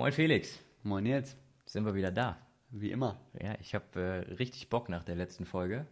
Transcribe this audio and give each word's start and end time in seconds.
Moin 0.00 0.12
Felix, 0.12 0.58
Moin 0.82 1.04
jetzt, 1.04 1.36
sind 1.66 1.84
wir 1.84 1.94
wieder 1.94 2.10
da. 2.10 2.38
wie 2.70 2.90
immer. 2.90 3.20
Ja, 3.38 3.54
ich 3.60 3.74
habe 3.74 4.00
äh, 4.00 4.32
richtig 4.32 4.70
Bock 4.70 4.88
nach 4.88 5.04
der 5.04 5.14
letzten 5.14 5.44
Folge. 5.44 5.86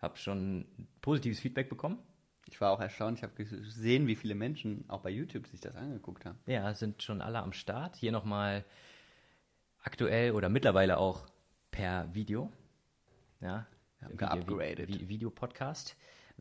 Habe 0.00 0.16
schon 0.16 0.64
positives 1.02 1.40
Feedback 1.40 1.68
bekommen. 1.68 1.98
Ich 2.46 2.58
war 2.62 2.72
auch 2.72 2.80
erstaunt, 2.80 3.18
ich 3.18 3.22
habe 3.22 3.34
gesehen, 3.34 4.06
wie 4.06 4.16
viele 4.16 4.34
Menschen 4.34 4.86
auch 4.88 5.02
bei 5.02 5.10
YouTube 5.10 5.46
sich 5.46 5.60
das 5.60 5.76
angeguckt 5.76 6.24
haben. 6.24 6.38
Ja, 6.46 6.72
sind 6.72 7.02
schon 7.02 7.20
alle 7.20 7.38
am 7.40 7.52
Start. 7.52 7.96
Hier 7.96 8.12
nochmal 8.12 8.64
aktuell 9.82 10.32
oder 10.32 10.48
mittlerweile 10.48 10.96
auch 10.96 11.26
per 11.70 12.14
Video. 12.14 12.50
Ja, 13.42 13.66
haben 14.00 14.12
Video- 14.12 14.26
geupgradet. 14.56 14.88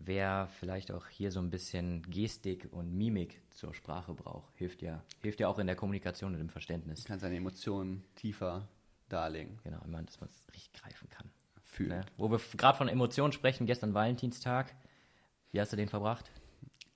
Wer 0.02 0.48
vielleicht 0.60 0.92
auch 0.92 1.08
hier 1.08 1.32
so 1.32 1.40
ein 1.40 1.50
bisschen 1.50 2.04
Gestik 2.10 2.70
und 2.72 2.94
Mimik 2.98 3.42
zur 3.52 3.74
Sprache 3.74 4.14
braucht, 4.14 4.56
hilft 4.56 4.82
ja, 4.82 5.04
hilft 5.22 5.40
ja 5.42 5.48
auch 5.50 5.60
in 5.60 5.68
der 5.68 5.76
Kommunikation 5.76 6.34
und 6.34 6.40
im 6.42 6.50
Verständnis. 6.50 7.02
Du 7.04 7.08
kannst 7.10 7.24
deine 7.26 7.36
Emotionen 7.36 8.04
tiefer 8.16 8.68
darlegen, 9.10 9.60
Genau, 9.64 9.80
immer, 9.84 10.02
dass 10.02 10.20
man 10.22 10.30
es 10.30 10.54
richtig 10.54 10.72
greifen 10.82 11.10
kann. 11.10 11.30
fühlen. 11.64 11.90
Ne? 11.90 12.02
Wo 12.18 12.32
wir 12.32 12.40
gerade 12.58 12.78
von 12.78 12.88
Emotionen 12.88 13.34
sprechen, 13.34 13.66
gestern 13.68 13.94
Valentinstag. 13.94 14.74
Wie 15.52 15.60
hast 15.60 15.74
du 15.74 15.78
den 15.78 15.90
verbracht? 15.90 16.32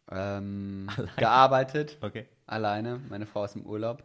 Ähm, 0.09 0.87
gearbeitet, 1.17 1.97
Okay. 2.01 2.25
alleine. 2.45 3.01
Meine 3.09 3.25
Frau 3.25 3.43
ist 3.43 3.55
im 3.55 3.65
Urlaub. 3.65 4.03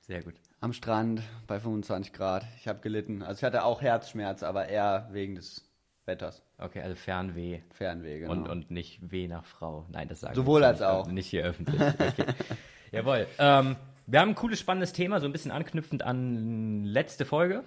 Sehr 0.00 0.22
gut. 0.22 0.34
Am 0.60 0.72
Strand 0.72 1.22
bei 1.46 1.58
25 1.58 2.12
Grad. 2.12 2.46
Ich 2.56 2.68
habe 2.68 2.80
gelitten. 2.80 3.22
Also 3.22 3.38
ich 3.40 3.44
hatte 3.44 3.64
auch 3.64 3.82
Herzschmerz, 3.82 4.42
aber 4.42 4.68
eher 4.68 5.08
wegen 5.12 5.34
des 5.34 5.64
Wetters. 6.04 6.42
Okay, 6.58 6.80
also 6.80 6.96
Fernweh 6.96 7.60
Fernweh, 7.70 8.20
genau. 8.20 8.32
und, 8.32 8.48
und 8.48 8.70
nicht 8.70 8.98
Weh 9.10 9.28
nach 9.28 9.44
Frau. 9.44 9.86
Nein, 9.90 10.08
das 10.08 10.20
sagen 10.20 10.34
Sowohl 10.34 10.62
wir 10.62 10.68
als 10.68 10.80
nicht, 10.80 10.88
auch. 10.88 11.06
Nicht 11.08 11.26
hier 11.28 11.44
öffentlich. 11.44 11.80
Okay. 11.80 12.26
Jawohl. 12.92 13.26
Ähm, 13.38 13.76
wir 14.06 14.20
haben 14.20 14.30
ein 14.30 14.34
cooles, 14.34 14.58
spannendes 14.58 14.92
Thema, 14.92 15.20
so 15.20 15.26
ein 15.26 15.32
bisschen 15.32 15.52
anknüpfend 15.52 16.02
an 16.02 16.84
letzte 16.84 17.24
Folge. 17.24 17.64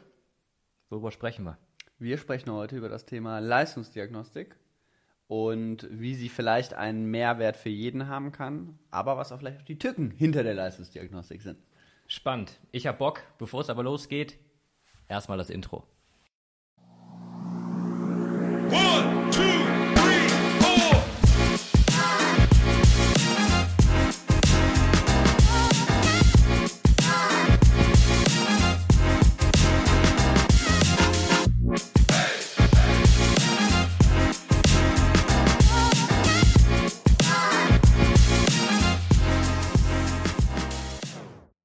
Worüber 0.89 1.11
sprechen 1.11 1.45
wir? 1.45 1.57
Wir 1.97 2.17
sprechen 2.17 2.51
heute 2.51 2.75
über 2.75 2.89
das 2.89 3.05
Thema 3.05 3.39
Leistungsdiagnostik 3.39 4.57
und 5.27 5.87
wie 5.89 6.13
sie 6.13 6.29
vielleicht 6.29 6.73
einen 6.73 7.05
Mehrwert 7.05 7.55
für 7.55 7.69
jeden 7.69 8.07
haben 8.07 8.31
kann, 8.31 8.77
aber 8.91 9.17
was 9.17 9.31
auch 9.31 9.39
vielleicht 9.39 9.61
auch 9.61 9.65
die 9.65 9.79
Tücken 9.79 10.11
hinter 10.11 10.43
der 10.43 10.53
Leistungsdiagnostik 10.53 11.41
sind. 11.41 11.57
Spannend. 12.07 12.59
Ich 12.71 12.85
hab 12.85 12.99
Bock. 12.99 13.23
Bevor 13.37 13.61
es 13.61 13.69
aber 13.69 13.83
losgeht, 13.83 14.37
erstmal 15.07 15.37
das 15.37 15.49
Intro. 15.49 15.87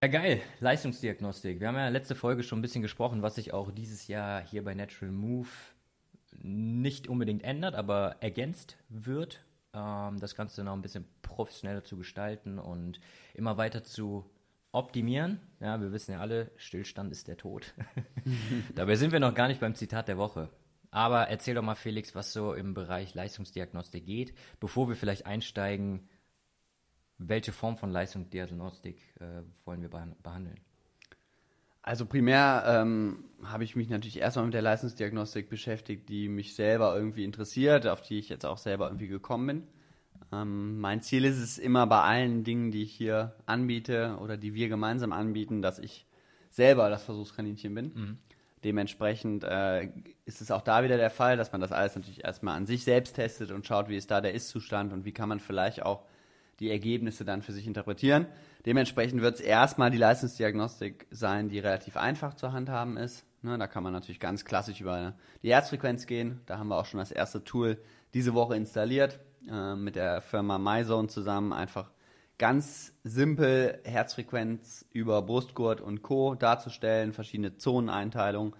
Ja, 0.03 0.09
geil. 0.09 0.41
Leistungsdiagnostik. 0.61 1.61
Wir 1.61 1.69
haben 1.69 1.77
ja 1.77 1.89
letzte 1.89 2.15
Folge 2.15 2.43
schon 2.43 2.61
ein 2.61 2.63
bisschen 2.63 2.81
gesprochen, 2.81 3.21
was 3.21 3.35
sich 3.35 3.53
auch 3.53 3.71
dieses 3.71 4.07
Jahr 4.07 4.41
hier 4.41 4.65
bei 4.65 4.73
Natural 4.73 5.13
Move 5.13 5.49
nicht 6.41 7.09
unbedingt 7.09 7.45
ändert, 7.45 7.75
aber 7.75 8.17
ergänzt 8.21 8.77
wird. 8.89 9.45
Ähm, 9.73 10.19
das 10.19 10.35
Ganze 10.35 10.65
noch 10.65 10.73
ein 10.73 10.83
bisschen 10.83 11.07
professioneller 11.23 11.85
zu 11.85 11.97
gestalten 11.97 12.59
und 12.59 13.01
immer 13.35 13.57
weiter 13.57 13.85
zu 13.85 14.29
optimieren. 14.73 15.41
Ja, 15.61 15.81
wir 15.81 15.93
wissen 15.93 16.13
ja 16.13 16.21
alle, 16.21 16.51
Stillstand 16.57 17.13
ist 17.13 17.29
der 17.29 17.37
Tod. 17.37 17.75
Dabei 18.75 18.97
sind 18.97 19.13
wir 19.13 19.21
noch 19.21 19.35
gar 19.35 19.49
nicht 19.49 19.61
beim 19.61 19.75
Zitat 19.75 20.09
der 20.09 20.19
Woche. 20.19 20.49
Aber 20.93 21.29
erzähl 21.29 21.55
doch 21.55 21.63
mal, 21.63 21.77
Felix, 21.77 22.15
was 22.15 22.33
so 22.33 22.53
im 22.53 22.75
Bereich 22.75 23.15
Leistungsdiagnostik 23.15 24.05
geht, 24.07 24.35
bevor 24.59 24.89
wir 24.89 24.97
vielleicht 24.97 25.27
einsteigen, 25.27 26.09
welche 27.19 27.53
Form 27.53 27.77
von 27.77 27.91
Leistungsdiagnostik 27.91 28.99
äh, 29.21 29.43
wollen 29.65 29.83
wir 29.83 29.91
behand- 29.91 30.21
behandeln? 30.23 30.59
Also 31.83 32.05
primär 32.07 32.65
ähm, 32.67 33.25
habe 33.43 33.65
ich 33.65 33.75
mich 33.75 33.89
natürlich 33.89 34.19
erstmal 34.19 34.45
mit 34.45 34.55
der 34.55 34.63
Leistungsdiagnostik 34.63 35.49
beschäftigt, 35.49 36.09
die 36.09 36.29
mich 36.29 36.55
selber 36.55 36.95
irgendwie 36.95 37.25
interessiert, 37.25 37.87
auf 37.87 38.03
die 38.03 38.19
ich 38.19 38.29
jetzt 38.29 38.45
auch 38.45 38.59
selber 38.59 38.87
irgendwie 38.89 39.09
gekommen 39.09 39.47
bin. 39.47 39.67
Ähm, 40.33 40.79
mein 40.79 41.01
Ziel 41.01 41.25
ist 41.25 41.39
es 41.39 41.59
immer 41.59 41.87
bei 41.87 42.03
allen 42.03 42.45
Dingen, 42.45 42.71
die 42.71 42.83
ich 42.83 42.93
hier 42.93 43.35
anbiete 43.47 44.19
oder 44.21 44.37
die 44.37 44.55
wir 44.55 44.69
gemeinsam 44.69 45.13
anbieten, 45.13 45.63
dass 45.63 45.79
ich 45.79 46.07
selber 46.51 46.91
das 46.91 47.05
Versuchskaninchen 47.05 47.75
bin. 47.75 48.19
Dementsprechend 48.63 49.45
äh, 49.45 49.89
ist 50.27 50.43
es 50.43 50.51
auch 50.51 50.61
da 50.61 50.85
wieder 50.85 50.99
der 50.99 51.11
Fall, 51.11 51.39
dass 51.39 51.51
man 51.51 51.63
das 51.63 51.73
alles 51.73 51.97
natürlich 51.97 52.25
erstmal 52.25 52.57
an 52.57 52.67
sich 52.67 52.85
selbst 52.85 53.15
testet 53.15 53.53
und 53.53 53.67
schaut, 53.67 53.89
wie 53.89 53.97
ist 53.97 54.11
da 54.11 54.21
der 54.21 54.35
Ist-Zustand 54.35 54.93
und 54.93 55.07
wie 55.07 55.13
kann 55.13 55.31
man 55.31 55.41
vielleicht 55.41 55.83
auch 55.83 56.05
die 56.61 56.71
Ergebnisse 56.71 57.25
dann 57.25 57.43
für 57.43 57.53
sich 57.53 57.67
interpretieren. 57.67 58.27
Dementsprechend 58.67 59.23
wird 59.23 59.37
es 59.37 59.41
erstmal 59.41 59.91
die 59.91 59.97
Leistungsdiagnostik 59.97 61.07
sein, 61.11 61.49
die 61.49 61.59
relativ 61.59 61.97
einfach 61.97 62.35
zu 62.35 62.53
handhaben 62.53 62.97
ist. 62.97 63.25
Ne, 63.43 63.57
da 63.57 63.67
kann 63.67 63.83
man 63.83 63.95
natürlich 63.95 64.21
ganz 64.21 64.45
klassisch 64.45 64.83
über 64.83 65.15
die 65.43 65.51
Herzfrequenz 65.51 66.07
gehen. 66.07 66.41
Da 66.45 66.59
haben 66.59 66.69
wir 66.69 66.79
auch 66.79 66.85
schon 66.85 67.01
das 67.01 67.11
erste 67.11 67.43
Tool 67.43 67.79
diese 68.13 68.35
Woche 68.35 68.55
installiert 68.55 69.19
äh, 69.51 69.75
mit 69.75 69.97
der 69.97 70.21
Firma 70.21 70.59
MyZone 70.59 71.09
zusammen. 71.09 71.55
Einfach 71.55 71.91
ganz 72.37 72.93
simpel 73.03 73.81
Herzfrequenz 73.85 74.85
über 74.93 75.23
Brustgurt 75.23 75.81
und 75.81 76.03
Co. 76.03 76.35
darzustellen, 76.35 77.15
verschiedene 77.15 77.57
Zoneneinteilungen 77.57 78.55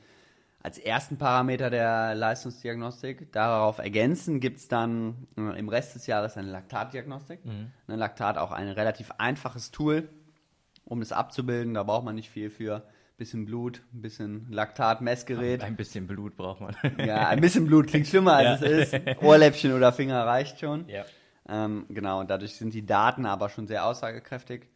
als 0.63 0.79
ersten 0.79 1.17
Parameter 1.17 1.71
der 1.71 2.15
Leistungsdiagnostik. 2.15 3.33
Darauf 3.33 3.79
ergänzen 3.79 4.41
gibt 4.41 4.59
es 4.59 4.69
dann 4.69 5.27
äh, 5.37 5.59
im 5.59 5.69
Rest 5.69 5.95
des 5.95 6.07
Jahres 6.07 6.37
eine 6.37 6.51
Laktatdiagnostik. 6.51 7.45
Ne, 7.45 7.71
Laktat 7.87 8.37
auch 8.39 8.53
ein 8.53 8.69
relativ 8.69 9.11
einfaches 9.19 9.71
Tool, 9.71 10.09
um 10.85 11.01
das 11.01 11.13
abzubilden. 11.13 11.75
Da 11.75 11.83
braucht 11.83 12.05
man 12.05 12.15
nicht 12.15 12.31
viel 12.31 12.51
für. 12.51 12.85
Bisschen 13.17 13.45
Blut, 13.45 13.83
ein 13.93 14.01
bisschen 14.01 14.47
Laktatmessgerät. 14.51 15.63
Ein 15.63 15.77
bisschen 15.77 16.07
Blut 16.07 16.37
braucht 16.37 16.61
man. 16.63 16.75
Ja, 17.07 17.29
ein 17.29 17.41
bisschen 17.41 17.67
Blut 17.67 17.87
klingt 17.89 18.07
schlimmer 18.07 18.35
als 18.35 18.63
es 18.63 18.93
ist. 18.95 19.23
Ohrläppchen 19.23 19.73
oder 19.75 19.93
Finger 19.93 20.25
reicht 20.27 20.61
schon. 20.61 20.89
ja. 20.89 21.05
Ähm, 21.49 21.87
genau, 21.89 22.21
und 22.21 22.31
dadurch 22.31 22.55
sind 22.55 22.73
die 22.75 22.87
Daten 22.87 23.27
aber 23.27 23.49
schon 23.49 23.67
sehr 23.67 23.85
aussagekräftig. 23.85 24.69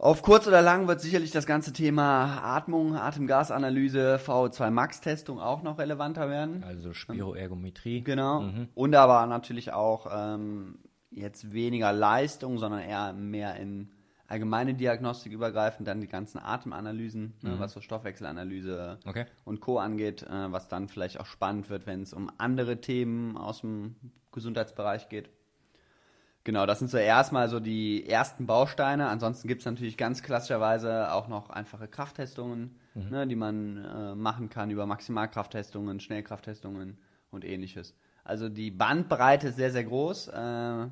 Auf 0.00 0.22
kurz 0.22 0.46
oder 0.46 0.62
lang 0.62 0.88
wird 0.88 1.02
sicherlich 1.02 1.30
das 1.30 1.44
ganze 1.44 1.74
Thema 1.74 2.40
Atmung, 2.42 2.96
Atemgasanalyse, 2.96 4.16
VO2 4.16 4.70
Max-Testung 4.70 5.38
auch 5.38 5.62
noch 5.62 5.78
relevanter 5.78 6.30
werden. 6.30 6.64
Also 6.64 6.94
Spiroergometrie. 6.94 8.00
Genau. 8.00 8.48
Und 8.74 8.94
aber 8.94 9.26
natürlich 9.26 9.74
auch 9.74 10.06
ähm, 10.10 10.78
jetzt 11.10 11.52
weniger 11.52 11.92
Leistung, 11.92 12.56
sondern 12.56 12.80
eher 12.80 13.12
mehr 13.12 13.56
in 13.56 13.90
allgemeine 14.26 14.72
Diagnostik 14.72 15.32
übergreifend, 15.32 15.86
dann 15.86 16.00
die 16.00 16.08
ganzen 16.08 16.38
Atemanalysen, 16.38 17.34
ne, 17.42 17.56
was 17.58 17.72
so 17.72 17.82
Stoffwechselanalyse 17.82 19.00
Okay. 19.04 19.26
und 19.44 19.60
Co. 19.60 19.78
angeht, 19.78 20.22
äh, 20.22 20.50
was 20.50 20.68
dann 20.68 20.88
vielleicht 20.88 21.20
auch 21.20 21.26
spannend 21.26 21.68
wird, 21.68 21.86
wenn 21.86 22.00
es 22.00 22.14
um 22.14 22.30
andere 22.38 22.80
Themen 22.80 23.36
aus 23.36 23.60
dem 23.60 23.96
Gesundheitsbereich 24.32 25.10
geht. 25.10 25.28
Genau, 26.44 26.64
das 26.64 26.78
sind 26.78 26.90
so 26.90 26.96
erstmal 26.96 27.48
so 27.48 27.60
die 27.60 28.08
ersten 28.08 28.46
Bausteine. 28.46 29.08
Ansonsten 29.08 29.46
gibt 29.46 29.60
es 29.60 29.66
natürlich 29.66 29.98
ganz 29.98 30.22
klassischerweise 30.22 31.12
auch 31.12 31.28
noch 31.28 31.50
einfache 31.50 31.86
Krafttestungen, 31.86 32.76
ne, 33.10 33.26
die 33.26 33.36
man 33.36 33.84
äh, 33.84 34.14
machen 34.14 34.48
kann 34.48 34.70
über 34.70 34.86
Maximalkrafttestungen, 34.86 36.00
Schnellkrafttestungen 36.00 36.96
und 37.30 37.44
ähnliches. 37.44 37.94
Also 38.24 38.48
die 38.48 38.70
Bandbreite 38.70 39.48
ist 39.48 39.56
sehr, 39.56 39.70
sehr 39.70 39.84
groß, 39.84 40.28
äh, 40.28 40.86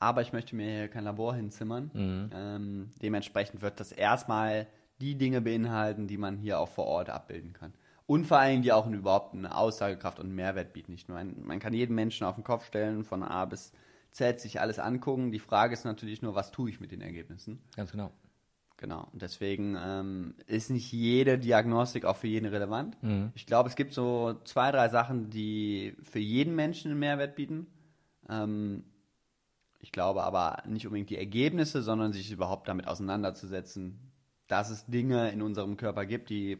aber 0.00 0.22
ich 0.22 0.32
möchte 0.32 0.54
mir 0.54 0.70
hier 0.70 0.88
kein 0.88 1.04
Labor 1.04 1.34
hinzimmern. 1.34 1.90
Ähm, 2.32 2.90
dementsprechend 3.02 3.62
wird 3.62 3.80
das 3.80 3.90
erstmal 3.90 4.68
die 5.00 5.16
Dinge 5.16 5.40
beinhalten, 5.40 6.06
die 6.06 6.18
man 6.18 6.36
hier 6.36 6.60
auch 6.60 6.68
vor 6.68 6.86
Ort 6.86 7.10
abbilden 7.10 7.52
kann. 7.52 7.72
Und 8.06 8.26
vor 8.26 8.38
allem, 8.38 8.62
die 8.62 8.72
auch 8.72 8.86
überhaupt 8.86 9.34
eine 9.34 9.56
Aussagekraft 9.56 10.18
und 10.20 10.26
einen 10.26 10.36
Mehrwert 10.36 10.72
bieten. 10.72 10.92
Nicht 10.92 11.08
nur 11.08 11.22
man 11.22 11.58
kann 11.58 11.74
jeden 11.74 11.94
Menschen 11.94 12.26
auf 12.26 12.36
den 12.36 12.44
Kopf 12.44 12.64
stellen, 12.64 13.04
von 13.04 13.22
A 13.22 13.44
bis 13.44 13.70
Z 13.70 13.78
sich 14.12 14.60
alles 14.60 14.78
angucken. 14.78 15.32
Die 15.32 15.38
Frage 15.38 15.72
ist 15.74 15.84
natürlich 15.84 16.22
nur, 16.22 16.34
was 16.34 16.50
tue 16.50 16.70
ich 16.70 16.80
mit 16.80 16.90
den 16.92 17.00
Ergebnissen? 17.00 17.60
Ganz 17.76 17.92
genau. 17.92 18.12
Genau. 18.78 19.08
Und 19.12 19.22
deswegen 19.22 19.76
ähm, 19.76 20.34
ist 20.46 20.70
nicht 20.70 20.92
jede 20.92 21.36
Diagnostik 21.36 22.04
auch 22.04 22.16
für 22.16 22.28
jeden 22.28 22.46
relevant. 22.46 22.96
Ich 23.34 23.44
glaube, 23.44 23.68
es 23.68 23.74
gibt 23.74 23.92
so 23.92 24.34
zwei, 24.44 24.70
drei 24.70 24.88
Sachen, 24.88 25.30
die 25.30 25.96
für 26.04 26.20
jeden 26.20 26.54
Menschen 26.54 26.92
einen 26.92 27.00
Mehrwert 27.00 27.34
bieten. 27.34 27.66
Ähm, 28.28 28.84
ich 29.80 29.90
glaube 29.90 30.22
aber 30.22 30.62
nicht 30.66 30.86
unbedingt 30.86 31.10
die 31.10 31.18
Ergebnisse, 31.18 31.82
sondern 31.82 32.12
sich 32.12 32.30
überhaupt 32.30 32.68
damit 32.68 32.86
auseinanderzusetzen, 32.86 33.98
dass 34.46 34.70
es 34.70 34.86
Dinge 34.86 35.30
in 35.30 35.42
unserem 35.42 35.76
Körper 35.76 36.06
gibt, 36.06 36.30
die 36.30 36.58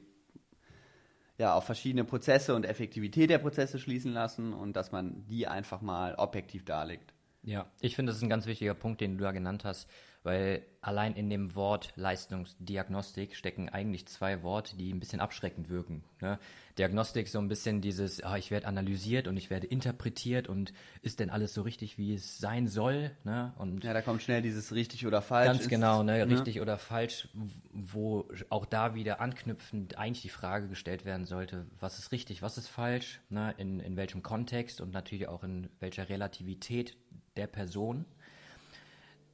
ja 1.38 1.54
auf 1.54 1.64
verschiedene 1.64 2.04
Prozesse 2.04 2.54
und 2.54 2.64
Effektivität 2.64 3.30
der 3.30 3.38
Prozesse 3.38 3.78
schließen 3.78 4.12
lassen 4.12 4.52
und 4.52 4.74
dass 4.74 4.90
man 4.90 5.24
die 5.26 5.46
einfach 5.46 5.80
mal 5.80 6.16
objektiv 6.16 6.64
darlegt. 6.64 7.14
Ja, 7.42 7.70
ich 7.80 7.96
finde, 7.96 8.10
das 8.10 8.18
ist 8.18 8.22
ein 8.22 8.28
ganz 8.28 8.46
wichtiger 8.46 8.74
Punkt, 8.74 9.00
den 9.00 9.16
du 9.16 9.24
da 9.24 9.32
genannt 9.32 9.64
hast, 9.64 9.88
weil 10.28 10.62
allein 10.82 11.14
in 11.14 11.30
dem 11.30 11.54
Wort 11.54 11.94
Leistungsdiagnostik 11.96 13.34
stecken 13.34 13.70
eigentlich 13.70 14.06
zwei 14.08 14.42
Worte, 14.42 14.76
die 14.76 14.92
ein 14.92 15.00
bisschen 15.00 15.20
abschreckend 15.20 15.70
wirken. 15.70 16.04
Ne? 16.20 16.38
Diagnostik 16.76 17.28
so 17.28 17.38
ein 17.38 17.48
bisschen 17.48 17.80
dieses, 17.80 18.22
ah, 18.22 18.36
ich 18.36 18.50
werde 18.50 18.66
analysiert 18.66 19.26
und 19.26 19.38
ich 19.38 19.48
werde 19.48 19.66
interpretiert 19.66 20.46
und 20.46 20.74
ist 21.00 21.18
denn 21.18 21.30
alles 21.30 21.54
so 21.54 21.62
richtig, 21.62 21.96
wie 21.96 22.12
es 22.12 22.36
sein 22.36 22.68
soll? 22.68 23.10
Ne? 23.24 23.54
Und 23.56 23.84
Ja, 23.84 23.94
da 23.94 24.02
kommt 24.02 24.20
schnell 24.20 24.42
dieses 24.42 24.74
richtig 24.74 25.06
oder 25.06 25.22
falsch. 25.22 25.46
Ganz 25.46 25.60
ist, 25.62 25.70
genau, 25.70 26.02
ne, 26.02 26.28
richtig 26.28 26.60
oder 26.60 26.76
falsch, 26.76 27.30
wo 27.72 28.28
auch 28.50 28.66
da 28.66 28.94
wieder 28.94 29.22
anknüpfend 29.22 29.96
eigentlich 29.96 30.20
die 30.20 30.28
Frage 30.28 30.68
gestellt 30.68 31.06
werden 31.06 31.24
sollte, 31.24 31.64
was 31.80 31.98
ist 31.98 32.12
richtig, 32.12 32.42
was 32.42 32.58
ist 32.58 32.68
falsch, 32.68 33.22
ne, 33.30 33.54
in, 33.56 33.80
in 33.80 33.96
welchem 33.96 34.22
Kontext 34.22 34.82
und 34.82 34.92
natürlich 34.92 35.26
auch 35.26 35.42
in 35.42 35.70
welcher 35.80 36.10
Relativität 36.10 36.98
der 37.38 37.46
Person. 37.46 38.04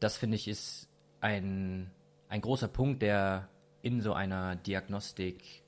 Das 0.00 0.16
finde 0.16 0.36
ich 0.36 0.48
ist 0.48 0.88
ein, 1.20 1.90
ein 2.28 2.40
großer 2.40 2.68
Punkt, 2.68 3.02
der 3.02 3.48
in 3.82 4.00
so 4.00 4.12
einer 4.12 4.56
Diagnostik 4.56 5.62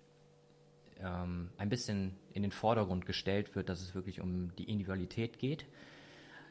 ähm, 1.00 1.50
ein 1.58 1.68
bisschen 1.68 2.16
in 2.32 2.42
den 2.42 2.52
Vordergrund 2.52 3.06
gestellt 3.06 3.54
wird, 3.54 3.68
dass 3.68 3.80
es 3.80 3.94
wirklich 3.94 4.20
um 4.20 4.54
die 4.56 4.64
Individualität 4.64 5.38
geht. 5.38 5.66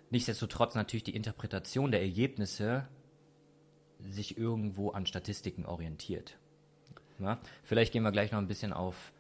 Nichtsdestotrotz 0.10 0.76
natürlich 0.76 1.04
die 1.04 1.16
Interpretation 1.16 1.92
der 1.92 2.02
Ergebnisse 2.02 2.88
sich 4.00 4.38
irgendwo 4.38 4.92
an 4.92 5.06
Statistiken 5.06 5.66
orientiert. 5.66 6.38
Ja? 7.20 7.40
Vielleicht 7.64 7.94
gehen 7.94 8.04
wir 8.04 8.12
gleich 8.12 8.32
noch 8.32 8.40
ein 8.40 8.48
bisschen 8.48 8.74
auf 8.74 9.12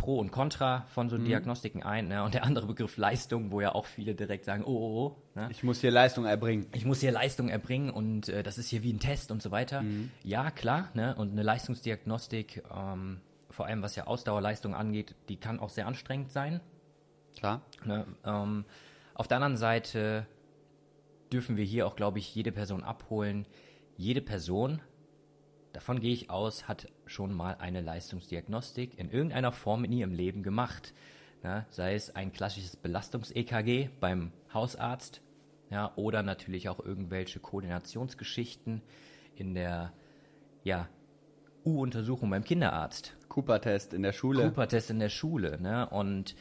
Pro 0.00 0.18
und 0.18 0.32
Contra 0.32 0.86
von 0.94 1.10
so 1.10 1.18
Diagnostiken 1.18 1.82
ein. 1.82 2.08
Ne? 2.08 2.24
Und 2.24 2.32
der 2.32 2.44
andere 2.44 2.66
Begriff 2.66 2.96
Leistung, 2.96 3.52
wo 3.52 3.60
ja 3.60 3.74
auch 3.74 3.84
viele 3.84 4.14
direkt 4.14 4.46
sagen, 4.46 4.64
oh, 4.64 4.70
oh, 4.70 5.06
oh. 5.06 5.38
Ne? 5.38 5.48
Ich 5.50 5.62
muss 5.62 5.80
hier 5.80 5.90
Leistung 5.90 6.24
erbringen. 6.24 6.66
ich 6.72 6.86
muss 6.86 7.00
hier 7.00 7.12
Leistung 7.12 7.50
erbringen 7.50 7.90
und 7.90 8.30
äh, 8.30 8.42
das 8.42 8.56
ist 8.56 8.68
hier 8.70 8.82
wie 8.82 8.92
ein 8.92 8.98
Test 8.98 9.30
und 9.30 9.42
so 9.42 9.50
weiter. 9.50 9.84
Ja, 10.24 10.50
klar, 10.50 10.88
ne? 10.94 11.14
Und 11.14 11.32
eine 11.32 11.42
Leistungsdiagnostik, 11.42 12.64
ähm, 12.74 13.20
vor 13.50 13.66
allem 13.66 13.82
was 13.82 13.94
ja 13.94 14.06
Ausdauerleistung 14.06 14.74
angeht, 14.74 15.14
die 15.28 15.36
kann 15.36 15.60
auch 15.60 15.68
sehr 15.68 15.86
anstrengend 15.86 16.32
sein. 16.32 16.60
Klar. 17.36 17.60
Ne? 17.84 18.06
Ähm, 18.24 18.64
auf 19.14 19.28
der 19.28 19.36
anderen 19.36 19.58
Seite 19.58 20.26
dürfen 21.30 21.58
wir 21.58 21.64
hier 21.64 21.86
auch, 21.86 21.94
glaube 21.94 22.18
ich, 22.18 22.34
jede 22.34 22.52
Person 22.52 22.82
abholen. 22.82 23.46
Jede 23.96 24.22
Person, 24.22 24.80
davon 25.72 26.00
gehe 26.00 26.12
ich 26.12 26.30
aus, 26.30 26.68
hat 26.68 26.88
schon 27.06 27.32
mal 27.32 27.56
eine 27.58 27.80
Leistungsdiagnostik 27.80 28.98
in 28.98 29.10
irgendeiner 29.10 29.52
Form 29.52 29.84
in 29.84 29.92
ihrem 29.92 30.12
Leben 30.12 30.42
gemacht. 30.42 30.94
Ne? 31.42 31.66
Sei 31.70 31.94
es 31.94 32.14
ein 32.14 32.32
klassisches 32.32 32.76
Belastungs-EKG 32.76 33.90
beim 34.00 34.32
Hausarzt 34.52 35.22
ja, 35.70 35.92
oder 35.96 36.22
natürlich 36.22 36.68
auch 36.68 36.80
irgendwelche 36.80 37.40
Koordinationsgeschichten 37.40 38.82
in 39.34 39.54
der 39.54 39.92
ja, 40.64 40.88
U-Untersuchung 41.64 42.30
beim 42.30 42.44
Kinderarzt. 42.44 43.16
Cooper-Test 43.28 43.94
in 43.94 44.02
der 44.02 44.12
Schule. 44.12 44.48
Cooper-Test 44.48 44.90
in 44.90 44.98
der 44.98 45.08
Schule, 45.08 45.60
ne? 45.60 45.88
Und 45.88 46.34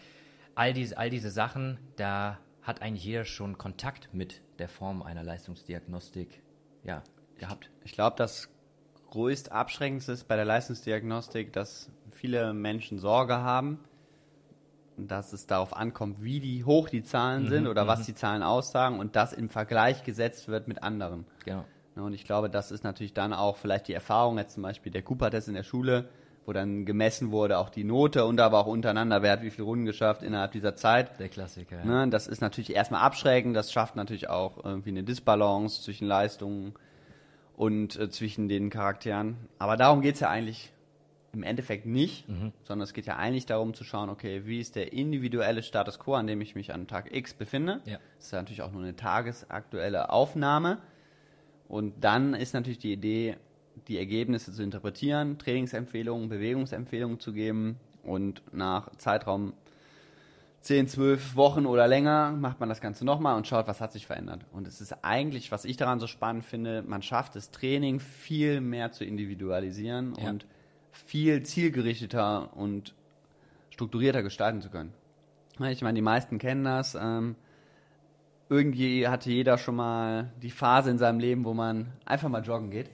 all 0.56 0.74
diese, 0.74 0.98
all 0.98 1.10
diese 1.10 1.30
Sachen, 1.30 1.78
da 1.96 2.40
hat 2.62 2.82
eigentlich 2.82 3.06
jeder 3.06 3.26
schon 3.26 3.58
Kontakt 3.58 4.14
mit 4.14 4.42
der 4.58 4.68
Form 4.68 5.02
einer 5.02 5.24
Leistungsdiagnostik, 5.24 6.42
ja, 6.84 7.04
gehabt. 7.38 7.72
Ich 7.84 7.94
glaube, 7.94 8.16
das 8.18 8.50
größt 9.12 9.52
abschreckendste 9.52 10.12
ist 10.12 10.28
bei 10.28 10.36
der 10.36 10.46
Leistungsdiagnostik, 10.46 11.54
dass 11.54 11.90
viele 12.12 12.54
Menschen 12.54 13.00
Sorge 13.00 13.38
haben, 13.38 13.80
dass 14.98 15.34
es 15.34 15.48
darauf 15.48 15.76
ankommt, 15.76 16.24
wie 16.24 16.40
die 16.40 16.66
hoch 16.66 16.90
die 16.90 17.04
Zahlen 17.04 17.48
sind 17.48 17.68
oder 17.68 17.88
was 17.88 18.06
die 18.06 18.16
Zahlen 18.16 18.44
aussagen 18.44 19.00
und 19.00 19.16
das 19.16 19.34
im 19.34 19.50
Vergleich 19.50 20.04
gesetzt 20.04 20.48
wird 20.48 20.68
mit 20.68 20.84
anderen. 20.84 21.26
Genau. 21.46 21.66
Ja, 21.96 22.02
Und 22.04 22.14
ich 22.14 22.26
glaube, 22.26 22.50
das 22.50 22.72
ist 22.72 22.84
natürlich 22.84 23.14
dann 23.14 23.34
auch 23.34 23.58
vielleicht 23.58 23.88
die 23.88 23.94
Erfahrung, 23.94 24.38
jetzt 24.38 24.54
zum 24.54 24.64
Beispiel 24.64 24.92
der 24.92 25.02
Cooper-Test 25.02 25.48
in 25.48 25.54
der 25.54 25.64
Schule, 25.64 26.10
wo 26.46 26.54
dann 26.54 26.86
gemessen 26.86 27.32
wurde, 27.32 27.58
auch 27.58 27.70
die 27.70 27.84
Note 27.84 28.26
und 28.26 28.40
aber 28.40 28.60
auch 28.60 28.66
untereinander, 28.66 29.22
wer 29.22 29.34
hat 29.34 29.42
wie 29.42 29.52
viele 29.52 29.66
Runden 29.66 29.86
geschafft 29.86 30.24
innerhalb 30.24 30.52
dieser 30.52 30.76
Zeit. 30.76 31.20
Der 31.20 31.30
Klassiker. 31.30 31.78
Ja. 31.78 31.86
Ne, 31.86 32.10
das 32.10 32.28
ist 32.28 32.42
natürlich 32.42 32.76
erstmal 32.76 33.02
abschreckend, 33.02 33.56
das 33.56 33.72
schafft 33.72 33.96
natürlich 33.96 34.30
auch 34.30 34.64
irgendwie 34.64 34.90
eine 34.90 35.04
Disbalance 35.04 35.82
zwischen 35.84 36.08
Leistungen 36.08 36.74
und 37.60 38.00
äh, 38.00 38.10
zwischen 38.10 38.48
den 38.48 38.70
Charakteren. 38.70 39.36
Aber 39.58 39.76
darum 39.76 40.02
geht 40.02 40.14
es 40.14 40.22
ja 40.22 40.30
eigentlich 40.30 40.72
im 41.34 41.44
Endeffekt 41.44 41.86
nicht, 41.86 42.26
sondern 42.64 42.84
es 42.86 42.94
geht 42.94 43.06
ja 43.06 43.18
eigentlich 43.18 43.46
darum 43.46 43.74
zu 43.74 43.84
schauen, 43.84 44.10
okay, 44.10 44.44
wie 44.46 44.62
ist 44.62 44.76
der 44.76 44.94
individuelle 44.94 45.62
Status 45.62 46.00
quo, 46.00 46.16
an 46.16 46.26
dem 46.26 46.40
ich 46.42 46.56
mich 46.56 46.74
an 46.74 46.88
Tag 46.88 47.14
X 47.14 47.36
befinde. 47.36 47.82
Ja. 47.86 48.00
Das 48.16 48.28
ist 48.28 48.32
ja 48.32 48.40
natürlich 48.40 48.62
auch 48.62 48.72
nur 48.72 48.82
eine 48.82 48.96
tagesaktuelle 48.96 50.10
Aufnahme. 50.10 50.80
Und 51.68 51.94
dann 52.02 52.34
ist 52.34 52.54
natürlich 52.54 52.80
die 52.80 52.94
Idee, 52.94 53.36
die 53.90 54.00
Ergebnisse 54.00 54.54
zu 54.54 54.64
interpretieren, 54.64 55.38
Trainingsempfehlungen, 55.38 56.30
Bewegungsempfehlungen 56.30 57.20
zu 57.20 57.34
geben 57.34 57.78
und 58.04 58.42
nach 58.54 58.90
Zeitraum 58.96 59.54
10, 60.62 60.88
12 60.90 61.36
Wochen 61.36 61.66
oder 61.66 61.88
länger 61.88 62.32
macht 62.32 62.60
man 62.60 62.68
das 62.70 62.82
Ganze 62.82 63.06
nochmal 63.06 63.38
und 63.38 63.48
schaut, 63.48 63.68
was 63.68 63.80
hat 63.80 63.94
sich 63.94 64.06
verändert. 64.06 64.46
Und 64.52 64.68
es 64.68 64.82
ist 64.82 65.04
eigentlich, 65.04 65.52
was 65.52 65.64
ich 65.66 65.78
daran 65.78 66.00
so 66.00 66.08
spannend 66.08 66.44
finde, 66.44 66.82
man 66.82 67.02
schafft 67.02 67.36
es, 67.38 67.52
Training 67.52 68.00
viel 68.00 68.60
mehr 68.60 68.92
zu 68.92 69.06
individualisieren 69.06 70.14
Ja. 70.22 70.30
und 70.30 70.46
viel 70.92 71.44
zielgerichteter 71.44 72.56
und 72.58 72.94
strukturierter 73.70 74.22
gestalten 74.22 74.62
zu 74.62 74.70
können. 74.70 74.94
Ich 75.72 75.82
meine, 75.82 75.96
die 75.96 76.02
meisten 76.02 76.38
kennen 76.40 76.64
das. 76.66 76.96
Ähm, 76.96 77.36
irgendwie 78.50 79.08
hatte 79.08 79.30
jeder 79.30 79.58
schon 79.58 79.76
mal 79.76 80.32
die 80.42 80.50
Phase 80.52 80.90
in 80.90 80.98
seinem 80.98 81.20
Leben, 81.20 81.46
wo 81.46 81.54
man 81.54 81.94
einfach 82.06 82.30
mal 82.30 82.44
joggen 82.44 82.70
geht. 82.72 82.90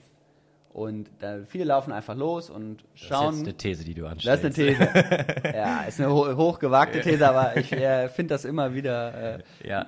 Und 0.76 1.08
da, 1.20 1.38
viele 1.48 1.64
laufen 1.64 1.90
einfach 1.90 2.14
los 2.14 2.50
und 2.50 2.82
Das 2.92 3.00
ist 3.00 3.08
schauen. 3.08 3.40
eine 3.40 3.54
These, 3.54 3.82
die 3.82 3.94
du 3.94 4.02
Das 4.02 4.12
anstellst. 4.12 4.58
ist 4.58 4.58
eine 4.58 4.92
These. 5.32 5.52
ja, 5.56 5.80
ist 5.84 5.98
eine 5.98 6.12
ho 6.12 6.36
hochgewagte 6.36 7.00
These, 7.00 7.26
aber 7.26 7.56
ich 7.56 7.72
äh, 7.72 8.10
finde 8.10 8.34
das 8.34 8.44
immer 8.44 8.74
wieder 8.74 9.38
äh, 9.38 9.42
Ja, 9.66 9.86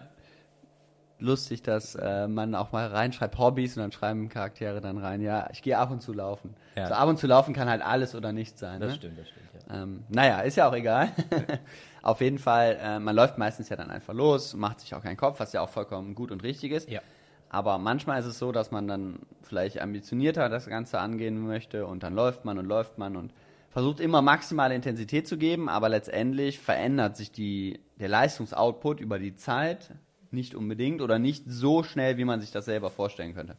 lustig, 1.18 1.62
dass 1.62 1.94
äh, 1.94 2.26
man 2.26 2.54
auch 2.54 2.72
mal 2.72 2.86
reinschreibt 2.86 3.36
Hobbys 3.36 3.76
und 3.76 3.82
dann 3.82 3.92
schreiben 3.92 4.30
Charaktere 4.30 4.80
dann 4.80 4.96
rein, 4.96 5.20
ja, 5.20 5.50
ich 5.52 5.60
gehe 5.60 5.76
ab 5.76 5.90
und 5.90 6.00
zu 6.00 6.14
laufen. 6.14 6.54
Ja. 6.74 6.88
So 6.88 6.94
ab 6.94 7.06
und 7.06 7.18
zu 7.18 7.26
laufen 7.26 7.52
kann 7.52 7.68
halt 7.68 7.82
alles 7.82 8.14
oder 8.14 8.32
nichts 8.32 8.58
sein. 8.58 8.80
das 8.80 8.92
ne? 8.92 8.96
stimmt, 8.96 9.18
das 9.18 9.28
stimmt. 9.28 9.46
Ja. 9.68 9.82
Ähm, 9.82 10.04
naja, 10.08 10.40
ist 10.40 10.56
ja 10.56 10.70
auch 10.70 10.74
egal. 10.74 11.10
Auf 12.02 12.22
jeden 12.22 12.38
Fall, 12.38 12.78
äh, 12.80 12.98
man 12.98 13.14
läuft 13.14 13.36
meistens 13.36 13.68
ja 13.68 13.76
dann 13.76 13.90
einfach 13.90 14.14
los, 14.14 14.54
macht 14.54 14.80
sich 14.80 14.94
auch 14.94 15.02
keinen 15.02 15.18
Kopf, 15.18 15.38
was 15.38 15.52
ja 15.52 15.60
auch 15.60 15.68
vollkommen 15.68 16.14
gut 16.14 16.30
und 16.30 16.42
richtig 16.42 16.72
ist. 16.72 16.88
Ja. 16.88 17.00
Aber 17.50 17.78
manchmal 17.78 18.20
ist 18.20 18.26
es 18.26 18.38
so, 18.38 18.52
dass 18.52 18.70
man 18.70 18.86
dann 18.88 19.20
vielleicht 19.42 19.80
ambitionierter 19.80 20.48
das 20.48 20.66
Ganze 20.66 20.98
angehen 20.98 21.46
möchte 21.46 21.86
und 21.86 22.02
dann 22.02 22.14
läuft 22.14 22.44
man 22.44 22.58
und 22.58 22.66
läuft 22.66 22.98
man 22.98 23.16
und 23.16 23.32
versucht 23.70 24.00
immer 24.00 24.22
maximale 24.22 24.74
Intensität 24.74 25.26
zu 25.26 25.38
geben, 25.38 25.68
aber 25.68 25.88
letztendlich 25.88 26.58
verändert 26.58 27.16
sich 27.16 27.30
die, 27.32 27.80
der 28.00 28.08
Leistungsoutput 28.08 29.00
über 29.00 29.18
die 29.18 29.34
Zeit 29.34 29.94
nicht 30.30 30.54
unbedingt 30.54 31.00
oder 31.00 31.18
nicht 31.18 31.44
so 31.46 31.82
schnell, 31.82 32.18
wie 32.18 32.24
man 32.24 32.40
sich 32.40 32.50
das 32.50 32.66
selber 32.66 32.90
vorstellen 32.90 33.34
könnte. 33.34 33.56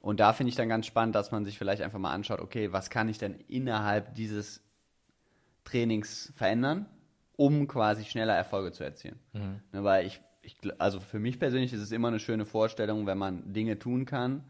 Und 0.00 0.20
da 0.20 0.32
finde 0.32 0.50
ich 0.50 0.56
dann 0.56 0.68
ganz 0.68 0.86
spannend, 0.86 1.16
dass 1.16 1.32
man 1.32 1.44
sich 1.44 1.58
vielleicht 1.58 1.82
einfach 1.82 1.98
mal 1.98 2.12
anschaut, 2.12 2.40
okay, 2.40 2.72
was 2.72 2.90
kann 2.90 3.08
ich 3.08 3.18
denn 3.18 3.34
innerhalb 3.48 4.14
dieses 4.14 4.62
Trainings 5.64 6.32
verändern, 6.36 6.86
um 7.36 7.66
quasi 7.66 8.04
schneller 8.04 8.34
Erfolge 8.34 8.72
zu 8.72 8.84
erzielen. 8.84 9.18
Ne, 9.72 9.84
weil 9.84 10.06
ich, 10.06 10.20
ich, 10.48 10.80
also 10.80 11.00
für 11.00 11.18
mich 11.18 11.38
persönlich 11.38 11.72
ist 11.72 11.82
es 11.82 11.92
immer 11.92 12.08
eine 12.08 12.20
schöne 12.20 12.46
Vorstellung, 12.46 13.06
wenn 13.06 13.18
man 13.18 13.52
Dinge 13.52 13.78
tun 13.78 14.06
kann 14.06 14.44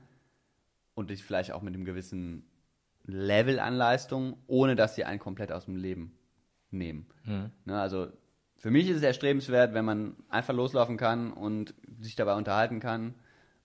und 0.94 1.10
ich 1.10 1.24
vielleicht 1.24 1.52
auch 1.52 1.62
mit 1.62 1.74
einem 1.74 1.84
gewissen 1.84 2.44
Level 3.04 3.58
an 3.58 3.74
Leistung, 3.74 4.36
ohne 4.46 4.76
dass 4.76 4.94
sie 4.94 5.04
einen 5.04 5.18
komplett 5.18 5.50
aus 5.50 5.64
dem 5.64 5.76
Leben 5.76 6.12
nehmen. 6.70 7.06
Ne, 7.64 7.80
also 7.80 8.08
für 8.56 8.70
mich 8.70 8.88
ist 8.88 8.98
es 8.98 9.02
erstrebenswert, 9.02 9.74
wenn 9.74 9.84
man 9.84 10.16
einfach 10.28 10.54
loslaufen 10.54 10.96
kann 10.96 11.32
und 11.32 11.74
sich 12.00 12.16
dabei 12.16 12.34
unterhalten 12.34 12.80
kann 12.80 13.14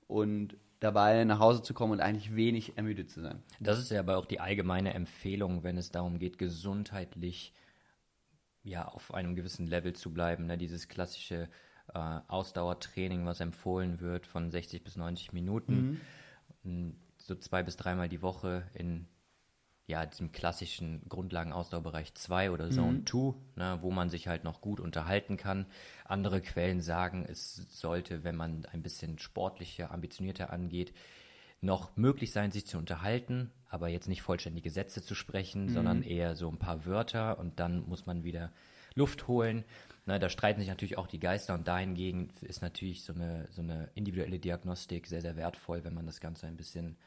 und 0.07 0.57
dabei 0.79 1.23
nach 1.25 1.39
Hause 1.39 1.61
zu 1.61 1.73
kommen 1.73 1.93
und 1.93 2.01
eigentlich 2.01 2.35
wenig 2.35 2.77
ermüdet 2.77 3.09
zu 3.09 3.21
sein. 3.21 3.43
Das 3.59 3.79
ist 3.79 3.91
ja 3.91 3.99
aber 3.99 4.17
auch 4.17 4.25
die 4.25 4.39
allgemeine 4.39 4.93
Empfehlung, 4.93 5.63
wenn 5.63 5.77
es 5.77 5.91
darum 5.91 6.19
geht, 6.19 6.37
gesundheitlich 6.37 7.53
ja 8.63 8.85
auf 8.85 9.13
einem 9.13 9.35
gewissen 9.35 9.67
Level 9.67 9.93
zu 9.93 10.13
bleiben. 10.13 10.45
Ne? 10.45 10.57
Dieses 10.57 10.87
klassische 10.87 11.49
äh, 11.93 12.19
Ausdauertraining, 12.27 13.25
was 13.25 13.39
empfohlen 13.39 13.99
wird 13.99 14.27
von 14.27 14.51
60 14.51 14.83
bis 14.83 14.95
90 14.97 15.33
Minuten, 15.33 15.99
Mm, 16.63 16.91
so 17.17 17.35
zwei 17.35 17.63
bis 17.63 17.77
dreimal 17.77 18.09
die 18.09 18.21
Woche 18.21 18.63
in 18.73 19.07
ja, 19.85 20.05
diesem 20.05 20.31
klassischen 20.31 21.01
Grundlagenausdauerbereich 21.09 22.13
2 22.13 22.51
oder 22.51 22.69
Zone 22.71 23.03
2, 23.03 23.33
ne, 23.57 23.79
wo 23.81 23.91
man 23.91 24.09
sich 24.09 24.29
halt 24.29 24.45
noch 24.45 24.61
gut 24.61 24.79
unterhalten 24.79 25.35
kann. 25.35 25.65
Andere 26.05 26.41
Quellen 26.41 26.79
sagen, 26.79 27.25
es 27.27 27.55
sollte, 27.55 28.23
wenn 28.23 28.37
man 28.37 28.65
ein 28.71 28.81
bisschen 28.81 29.19
sportlicher, 29.19 29.91
ambitionierter 29.91 30.51
angeht, 30.51 30.93
noch 31.59 31.97
möglich 31.97 32.31
sein, 32.31 32.51
sich 32.51 32.65
zu 32.65 32.77
unterhalten, 32.77 33.51
aber 33.69 33.89
jetzt 33.89 34.07
nicht 34.07 34.21
vollständige 34.21 34.69
Sätze 34.69 35.01
zu 35.01 35.15
sprechen, 35.15 35.69
sondern 35.69 36.01
eher 36.03 36.35
so 36.35 36.49
ein 36.49 36.59
paar 36.59 36.85
Wörter 36.85 37.37
und 37.37 37.59
dann 37.59 37.87
muss 37.87 38.05
man 38.05 38.23
wieder 38.23 38.53
Luft 38.95 39.27
holen. 39.27 39.65
Na, 40.05 40.19
da 40.19 40.29
streiten 40.29 40.59
sich 40.59 40.69
natürlich 40.69 40.97
auch 40.97 41.07
die 41.07 41.19
Geister 41.19 41.53
und 41.53 41.67
dahingegen 41.67 42.29
ist 42.41 42.61
natürlich 42.61 43.03
so 43.03 43.13
eine, 43.13 43.47
so 43.51 43.61
eine 43.61 43.89
individuelle 43.95 44.39
Diagnostik 44.39 45.07
sehr, 45.07 45.21
sehr 45.21 45.37
wertvoll, 45.37 45.83
wenn 45.85 45.93
man 45.93 46.05
das 46.05 46.19
Ganze 46.19 46.45
ein 46.45 46.57
bisschen 46.57 46.97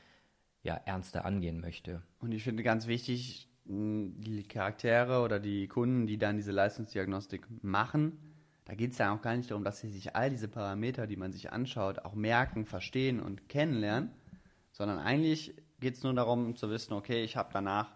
ja, 0.62 0.74
ernster 0.74 1.24
angehen 1.24 1.60
möchte. 1.60 2.02
Und 2.20 2.32
ich 2.32 2.42
finde 2.42 2.62
ganz 2.62 2.86
wichtig, 2.86 3.48
die 3.64 4.44
Charaktere 4.44 5.20
oder 5.20 5.40
die 5.40 5.68
Kunden, 5.68 6.06
die 6.06 6.18
dann 6.18 6.36
diese 6.36 6.52
Leistungsdiagnostik 6.52 7.46
machen, 7.62 8.18
da 8.64 8.74
geht 8.74 8.92
es 8.92 8.98
ja 8.98 9.14
auch 9.14 9.22
gar 9.22 9.36
nicht 9.36 9.50
darum, 9.50 9.62
dass 9.62 9.80
sie 9.80 9.90
sich 9.90 10.16
all 10.16 10.28
diese 10.28 10.48
Parameter, 10.48 11.06
die 11.06 11.16
man 11.16 11.32
sich 11.32 11.52
anschaut, 11.52 12.00
auch 12.00 12.14
merken, 12.14 12.64
verstehen 12.64 13.20
und 13.20 13.48
kennenlernen, 13.48 14.10
sondern 14.72 14.98
eigentlich 14.98 15.54
geht 15.78 15.94
es 15.94 16.02
nur 16.02 16.14
darum 16.14 16.56
zu 16.56 16.68
wissen, 16.68 16.92
okay, 16.92 17.22
ich 17.22 17.36
habe 17.36 17.50
danach 17.52 17.95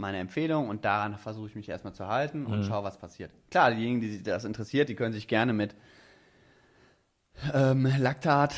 meine 0.00 0.18
Empfehlung 0.18 0.68
und 0.68 0.84
daran 0.84 1.16
versuche 1.16 1.48
ich 1.48 1.54
mich 1.54 1.68
erstmal 1.68 1.92
zu 1.92 2.08
halten 2.08 2.46
und 2.46 2.64
schaue, 2.64 2.84
was 2.84 2.98
passiert. 2.98 3.30
Klar, 3.50 3.70
diejenigen, 3.70 4.00
die 4.00 4.10
sich 4.10 4.22
das 4.22 4.44
interessiert, 4.44 4.88
die 4.88 4.94
können 4.94 5.12
sich 5.12 5.28
gerne 5.28 5.52
mit 5.52 5.74
ähm, 7.52 7.86
Laktat, 7.98 8.54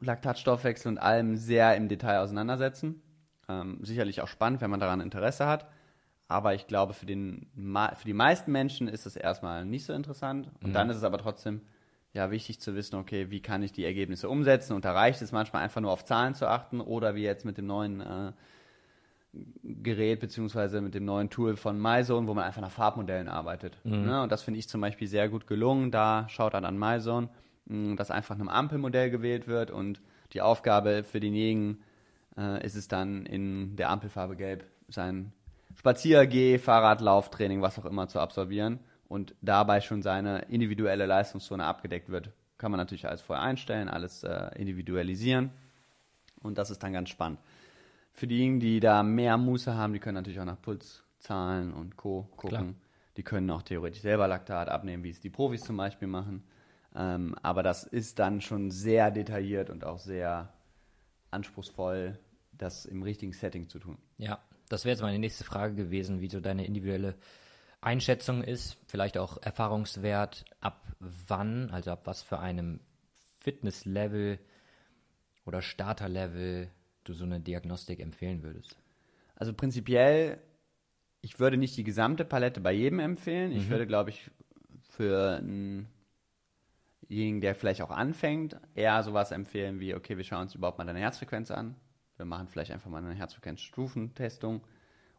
Laktatstoffwechsel 0.00 0.90
und 0.90 0.98
allem 0.98 1.36
sehr 1.36 1.76
im 1.76 1.88
Detail 1.88 2.20
auseinandersetzen. 2.20 3.02
Ähm, 3.48 3.78
sicherlich 3.82 4.22
auch 4.22 4.28
spannend, 4.28 4.60
wenn 4.60 4.70
man 4.70 4.80
daran 4.80 5.00
Interesse 5.00 5.46
hat. 5.46 5.66
Aber 6.28 6.54
ich 6.54 6.66
glaube, 6.66 6.94
für, 6.94 7.06
den, 7.06 7.46
für 7.54 8.04
die 8.06 8.14
meisten 8.14 8.50
Menschen 8.50 8.88
ist 8.88 9.04
es 9.04 9.14
erstmal 9.14 9.64
nicht 9.64 9.84
so 9.84 9.92
interessant. 9.92 10.50
Und 10.62 10.72
dann 10.72 10.88
ist 10.88 10.96
es 10.96 11.04
aber 11.04 11.18
trotzdem 11.18 11.60
ja, 12.14 12.30
wichtig 12.30 12.60
zu 12.60 12.74
wissen, 12.74 12.96
okay, 12.96 13.30
wie 13.30 13.40
kann 13.40 13.62
ich 13.62 13.72
die 13.72 13.84
Ergebnisse 13.84 14.28
umsetzen? 14.28 14.72
Und 14.72 14.84
da 14.84 14.92
reicht 14.92 15.20
es 15.20 15.32
manchmal 15.32 15.62
einfach 15.62 15.80
nur 15.80 15.90
auf 15.90 16.04
Zahlen 16.04 16.34
zu 16.34 16.48
achten 16.48 16.80
oder 16.80 17.14
wie 17.14 17.22
jetzt 17.22 17.44
mit 17.44 17.58
dem 17.58 17.66
neuen 17.66 18.00
äh, 18.00 18.32
Gerät 19.62 20.20
beziehungsweise 20.20 20.80
mit 20.80 20.94
dem 20.94 21.04
neuen 21.04 21.30
Tool 21.30 21.56
von 21.56 21.80
MyZone, 21.80 22.26
wo 22.26 22.34
man 22.34 22.44
einfach 22.44 22.62
nach 22.62 22.70
Farbmodellen 22.70 23.28
arbeitet. 23.28 23.76
Ne? 24.06 24.22
Und 24.22 24.30
das 24.30 24.42
finde 24.42 24.60
ich 24.60 24.68
zum 24.68 24.80
Beispiel 24.80 25.08
sehr 25.08 25.28
gut 25.28 25.46
gelungen. 25.46 25.90
Da 25.90 26.26
schaut 26.28 26.54
dann 26.54 26.64
an 26.64 26.78
MyZone, 26.78 27.28
dass 27.96 28.10
einfach 28.10 28.34
einem 28.34 28.48
Ampelmodell 28.48 29.10
gewählt 29.10 29.48
wird 29.48 29.70
und 29.70 30.00
die 30.32 30.40
Aufgabe 30.40 31.04
für 31.04 31.20
denjenigen 31.20 31.82
äh, 32.36 32.64
ist 32.64 32.74
es 32.74 32.88
dann 32.88 33.26
in 33.26 33.76
der 33.76 33.90
Ampelfarbe 33.90 34.36
Gelb 34.36 34.64
sein 34.88 35.32
Spaziergeh, 35.76 36.58
Fahrrad, 36.58 37.00
Lauftraining, 37.00 37.62
was 37.62 37.78
auch 37.78 37.84
immer 37.84 38.06
zu 38.08 38.20
absolvieren 38.20 38.78
und 39.08 39.34
dabei 39.40 39.80
schon 39.80 40.02
seine 40.02 40.42
individuelle 40.42 41.06
Leistungszone 41.06 41.64
abgedeckt 41.64 42.08
wird. 42.10 42.30
Kann 42.58 42.70
man 42.70 42.78
natürlich 42.78 43.08
alles 43.08 43.22
vorher 43.22 43.44
einstellen, 43.44 43.88
alles 43.88 44.22
äh, 44.22 44.50
individualisieren 44.56 45.50
und 46.42 46.58
das 46.58 46.70
ist 46.70 46.82
dann 46.82 46.92
ganz 46.92 47.08
spannend. 47.08 47.40
Für 48.14 48.28
diejenigen, 48.28 48.60
die 48.60 48.78
da 48.78 49.02
mehr 49.02 49.36
Muße 49.36 49.74
haben, 49.74 49.92
die 49.92 49.98
können 49.98 50.14
natürlich 50.14 50.38
auch 50.38 50.44
nach 50.44 50.62
Pulszahlen 50.62 51.74
und 51.74 51.96
Co. 51.96 52.28
gucken. 52.36 52.48
Klar. 52.48 52.74
Die 53.16 53.22
können 53.24 53.50
auch 53.50 53.62
theoretisch 53.62 54.02
selber 54.02 54.28
Laktat 54.28 54.68
abnehmen, 54.68 55.02
wie 55.02 55.10
es 55.10 55.20
die 55.20 55.30
Profis 55.30 55.62
zum 55.62 55.76
Beispiel 55.76 56.08
machen. 56.08 56.44
Ähm, 56.94 57.34
aber 57.42 57.64
das 57.64 57.82
ist 57.82 58.20
dann 58.20 58.40
schon 58.40 58.70
sehr 58.70 59.10
detailliert 59.10 59.68
und 59.68 59.84
auch 59.84 59.98
sehr 59.98 60.52
anspruchsvoll, 61.32 62.18
das 62.52 62.86
im 62.86 63.02
richtigen 63.02 63.32
Setting 63.32 63.68
zu 63.68 63.80
tun. 63.80 63.98
Ja, 64.18 64.38
das 64.68 64.84
wäre 64.84 64.92
jetzt 64.92 65.02
meine 65.02 65.18
nächste 65.18 65.42
Frage 65.42 65.74
gewesen, 65.74 66.20
wie 66.20 66.28
so 66.28 66.40
deine 66.40 66.66
individuelle 66.66 67.16
Einschätzung 67.80 68.44
ist, 68.44 68.78
vielleicht 68.86 69.18
auch 69.18 69.42
Erfahrungswert, 69.42 70.44
ab 70.60 70.86
wann, 71.00 71.70
also 71.70 71.90
ab 71.90 72.02
was 72.04 72.22
für 72.22 72.38
einem 72.38 72.78
Fitnesslevel 73.40 74.38
oder 75.44 75.62
Starterlevel 75.62 76.70
du 77.04 77.14
so 77.14 77.24
eine 77.24 77.40
Diagnostik 77.40 78.00
empfehlen 78.00 78.42
würdest. 78.42 78.76
Also 79.36 79.52
prinzipiell, 79.52 80.38
ich 81.20 81.38
würde 81.38 81.56
nicht 81.56 81.76
die 81.76 81.84
gesamte 81.84 82.24
Palette 82.24 82.60
bei 82.60 82.72
jedem 82.72 83.00
empfehlen. 83.00 83.52
Ich 83.52 83.68
würde, 83.70 83.86
glaube 83.86 84.10
ich, 84.10 84.30
für 84.90 85.40
denjenigen, 87.08 87.40
der 87.40 87.54
vielleicht 87.54 87.82
auch 87.82 87.90
anfängt, 87.90 88.56
eher 88.74 89.02
sowas 89.02 89.30
empfehlen 89.30 89.80
wie, 89.80 89.94
okay, 89.94 90.16
wir 90.16 90.24
schauen 90.24 90.42
uns 90.42 90.54
überhaupt 90.54 90.78
mal 90.78 90.84
deine 90.84 91.00
Herzfrequenz 91.00 91.50
an. 91.50 91.76
Wir 92.16 92.26
machen 92.26 92.48
vielleicht 92.48 92.70
einfach 92.70 92.90
mal 92.90 93.04
eine 93.04 93.14
Herzfrequenzstufentestung 93.14 94.62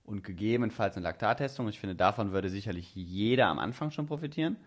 und 0.04 0.24
gegebenenfalls 0.24 0.96
eine 0.96 1.04
Laktattestung. 1.04 1.68
Ich 1.68 1.80
finde, 1.80 1.96
davon 1.96 2.32
würde 2.32 2.50
sicherlich 2.50 2.96
jeder 2.96 3.48
am 3.48 3.60
Anfang 3.60 3.92
schon 3.92 4.06
profitieren. 4.06 4.58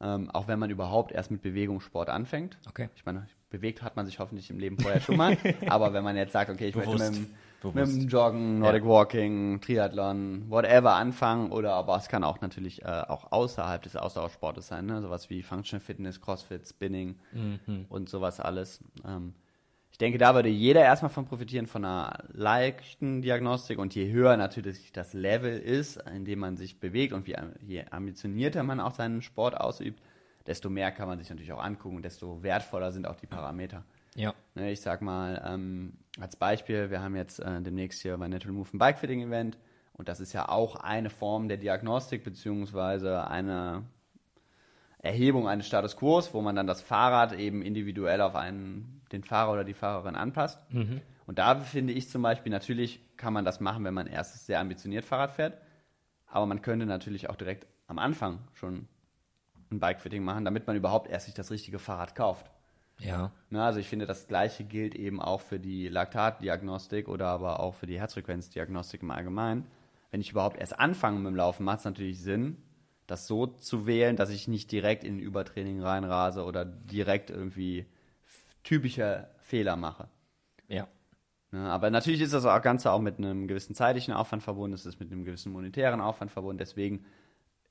Ähm, 0.00 0.30
auch 0.30 0.48
wenn 0.48 0.58
man 0.58 0.70
überhaupt 0.70 1.12
erst 1.12 1.30
mit 1.30 1.42
Bewegungssport 1.42 2.08
anfängt. 2.08 2.58
Okay. 2.68 2.88
Ich 2.96 3.04
meine, 3.04 3.26
bewegt 3.54 3.82
hat 3.82 3.94
man 3.96 4.04
sich 4.06 4.18
hoffentlich 4.18 4.50
im 4.50 4.58
Leben 4.58 4.78
vorher 4.78 5.00
schon 5.00 5.16
mal. 5.16 5.36
aber 5.68 5.92
wenn 5.92 6.02
man 6.04 6.16
jetzt 6.16 6.32
sagt, 6.32 6.50
okay, 6.50 6.68
ich 6.68 6.74
Bewusst. 6.74 6.98
möchte 6.98 7.20
mit, 7.20 7.28
dem- 7.28 7.34
mit 7.74 7.86
dem 8.02 8.08
Joggen, 8.08 8.58
Nordic 8.58 8.84
Walking, 8.84 9.60
Triathlon, 9.60 10.50
whatever 10.50 10.94
anfangen 10.96 11.50
oder 11.50 11.72
aber 11.74 11.96
es 11.96 12.08
kann 12.08 12.22
auch 12.24 12.40
natürlich 12.40 12.82
äh, 12.82 12.86
auch 12.86 13.32
außerhalb 13.32 13.80
des 13.82 13.96
Ausdauersportes 13.96 14.66
sein, 14.68 14.86
ne? 14.86 15.00
sowas 15.00 15.30
wie 15.30 15.42
Functional 15.42 15.80
Fitness, 15.80 16.20
Crossfit, 16.20 16.66
Spinning 16.68 17.16
und 17.88 18.08
sowas 18.10 18.38
alles. 18.40 18.80
Ähm, 19.06 19.32
ich 19.90 19.98
denke, 19.98 20.18
da 20.18 20.34
würde 20.34 20.48
jeder 20.48 20.82
erstmal 20.82 21.10
von 21.10 21.24
profitieren, 21.24 21.66
von 21.68 21.84
einer 21.84 22.18
leichten 22.32 23.22
Diagnostik 23.22 23.78
und 23.78 23.94
je 23.94 24.10
höher 24.10 24.36
natürlich 24.36 24.90
das 24.92 25.14
Level 25.14 25.56
ist, 25.56 26.02
in 26.14 26.24
dem 26.24 26.40
man 26.40 26.56
sich 26.56 26.80
bewegt 26.80 27.12
und 27.12 27.26
wie, 27.28 27.36
je 27.64 27.84
ambitionierter 27.90 28.62
man 28.64 28.80
auch 28.80 28.92
seinen 28.94 29.22
Sport 29.22 29.56
ausübt, 29.56 30.02
desto 30.46 30.70
mehr 30.70 30.92
kann 30.92 31.08
man 31.08 31.18
sich 31.18 31.30
natürlich 31.30 31.52
auch 31.52 31.62
angucken 31.62 31.96
und 31.96 32.04
desto 32.04 32.42
wertvoller 32.42 32.92
sind 32.92 33.06
auch 33.06 33.16
die 33.16 33.26
Parameter. 33.26 33.84
Ja. 34.14 34.34
Ne, 34.54 34.70
ich 34.70 34.80
sag 34.80 35.02
mal, 35.02 35.42
ähm, 35.46 35.94
als 36.20 36.36
Beispiel, 36.36 36.90
wir 36.90 37.02
haben 37.02 37.16
jetzt 37.16 37.40
äh, 37.40 37.60
demnächst 37.62 38.02
hier 38.02 38.16
bei 38.16 38.28
Natural 38.28 38.54
Move 38.54 38.68
ein 38.72 38.78
Bikefitting-Event 38.78 39.58
und 39.94 40.08
das 40.08 40.20
ist 40.20 40.32
ja 40.32 40.48
auch 40.48 40.76
eine 40.76 41.10
Form 41.10 41.48
der 41.48 41.56
Diagnostik 41.56 42.22
beziehungsweise 42.24 43.26
eine 43.28 43.84
Erhebung 44.98 45.48
eines 45.48 45.66
Status 45.66 45.96
Quo, 45.96 46.22
wo 46.32 46.40
man 46.40 46.56
dann 46.56 46.66
das 46.66 46.80
Fahrrad 46.80 47.32
eben 47.32 47.62
individuell 47.62 48.20
auf 48.20 48.36
einen, 48.36 49.02
den 49.12 49.22
Fahrer 49.22 49.52
oder 49.52 49.64
die 49.64 49.74
Fahrerin 49.74 50.14
anpasst. 50.14 50.58
Und 51.26 51.38
da 51.38 51.56
finde 51.56 51.92
ich 51.92 52.08
zum 52.08 52.22
Beispiel, 52.22 52.50
natürlich 52.50 53.00
kann 53.16 53.32
man 53.32 53.44
das 53.44 53.60
machen, 53.60 53.84
wenn 53.84 53.94
man 53.94 54.06
erst 54.06 54.46
sehr 54.46 54.60
ambitioniert 54.60 55.04
Fahrrad 55.04 55.32
fährt, 55.32 55.58
aber 56.26 56.46
man 56.46 56.62
könnte 56.62 56.86
natürlich 56.86 57.28
auch 57.28 57.36
direkt 57.36 57.66
am 57.86 57.98
Anfang 57.98 58.38
schon 58.54 58.88
ein 59.70 59.80
Bikefitting 59.80 60.22
machen, 60.22 60.44
damit 60.44 60.66
man 60.66 60.76
überhaupt 60.76 61.08
erst 61.08 61.26
sich 61.26 61.34
das 61.34 61.50
richtige 61.50 61.78
Fahrrad 61.78 62.14
kauft. 62.14 62.50
Ja. 63.00 63.32
Ne, 63.50 63.62
also 63.62 63.80
ich 63.80 63.88
finde, 63.88 64.06
das 64.06 64.28
Gleiche 64.28 64.64
gilt 64.64 64.94
eben 64.94 65.20
auch 65.20 65.40
für 65.40 65.58
die 65.58 65.88
Laktatdiagnostik 65.88 67.08
oder 67.08 67.26
aber 67.26 67.60
auch 67.60 67.74
für 67.74 67.86
die 67.86 67.98
Herzfrequenzdiagnostik 67.98 69.02
im 69.02 69.10
Allgemeinen. 69.10 69.66
Wenn 70.10 70.20
ich 70.20 70.30
überhaupt 70.30 70.58
erst 70.58 70.78
anfange 70.78 71.18
mit 71.18 71.26
dem 71.26 71.36
Laufen, 71.36 71.64
macht 71.64 71.80
es 71.80 71.84
natürlich 71.84 72.22
Sinn, 72.22 72.56
das 73.08 73.26
so 73.26 73.46
zu 73.46 73.86
wählen, 73.86 74.16
dass 74.16 74.30
ich 74.30 74.46
nicht 74.46 74.70
direkt 74.70 75.02
in 75.02 75.18
Übertraining 75.18 75.82
reinrase 75.82 76.44
oder 76.44 76.64
direkt 76.64 77.30
irgendwie 77.30 77.86
typische 78.62 79.28
Fehler 79.38 79.76
mache. 79.76 80.08
Ja. 80.68 80.86
Ne, 81.50 81.68
aber 81.68 81.90
natürlich 81.90 82.20
ist 82.20 82.32
das 82.32 82.44
Ganze 82.62 82.92
auch 82.92 83.00
mit 83.00 83.18
einem 83.18 83.48
gewissen 83.48 83.74
zeitlichen 83.74 84.14
Aufwand 84.14 84.42
verbunden, 84.42 84.74
es 84.74 84.86
ist 84.86 85.00
mit 85.00 85.10
einem 85.10 85.24
gewissen 85.24 85.52
monetären 85.52 86.00
Aufwand 86.00 86.30
verbunden, 86.30 86.58
deswegen 86.58 87.04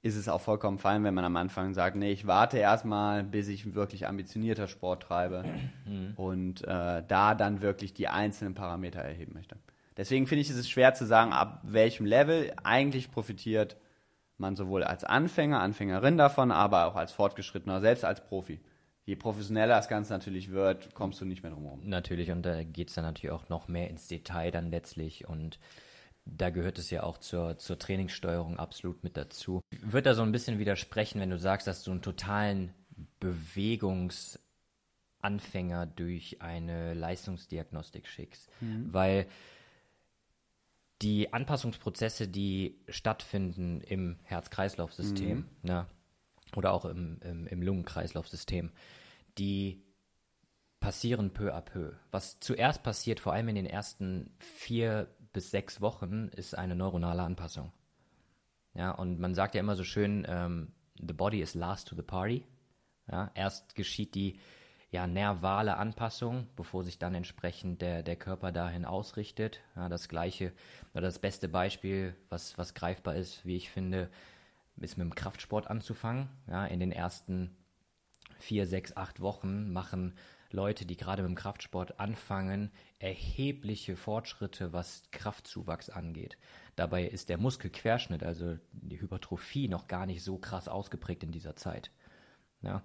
ist 0.04 0.18
es 0.18 0.28
auch 0.28 0.42
vollkommen 0.42 0.78
fein, 0.78 1.04
wenn 1.06 1.14
man 1.14 1.24
am 1.24 1.38
Anfang 1.38 1.74
sagt, 1.74 1.96
nee, 1.96 2.12
ich 2.12 2.28
warte 2.28 2.58
erstmal, 2.58 3.24
bis 3.24 3.48
ich 3.48 3.74
wirklich 3.74 4.06
ambitionierter 4.06 4.68
Sport 4.68 5.04
treibe 5.04 5.46
und 6.18 6.62
äh, 6.66 7.02
da 7.08 7.34
dann 7.34 7.62
wirklich 7.62 7.94
die 7.94 8.10
einzelnen 8.10 8.54
Parameter 8.54 9.00
erheben 9.00 9.32
möchte. 9.34 9.56
Deswegen 9.96 10.28
finde 10.28 10.42
ich 10.42 10.50
es 10.50 10.58
ist 10.58 10.70
schwer 10.70 10.94
zu 10.94 11.06
sagen, 11.06 11.32
ab 11.32 11.62
welchem 11.64 12.06
Level 12.06 12.54
eigentlich 12.64 13.12
profitiert 13.12 13.78
man 14.38 14.58
sowohl 14.58 14.84
als 14.84 15.06
Anfänger, 15.06 15.62
Anfängerin 15.62 16.18
davon, 16.18 16.52
aber 16.52 16.88
auch 16.88 16.96
als 16.96 17.14
Fortgeschrittener, 17.14 17.80
selbst 17.80 18.04
als 18.04 18.22
Profi. 18.26 18.60
Je 19.06 19.16
professioneller 19.16 19.76
das 19.76 19.88
Ganze 19.88 20.12
natürlich 20.12 20.52
wird, 20.52 20.94
kommst 20.96 21.22
du 21.22 21.26
nicht 21.26 21.44
mehr 21.44 21.52
drum 21.52 21.64
herum. 21.64 21.82
Natürlich, 21.86 22.30
und 22.32 22.42
da 22.42 22.64
geht 22.64 22.90
es 22.90 22.96
dann 22.96 23.06
natürlich 23.06 23.32
auch 23.32 23.48
noch 23.48 23.70
mehr 23.70 23.90
ins 23.90 24.08
Detail 24.08 24.52
dann 24.52 24.70
letztlich 24.70 25.28
und 25.28 25.60
da 26.26 26.50
gehört 26.50 26.80
es 26.80 26.90
ja 26.90 27.04
auch 27.04 27.18
zur, 27.18 27.58
zur 27.58 27.78
Trainingssteuerung 27.78 28.58
absolut 28.58 29.04
mit 29.04 29.18
dazu. 29.18 29.60
Ich 29.72 29.92
würde 29.92 30.10
da 30.10 30.16
so 30.16 30.22
ein 30.22 30.32
bisschen 30.32 30.60
widersprechen, 30.60 31.20
wenn 31.20 31.30
du 31.30 31.38
sagst, 31.38 31.68
dass 31.68 31.84
du 31.84 31.92
einen 31.92 32.02
totalen 32.02 32.74
Bewegungsanfänger 33.20 35.86
durch 35.86 36.42
eine 36.42 36.94
Leistungsdiagnostik 36.94 38.08
schickst, 38.08 38.50
weil 38.92 39.28
die 41.02 41.34
Anpassungsprozesse, 41.34 42.30
die 42.30 42.80
stattfinden 42.88 43.82
im 43.82 44.20
Herz-Kreislauf-System 44.24 45.46
ne, 45.64 45.88
oder 46.56 46.72
auch 46.72 46.86
im, 46.86 47.20
im, 47.22 47.48
im 47.48 47.62
Lungenkreislauf-System, 47.62 48.72
die 49.38 49.84
passieren 50.80 51.32
peu 51.32 51.54
à 51.54 51.62
peu. 51.62 51.94
Was 52.12 52.40
zuerst 52.40 52.84
passiert, 52.84 53.20
vor 53.20 53.34
allem 53.34 53.50
in 53.50 53.56
den 53.56 53.66
ersten 53.66 54.34
vier 54.40 55.10
bis 55.34 55.52
sechs 55.52 55.82
Wochen, 55.82 56.30
ist 56.30 56.56
eine 56.58 56.76
neuronale 56.76 57.24
Anpassung. 57.24 57.72
Ja, 58.74 58.92
und 58.92 59.20
man 59.20 59.36
sagt 59.36 59.56
ja 59.56 59.60
immer 59.60 59.76
so 59.76 59.84
schön, 59.84 60.26
ähm, 60.28 60.72
the 60.96 61.14
body 61.14 61.42
is 61.42 61.54
last 61.56 61.88
to 61.88 61.96
the 61.96 62.02
party. 62.02 62.46
Ja, 63.12 63.32
erst 63.36 63.76
geschieht 63.76 64.16
die 64.16 64.40
ja, 64.94 65.08
nervale 65.08 65.78
Anpassung, 65.78 66.48
bevor 66.56 66.84
sich 66.84 67.00
dann 67.00 67.16
entsprechend 67.16 67.82
der, 67.82 68.04
der 68.04 68.16
Körper 68.16 68.52
dahin 68.52 68.86
ausrichtet. 68.86 69.62
Ja, 69.76 69.90
das 69.90 70.08
gleiche 70.08 70.54
oder 70.94 71.02
das 71.02 71.18
beste 71.18 71.50
Beispiel, 71.50 72.16
was, 72.30 72.58
was 72.60 72.76
greifbar 72.76 73.16
ist, 73.16 73.44
wie 73.44 73.56
ich 73.56 73.72
finde, 73.72 74.10
ist 74.78 74.98
mit 74.98 75.06
dem 75.06 75.16
Kraftsport 75.16 75.68
anzufangen. 75.68 76.30
Ja, 76.48 76.66
in 76.66 76.80
den 76.80 76.92
ersten 76.92 77.56
vier, 78.38 78.68
sechs, 78.68 78.96
acht 78.96 79.20
Wochen 79.20 79.74
machen 79.74 80.16
Leute, 80.54 80.86
die 80.86 80.96
gerade 80.96 81.24
mit 81.24 81.30
dem 81.30 81.36
Kraftsport 81.36 82.00
anfangen, 82.00 82.72
erhebliche 83.00 83.98
Fortschritte, 83.98 84.72
was 84.72 85.04
Kraftzuwachs 85.12 85.90
angeht. 85.90 86.38
Dabei 86.76 87.06
ist 87.06 87.30
der 87.30 87.38
Muskelquerschnitt, 87.38 88.24
also 88.24 88.58
die 88.72 89.02
Hypertrophie, 89.02 89.68
noch 89.68 89.88
gar 89.88 90.06
nicht 90.06 90.24
so 90.24 90.38
krass 90.38 90.68
ausgeprägt 90.68 91.24
in 91.24 91.32
dieser 91.32 91.56
Zeit. 91.56 91.92
Ja? 92.62 92.84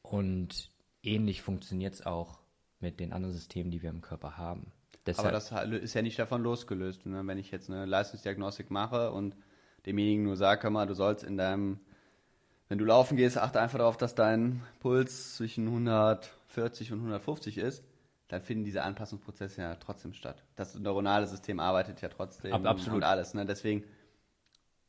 Und 0.00 0.70
ähnlich 1.02 1.42
funktioniert 1.42 1.94
es 1.94 2.06
auch 2.06 2.38
mit 2.80 3.00
den 3.00 3.12
anderen 3.12 3.34
Systemen, 3.34 3.72
die 3.72 3.82
wir 3.82 3.90
im 3.90 4.00
Körper 4.00 4.36
haben. 4.38 4.72
Aber 5.16 5.30
das 5.32 5.50
ist 5.82 5.94
ja 5.94 6.02
nicht 6.02 6.18
davon 6.18 6.42
losgelöst. 6.42 7.06
Ne? 7.06 7.26
Wenn 7.26 7.38
ich 7.38 7.50
jetzt 7.50 7.70
eine 7.70 7.84
Leistungsdiagnostik 7.86 8.70
mache 8.70 9.10
und 9.10 9.34
demjenigen 9.86 10.22
nur 10.24 10.36
sage, 10.36 10.70
mal, 10.70 10.86
du 10.86 10.94
sollst 10.94 11.24
in 11.24 11.36
deinem, 11.36 11.80
wenn 12.68 12.78
du 12.78 12.84
laufen 12.84 13.16
gehst, 13.16 13.38
achte 13.38 13.60
einfach 13.60 13.78
darauf, 13.78 13.96
dass 13.96 14.14
dein 14.14 14.62
Puls 14.80 15.36
zwischen 15.36 15.66
140 15.66 16.92
und 16.92 16.98
150 16.98 17.58
ist, 17.58 17.82
dann 18.28 18.42
finden 18.42 18.64
diese 18.64 18.82
Anpassungsprozesse 18.82 19.62
ja 19.62 19.74
trotzdem 19.76 20.12
statt. 20.12 20.42
Das 20.54 20.74
neuronale 20.74 21.26
System 21.26 21.60
arbeitet 21.60 22.02
ja 22.02 22.08
trotzdem 22.08 22.52
Ab, 22.52 22.66
absolut. 22.66 22.98
und 22.98 23.04
alles. 23.04 23.32
Ne? 23.32 23.46
Deswegen 23.46 23.84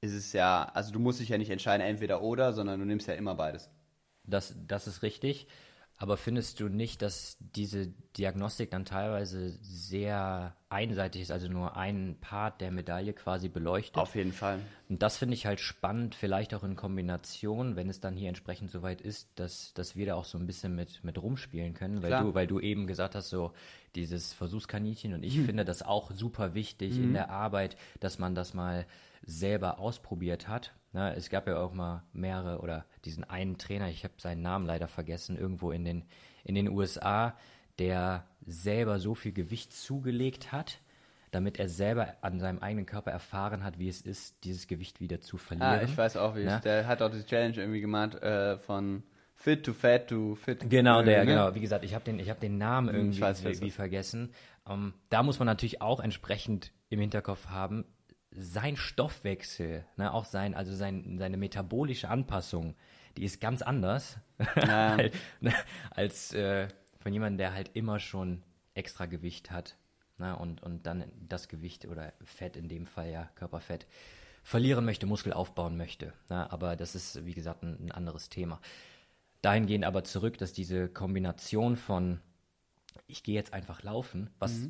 ist 0.02 0.14
es 0.14 0.34
ja, 0.34 0.70
also 0.74 0.92
du 0.92 1.00
musst 1.00 1.22
dich 1.22 1.30
ja 1.30 1.38
nicht 1.38 1.50
entscheiden, 1.50 1.86
entweder 1.86 2.22
oder, 2.22 2.52
sondern 2.52 2.80
du 2.80 2.86
nimmst 2.86 3.08
ja 3.08 3.14
immer 3.14 3.36
beides. 3.36 3.70
Das, 4.26 4.56
das 4.68 4.88
ist 4.88 5.02
richtig. 5.02 5.48
Aber 6.02 6.16
findest 6.16 6.62
du 6.62 6.70
nicht, 6.70 7.02
dass 7.02 7.36
diese 7.42 7.88
Diagnostik 8.18 8.72
dann 8.72 8.86
teilweise 8.86 9.60
sehr 9.62 10.56
einseitig 10.70 11.24
ist, 11.24 11.32
also 11.32 11.50
nur 11.50 11.76
einen 11.76 12.16
Part 12.22 12.62
der 12.62 12.72
Medaille 12.72 13.12
quasi 13.12 13.50
beleuchtet? 13.50 13.98
Auf 13.98 14.16
jeden 14.16 14.32
Fall. 14.32 14.62
Und 14.88 15.04
das 15.04 15.18
finde 15.18 15.34
ich 15.34 15.46
halt 15.46 15.60
spannend, 15.60 16.16
vielleicht 16.16 16.54
auch 16.54 16.64
in 16.64 16.78
Kombination, 16.78 17.76
wenn 17.76 17.90
es 17.90 18.00
dann 18.00 18.16
hier 18.16 18.30
entsprechend 18.30 18.72
soweit 18.72 19.02
ist, 19.02 19.28
dass, 19.36 19.74
dass 19.74 19.98
wir 19.98 20.06
da 20.06 20.16
auch 20.16 20.24
so 20.24 20.38
ein 20.38 20.48
bisschen 20.48 20.74
mit, 20.74 21.04
mit 21.04 21.22
rumspielen 21.22 21.74
können, 21.74 22.02
weil 22.02 22.12
Klar. 22.12 22.24
du, 22.24 22.34
weil 22.34 22.48
du 22.48 22.62
eben 22.62 22.88
gesagt 22.88 23.14
hast, 23.14 23.28
so 23.28 23.52
dieses 23.96 24.32
Versuchskaninchen 24.32 25.14
und 25.14 25.24
ich 25.24 25.38
finde 25.42 25.66
das 25.66 25.82
auch 25.82 26.12
super 26.12 26.54
wichtig 26.54 26.98
in 26.98 27.12
der 27.12 27.30
Arbeit, 27.30 27.76
dass 28.00 28.20
man 28.20 28.36
das 28.36 28.54
mal 28.54 28.86
selber 29.26 29.80
ausprobiert 29.80 30.48
hat. 30.48 30.72
Na, 30.92 31.14
es 31.14 31.30
gab 31.30 31.48
ja 31.48 31.58
auch 31.60 31.74
mal 31.74 32.04
mehrere 32.14 32.60
oder 32.60 32.86
diesen 33.06 33.24
einen 33.24 33.58
Trainer, 33.58 33.90
ich 33.90 34.04
habe 34.04 34.14
seinen 34.18 34.42
Namen 34.42 34.66
leider 34.66 34.88
vergessen, 34.88 35.38
irgendwo 35.38 35.72
in 35.72 35.86
den, 35.86 36.04
in 36.44 36.56
den 36.56 36.68
USA, 36.70 37.36
der 37.78 38.26
selber 38.46 39.00
so 39.00 39.14
viel 39.16 39.32
Gewicht 39.32 39.72
zugelegt 39.74 40.52
hat, 40.52 40.80
damit 41.32 41.60
er 41.60 41.70
selber 41.70 42.16
an 42.22 42.40
seinem 42.40 42.60
eigenen 42.60 42.88
Körper 42.88 43.12
erfahren 43.12 43.64
hat, 43.64 43.78
wie 43.78 43.88
es 43.88 44.02
ist, 44.02 44.44
dieses 44.44 44.66
Gewicht 44.68 45.00
wieder 45.00 45.22
zu 45.22 45.38
verlieren. 45.38 45.80
Ah, 45.80 45.84
ich 45.84 45.96
weiß 45.96 46.18
auch, 46.18 46.36
wie 46.36 46.44
Ne? 46.44 46.56
es 46.56 46.62
Der 46.62 46.88
hat 46.88 47.02
auch 47.04 47.12
die 47.12 47.24
Challenge 47.24 47.56
irgendwie 47.58 47.82
gemacht, 47.82 48.16
äh, 48.16 48.58
von 48.58 49.04
fit 49.36 49.64
to 49.64 49.74
fat 49.74 50.08
to 50.08 50.36
fit. 50.36 50.68
Genau, 50.70 51.04
der, 51.04 51.20
ne? 51.20 51.26
genau. 51.28 51.54
Wie 51.54 51.60
gesagt, 51.62 51.86
ich 51.86 51.94
habe 51.94 52.04
den, 52.04 52.18
ich 52.20 52.30
hab 52.32 52.40
den 52.40 52.58
Namen 52.58 52.94
irgendwie 52.94 53.18
ich 53.18 53.22
weiß, 53.22 53.44
wer 53.44 53.52
es 53.52 53.62
wie 53.62 53.68
ist. 53.68 53.76
vergessen. 53.76 54.32
Ähm, 54.68 54.96
da 55.10 55.22
muss 55.22 55.38
man 55.38 55.46
natürlich 55.46 55.82
auch 55.82 56.00
entsprechend 56.00 56.72
im 56.90 57.00
Hinterkopf 57.00 57.48
haben, 57.48 57.86
sein 58.40 58.78
Stoffwechsel, 58.78 59.86
ne, 59.98 60.14
auch 60.14 60.26
sein, 60.26 60.56
also 60.56 60.74
sein, 60.74 61.18
seine 61.18 61.38
metabolische 61.38 62.10
Anpassung, 62.10 62.76
die 63.18 63.24
ist 63.24 63.42
ganz 63.42 63.62
anders 63.62 64.18
Ja. 64.56 64.96
als, 64.96 65.14
ne, 65.42 65.54
als 65.92 66.34
äh, 66.34 66.68
von 67.00 67.14
jemandem, 67.14 67.38
der 67.38 67.54
halt 67.54 67.72
immer 67.74 68.00
schon 68.00 68.44
extra 68.74 69.06
Gewicht 69.06 69.52
hat 69.52 69.78
ne, 70.18 70.36
und, 70.38 70.64
und 70.64 70.86
dann 70.86 71.04
das 71.28 71.50
Gewicht 71.50 71.86
oder 71.86 72.14
Fett 72.24 72.56
in 72.56 72.70
dem 72.70 72.86
Fall 72.86 73.12
ja, 73.12 73.30
Körperfett, 73.36 73.88
verlieren 74.44 74.86
möchte, 74.86 75.06
Muskel 75.06 75.34
aufbauen 75.34 75.76
möchte. 75.76 76.14
Ne, 76.30 76.50
aber 76.52 76.76
das 76.76 76.96
ist, 76.96 77.26
wie 77.26 77.34
gesagt, 77.34 77.64
ein, 77.64 77.88
ein 77.88 77.92
anderes 77.92 78.30
Thema. 78.30 78.62
Dahingehend 79.42 79.86
aber 79.86 80.04
zurück, 80.04 80.38
dass 80.38 80.54
diese 80.54 80.90
Kombination 80.90 81.76
von 81.76 82.20
ich 83.08 83.24
gehe 83.24 83.36
jetzt 83.36 83.54
einfach 83.54 83.84
laufen, 83.84 84.30
was 84.40 84.70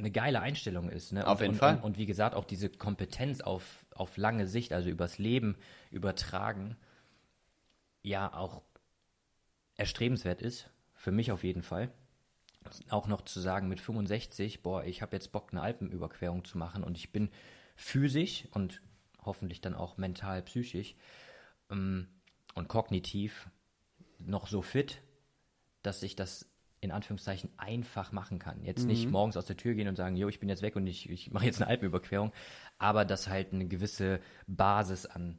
eine 0.00 0.10
geile 0.10 0.40
Einstellung 0.40 0.88
ist. 0.88 1.12
Ne? 1.12 1.20
Mhm. 1.20 1.26
Auf 1.26 1.38
und, 1.38 1.42
jeden 1.42 1.54
und, 1.54 1.58
Fall. 1.58 1.76
Und, 1.76 1.82
und 1.82 1.98
wie 1.98 2.06
gesagt, 2.06 2.34
auch 2.34 2.44
diese 2.44 2.68
Kompetenz 2.68 3.40
auf, 3.40 3.84
auf 3.94 4.16
lange 4.16 4.46
Sicht, 4.46 4.72
also 4.72 4.88
übers 4.90 5.18
Leben 5.18 5.56
übertragen, 5.90 6.76
ja 8.02 8.32
auch 8.32 8.62
erstrebenswert 9.76 10.42
ist. 10.42 10.70
Für 10.94 11.12
mich 11.12 11.32
auf 11.32 11.44
jeden 11.44 11.62
Fall. 11.62 11.90
Auch 12.90 13.06
noch 13.06 13.22
zu 13.22 13.40
sagen 13.40 13.68
mit 13.68 13.80
65, 13.80 14.62
boah, 14.62 14.84
ich 14.84 15.00
habe 15.00 15.16
jetzt 15.16 15.32
Bock, 15.32 15.48
eine 15.50 15.62
Alpenüberquerung 15.62 16.44
zu 16.44 16.58
machen 16.58 16.84
und 16.84 16.98
ich 16.98 17.10
bin 17.10 17.30
physisch 17.74 18.46
und 18.50 18.82
hoffentlich 19.24 19.62
dann 19.62 19.74
auch 19.74 19.96
mental, 19.96 20.42
psychisch 20.42 20.94
ähm, 21.70 22.08
und 22.54 22.68
kognitiv 22.68 23.48
noch 24.18 24.46
so 24.46 24.60
fit, 24.60 25.00
dass 25.82 26.02
ich 26.02 26.16
das 26.16 26.49
in 26.80 26.90
Anführungszeichen 26.92 27.50
einfach 27.58 28.12
machen 28.12 28.38
kann. 28.38 28.64
Jetzt 28.64 28.86
nicht 28.86 29.06
Mhm. 29.06 29.12
morgens 29.12 29.36
aus 29.36 29.46
der 29.46 29.56
Tür 29.56 29.74
gehen 29.74 29.88
und 29.88 29.96
sagen, 29.96 30.16
jo, 30.16 30.28
ich 30.28 30.40
bin 30.40 30.48
jetzt 30.48 30.62
weg 30.62 30.76
und 30.76 30.86
ich, 30.86 31.10
ich 31.10 31.30
mache 31.30 31.44
jetzt 31.44 31.60
eine 31.60 31.68
Alpenüberquerung, 31.70 32.32
aber 32.78 33.04
dass 33.04 33.28
halt 33.28 33.52
eine 33.52 33.66
gewisse 33.68 34.20
Basis 34.46 35.04
an, 35.06 35.38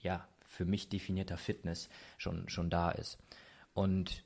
ja, 0.00 0.26
für 0.44 0.64
mich 0.64 0.88
definierter 0.88 1.36
Fitness 1.36 1.88
schon, 2.18 2.48
schon 2.48 2.70
da 2.70 2.90
ist. 2.90 3.18
Und 3.74 4.24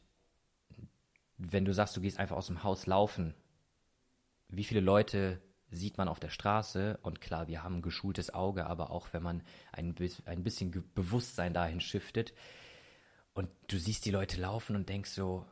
wenn 1.36 1.64
du 1.64 1.72
sagst, 1.74 1.96
du 1.96 2.00
gehst 2.00 2.18
einfach 2.18 2.36
aus 2.36 2.46
dem 2.46 2.62
Haus 2.62 2.86
laufen, 2.86 3.34
wie 4.48 4.64
viele 4.64 4.80
Leute 4.80 5.40
sieht 5.70 5.98
man 5.98 6.08
auf 6.08 6.20
der 6.20 6.28
Straße? 6.30 6.98
Und 7.02 7.20
klar, 7.20 7.48
wir 7.48 7.62
haben 7.62 7.76
ein 7.76 7.82
geschultes 7.82 8.32
Auge, 8.34 8.66
aber 8.66 8.90
auch 8.90 9.12
wenn 9.12 9.22
man 9.22 9.42
ein, 9.72 9.94
ein 10.24 10.42
bisschen 10.42 10.84
Bewusstsein 10.94 11.54
dahin 11.54 11.80
shiftet 11.80 12.32
und 13.34 13.48
du 13.68 13.78
siehst 13.78 14.04
die 14.04 14.10
Leute 14.10 14.40
laufen 14.40 14.74
und 14.76 14.88
denkst 14.88 15.10
so, 15.10 15.46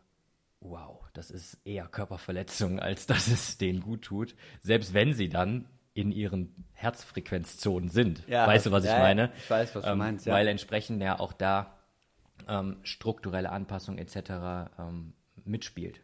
wow, 0.60 1.04
das 1.12 1.30
ist 1.30 1.58
eher 1.64 1.86
Körperverletzung, 1.86 2.80
als 2.80 3.06
dass 3.06 3.28
es 3.28 3.58
denen 3.58 3.80
gut 3.80 4.02
tut. 4.02 4.34
Selbst 4.60 4.94
wenn 4.94 5.12
sie 5.12 5.28
dann 5.28 5.66
in 5.94 6.12
ihren 6.12 6.64
Herzfrequenzzonen 6.74 7.88
sind. 7.88 8.22
Ja, 8.28 8.46
weißt 8.46 8.66
du, 8.66 8.70
was 8.70 8.84
ich 8.84 8.90
ja, 8.90 8.98
ja, 8.98 9.02
meine? 9.02 9.32
ich 9.36 9.50
weiß, 9.50 9.74
was 9.74 9.84
du 9.84 9.90
ähm, 9.90 9.98
meinst, 9.98 10.26
ja. 10.26 10.32
Weil 10.32 10.46
entsprechend 10.46 11.02
ja 11.02 11.18
auch 11.18 11.32
da 11.32 11.78
ähm, 12.46 12.76
strukturelle 12.84 13.50
Anpassung 13.50 13.98
etc. 13.98 14.70
Ähm, 14.78 15.14
mitspielt. 15.44 16.00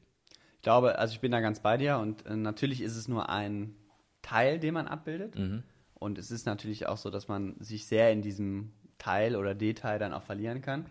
Ich 0.57 0.63
glaube, 0.63 0.99
also 0.99 1.15
ich 1.15 1.21
bin 1.21 1.31
da 1.31 1.41
ganz 1.41 1.61
bei 1.61 1.77
dir 1.77 1.99
und 1.99 2.27
äh, 2.27 2.35
natürlich 2.35 2.81
ist 2.81 2.97
es 2.97 3.07
nur 3.07 3.29
ein 3.29 3.77
Teil, 4.23 4.59
den 4.59 4.75
man 4.75 4.89
abbildet. 4.89 5.37
Und 5.95 6.19
es 6.19 6.31
ist 6.31 6.47
natürlich 6.47 6.87
auch 6.87 6.97
so, 6.97 7.11
dass 7.11 7.29
man 7.29 7.55
sich 7.61 7.87
sehr 7.87 8.11
in 8.11 8.21
diesem 8.23 8.73
Teil 8.99 9.37
oder 9.37 9.55
Detail 9.55 9.99
dann 9.99 10.13
auch 10.13 10.23
verlieren 10.23 10.61
kann. 10.61 10.87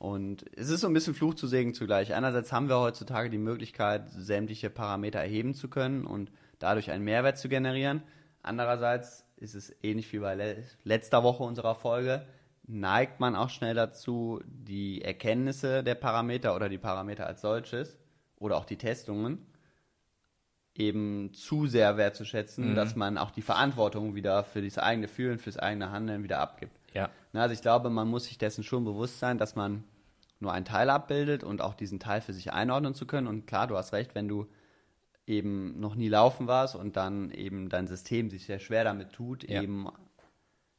Und 0.00 0.46
es 0.56 0.70
ist 0.70 0.80
so 0.80 0.86
ein 0.86 0.94
bisschen 0.94 1.12
Fluch 1.12 1.34
zu 1.34 1.46
Segen 1.46 1.74
zugleich. 1.74 2.14
Einerseits 2.14 2.52
haben 2.52 2.70
wir 2.70 2.80
heutzutage 2.80 3.28
die 3.28 3.36
Möglichkeit, 3.36 4.08
sämtliche 4.08 4.70
Parameter 4.70 5.18
erheben 5.18 5.52
zu 5.52 5.68
können 5.68 6.06
und 6.06 6.32
dadurch 6.58 6.90
einen 6.90 7.04
Mehrwert 7.04 7.36
zu 7.36 7.50
generieren. 7.50 8.02
Andererseits 8.42 9.26
ist 9.36 9.54
es 9.54 9.76
ähnlich 9.82 10.10
wie 10.14 10.20
bei 10.20 10.34
le 10.34 10.64
letzter 10.84 11.22
Woche 11.22 11.42
unserer 11.42 11.74
Folge, 11.74 12.24
neigt 12.66 13.20
man 13.20 13.36
auch 13.36 13.50
schnell 13.50 13.74
dazu, 13.74 14.40
die 14.46 15.02
Erkenntnisse 15.02 15.84
der 15.84 15.96
Parameter 15.96 16.56
oder 16.56 16.70
die 16.70 16.78
Parameter 16.78 17.26
als 17.26 17.42
solches 17.42 17.98
oder 18.38 18.56
auch 18.56 18.64
die 18.64 18.78
Testungen 18.78 19.44
eben 20.74 21.34
zu 21.34 21.66
sehr 21.66 21.98
wertzuschätzen, 21.98 22.74
dass 22.74 22.96
man 22.96 23.18
auch 23.18 23.32
die 23.32 23.42
Verantwortung 23.42 24.14
wieder 24.14 24.44
für 24.44 24.62
das 24.62 24.78
eigene 24.78 25.08
Fühlen, 25.08 25.38
fürs 25.38 25.58
eigene 25.58 25.90
Handeln 25.90 26.22
wieder 26.22 26.38
abgibt. 26.38 26.79
Na, 27.32 27.42
also 27.42 27.52
ich 27.54 27.62
glaube, 27.62 27.90
man 27.90 28.08
muss 28.08 28.24
sich 28.24 28.38
dessen 28.38 28.64
schon 28.64 28.84
bewusst 28.84 29.18
sein, 29.18 29.38
dass 29.38 29.54
man 29.56 29.84
nur 30.40 30.52
einen 30.52 30.64
Teil 30.64 30.90
abbildet 30.90 31.44
und 31.44 31.60
auch 31.60 31.74
diesen 31.74 32.00
Teil 32.00 32.20
für 32.20 32.32
sich 32.32 32.52
einordnen 32.52 32.94
zu 32.94 33.06
können. 33.06 33.26
Und 33.26 33.46
klar, 33.46 33.66
du 33.66 33.76
hast 33.76 33.92
recht, 33.92 34.14
wenn 34.14 34.26
du 34.28 34.46
eben 35.26 35.78
noch 35.78 35.94
nie 35.94 36.08
laufen 36.08 36.46
warst 36.46 36.74
und 36.74 36.96
dann 36.96 37.30
eben 37.30 37.68
dein 37.68 37.86
System 37.86 38.30
sich 38.30 38.46
sehr 38.46 38.58
schwer 38.58 38.84
damit 38.84 39.12
tut, 39.12 39.48
Ja. 39.48 39.62
eben 39.62 39.86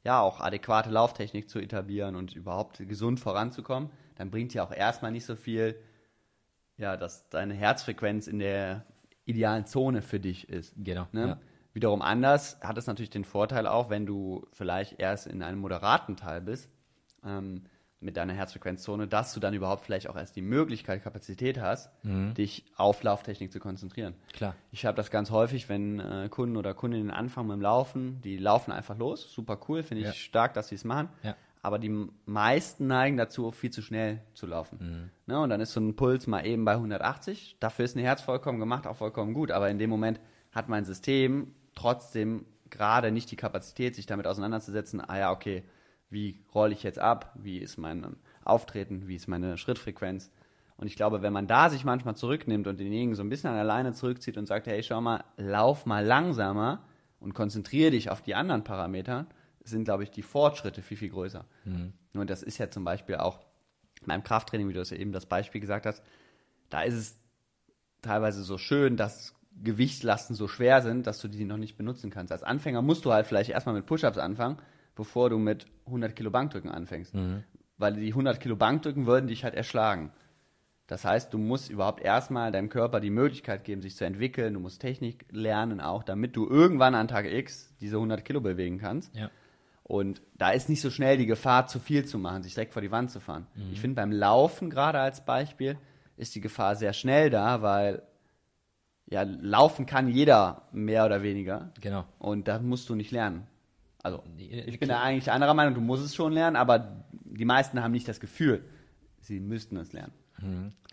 ja 0.04 0.20
auch 0.20 0.42
adäquate 0.42 0.90
Lauftechnik 0.90 1.48
zu 1.50 1.60
etablieren 1.60 2.16
und 2.16 2.36
überhaupt 2.36 2.80
gesund 2.90 3.20
voranzukommen, 3.20 3.92
dann 4.16 4.32
bringt 4.32 4.54
dir 4.54 4.64
auch 4.64 4.72
erstmal 4.72 5.12
nicht 5.12 5.26
so 5.26 5.36
viel, 5.36 5.76
ja, 6.78 6.98
dass 6.98 7.30
deine 7.30 7.54
Herzfrequenz 7.54 8.28
in 8.28 8.40
der 8.40 8.86
idealen 9.26 9.68
Zone 9.68 10.02
für 10.02 10.20
dich 10.20 10.50
ist. 10.50 10.74
Genau, 10.76 11.08
Ne? 11.12 11.28
ja. 11.28 11.40
Wiederum 11.74 12.02
anders 12.02 12.58
hat 12.62 12.78
es 12.78 12.88
natürlich 12.88 13.10
den 13.10 13.24
Vorteil 13.26 13.66
auch, 13.68 13.90
wenn 13.90 14.06
du 14.06 14.46
vielleicht 14.52 15.00
erst 15.00 15.28
in 15.28 15.42
einem 15.44 15.60
moderaten 15.60 16.18
Teil 16.18 16.42
bist, 16.42 16.70
ähm, 17.26 17.64
mit 18.04 18.18
deiner 18.18 18.34
Herzfrequenzzone, 18.34 19.08
dass 19.08 19.32
du 19.34 19.40
dann 19.40 19.54
überhaupt 19.54 19.86
vielleicht 19.86 20.10
auch 20.10 20.16
erst 20.16 20.36
die 20.36 20.42
Möglichkeit, 20.42 21.04
Kapazität 21.04 21.62
hast, 21.62 21.92
dich 22.04 22.66
auf 22.76 23.04
Lauftechnik 23.04 23.52
zu 23.52 23.60
konzentrieren. 23.60 24.16
Klar. 24.34 24.56
Ich 24.72 24.88
habe 24.88 24.98
das 24.98 25.12
ganz 25.12 25.30
häufig, 25.30 25.70
wenn 25.70 26.00
äh, 26.00 26.28
Kunden 26.32 26.58
oder 26.58 26.74
Kundinnen 26.74 27.12
anfangen 27.12 27.50
mit 27.50 27.58
dem 27.58 27.62
Laufen, 27.62 28.20
die 28.22 28.38
laufen 28.38 28.72
einfach 28.72 28.98
los, 28.98 29.32
super 29.32 29.60
cool, 29.70 29.84
finde 29.84 30.02
ich 30.02 30.08
Ja. 30.08 30.14
stark, 30.14 30.56
dass 30.56 30.70
sie 30.70 30.76
es 30.76 30.84
machen. 30.84 31.10
Ja. 31.22 31.36
Aber 31.62 31.78
die 31.78 32.08
meisten 32.26 32.88
neigen 32.88 33.18
dazu, 33.18 33.52
viel 33.52 33.70
zu 33.70 33.84
schnell 33.84 34.22
zu 34.34 34.48
laufen. 34.48 35.12
Ne, 35.28 35.40
und 35.40 35.52
dann 35.52 35.62
ist 35.62 35.74
so 35.74 35.80
ein 35.80 35.96
Puls 35.96 36.26
mal 36.26 36.44
eben 36.44 36.66
bei 36.66 36.72
180. 36.74 37.58
Dafür 37.60 37.86
ist 37.86 37.96
ein 37.96 38.00
Herz 38.04 38.20
vollkommen 38.22 38.60
gemacht, 38.60 38.88
auch 38.88 38.96
vollkommen 38.96 39.36
gut. 39.36 39.52
Aber 39.52 39.70
in 39.70 39.78
dem 39.78 39.92
Moment 39.92 40.20
hat 40.52 40.70
mein 40.70 40.86
System 40.86 41.54
trotzdem 41.82 42.46
gerade 42.70 43.12
nicht 43.12 43.32
die 43.32 43.36
Kapazität, 43.36 43.96
sich 43.96 44.06
damit 44.06 44.28
auseinanderzusetzen. 44.28 45.02
Ah 45.02 45.18
ja, 45.18 45.32
okay, 45.32 45.64
wie 46.10 46.40
rolle 46.54 46.74
ich 46.74 46.84
jetzt 46.84 47.00
ab, 47.00 47.34
wie 47.36 47.58
ist 47.58 47.78
mein 47.78 48.16
Auftreten, 48.44 49.08
wie 49.08 49.16
ist 49.16 49.28
meine 49.28 49.58
Schrittfrequenz. 49.58 50.32
Und 50.78 50.88
ich 50.88 50.96
glaube, 50.96 51.22
wenn 51.22 51.34
man 51.34 51.48
da 51.48 51.70
sich 51.70 51.84
manchmal 51.84 52.16
zurücknimmt 52.16 52.68
und 52.68 52.80
denjenigen 52.80 53.16
so 53.16 53.22
ein 53.24 53.30
bisschen 53.30 53.50
an 53.50 53.56
der 53.56 53.66
Leine 53.66 53.94
zurückzieht 53.94 54.38
und 54.38 54.48
sagt, 54.48 54.68
hey, 54.68 54.82
schau 54.84 55.00
mal, 55.02 55.24
lauf 55.38 55.86
mal 55.86 56.06
langsamer 56.06 56.84
und 57.20 57.34
konzentriere 57.34 57.92
dich 57.92 58.10
auf 58.10 58.22
die 58.22 58.36
anderen 58.36 58.64
Parameter, 58.64 59.28
sind, 59.64 59.84
glaube 59.84 60.04
ich, 60.04 60.12
die 60.12 60.24
Fortschritte 60.24 60.82
viel, 60.82 60.98
viel 60.98 61.10
größer. 61.10 61.46
Und 62.14 62.30
das 62.30 62.42
ist 62.42 62.58
ja 62.58 62.72
zum 62.72 62.84
Beispiel 62.84 63.16
auch 63.16 63.40
beim 64.06 64.24
Krafttraining, 64.24 64.70
wie 64.70 64.74
du 64.74 64.82
es 64.82 64.92
eben 64.92 65.12
das 65.12 65.28
Beispiel 65.28 65.62
gesagt 65.62 65.86
hast, 65.86 66.04
da 66.70 66.82
ist 66.82 66.96
es 66.96 67.20
teilweise 68.02 68.44
so 68.44 68.58
schön, 68.58 68.98
dass 68.98 69.36
Gewichtslasten 69.64 70.36
so 70.36 70.48
schwer 70.48 70.82
sind, 70.82 71.08
dass 71.08 71.20
du 71.20 71.28
die 71.28 71.46
noch 71.46 71.58
nicht 71.58 71.78
benutzen 71.78 72.10
kannst. 72.10 72.32
Als 72.32 72.44
Anfänger 72.44 72.82
musst 72.82 73.06
du 73.06 73.12
halt 73.12 73.28
vielleicht 73.28 73.50
erstmal 73.50 73.76
mit 73.76 73.86
Push-Ups 73.86 74.18
anfangen, 74.18 74.58
bevor 74.96 75.30
du 75.30 75.38
mit 75.38 75.66
100 75.86 76.16
Kilo 76.16 76.32
Bankdrücken 76.32 76.72
anfängst. 76.72 77.14
Weil 77.78 77.94
die 77.94 78.10
100 78.10 78.40
Kilo 78.40 78.56
Bankdrücken 78.56 79.06
würden 79.06 79.28
dich 79.28 79.44
halt 79.44 79.56
erschlagen. 79.56 80.12
Das 80.88 81.06
heißt, 81.06 81.34
du 81.34 81.38
musst 81.38 81.70
überhaupt 81.70 82.02
erstmal 82.02 82.52
deinem 82.52 82.68
Körper 82.70 83.00
die 83.00 83.12
Möglichkeit 83.12 83.64
geben, 83.64 83.82
sich 83.82 83.96
zu 83.96 84.04
entwickeln. 84.04 84.54
Du 84.56 84.60
musst 84.60 84.82
Technik 84.82 85.26
lernen 85.32 85.80
auch, 85.80 86.04
damit 86.04 86.36
du 86.36 86.48
irgendwann 86.50 86.96
an 86.96 87.08
Tag 87.08 87.32
X 87.32 87.74
diese 87.80 87.96
100 87.96 88.26
Kilo 88.26 88.42
bewegen 88.42 88.78
kannst. 88.78 89.16
Ja. 89.16 89.30
Und 89.84 90.22
da 90.38 90.52
ist 90.52 90.70
nicht 90.70 90.82
so 90.82 90.90
schnell 90.90 91.18
die 91.18 91.26
Gefahr, 91.26 91.68
zu 91.68 91.80
viel 91.80 92.06
zu 92.06 92.18
machen, 92.18 92.44
sich 92.44 92.54
direkt 92.54 92.74
vor 92.74 92.82
die 92.82 92.92
Wand 92.92 93.12
zu 93.12 93.20
fahren. 93.20 93.48
Ich 93.72 93.82
finde, 93.82 93.96
beim 93.96 94.12
Laufen 94.12 94.70
gerade 94.70 95.00
als 95.00 95.24
Beispiel 95.26 95.78
ist 96.18 96.36
die 96.36 96.42
Gefahr 96.42 96.76
sehr 96.76 96.94
schnell 96.94 97.30
da, 97.30 97.62
weil 97.62 98.04
ja, 99.12 99.24
laufen 99.24 99.86
kann 99.86 100.08
jeder 100.08 100.64
mehr 100.72 101.06
oder 101.06 101.22
weniger. 101.22 101.70
Genau. 101.82 102.06
Und 102.18 102.48
da 102.48 102.60
musst 102.60 102.90
du 102.90 102.96
nicht 102.96 103.12
lernen. 103.12 103.46
Also, 104.02 104.24
ich 104.38 104.80
bin 104.80 104.90
da 104.90 105.02
eigentlich 105.02 105.32
anderer 105.32 105.54
Meinung, 105.54 105.76
du 105.76 105.82
musst 105.82 106.04
es 106.04 106.16
schon 106.16 106.34
lernen, 106.34 106.56
aber 106.56 107.04
die 107.12 107.46
meisten 107.46 107.84
haben 107.84 107.92
nicht 107.92 108.08
das 108.08 108.20
Gefühl, 108.20 108.64
sie 109.20 109.40
müssten 109.40 109.78
es 109.78 109.94
lernen. 109.94 110.14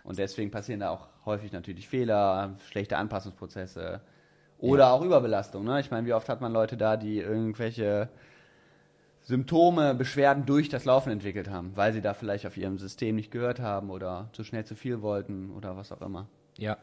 Und 0.05 0.19
deswegen 0.19 0.51
passieren 0.51 0.81
da 0.81 0.91
auch 0.91 1.09
häufig 1.25 1.53
natürlich 1.53 1.89
Fehler, 1.89 2.57
schlechte 2.69 2.99
Anpassungsprozesse 2.99 4.03
oder 4.59 4.93
auch 4.93 5.03
Überbelastung. 5.03 5.65
Ne? 5.65 5.81
Ich 5.81 5.91
meine, 5.91 6.07
wie 6.07 6.13
oft 6.13 6.29
hat 6.29 6.41
man 6.41 6.53
Leute 6.53 6.77
da, 6.77 6.97
die 6.97 7.19
irgendwelche 7.19 8.11
Symptome, 9.23 9.95
Beschwerden 9.95 10.45
durch 10.45 10.69
das 10.69 10.85
Laufen 10.85 11.11
entwickelt 11.11 11.49
haben, 11.49 11.77
weil 11.77 11.93
sie 11.93 12.01
da 12.01 12.15
vielleicht 12.15 12.47
auf 12.47 12.57
ihrem 12.57 12.79
System 12.79 13.17
nicht 13.17 13.31
gehört 13.31 13.61
haben 13.61 13.91
oder 13.91 14.29
zu 14.33 14.45
schnell 14.45 14.65
zu 14.65 14.75
viel 14.75 15.03
wollten 15.03 15.51
oder 15.51 15.77
was 15.77 15.93
auch 15.93 16.03
immer. 16.03 16.29
Ja. 16.59 16.77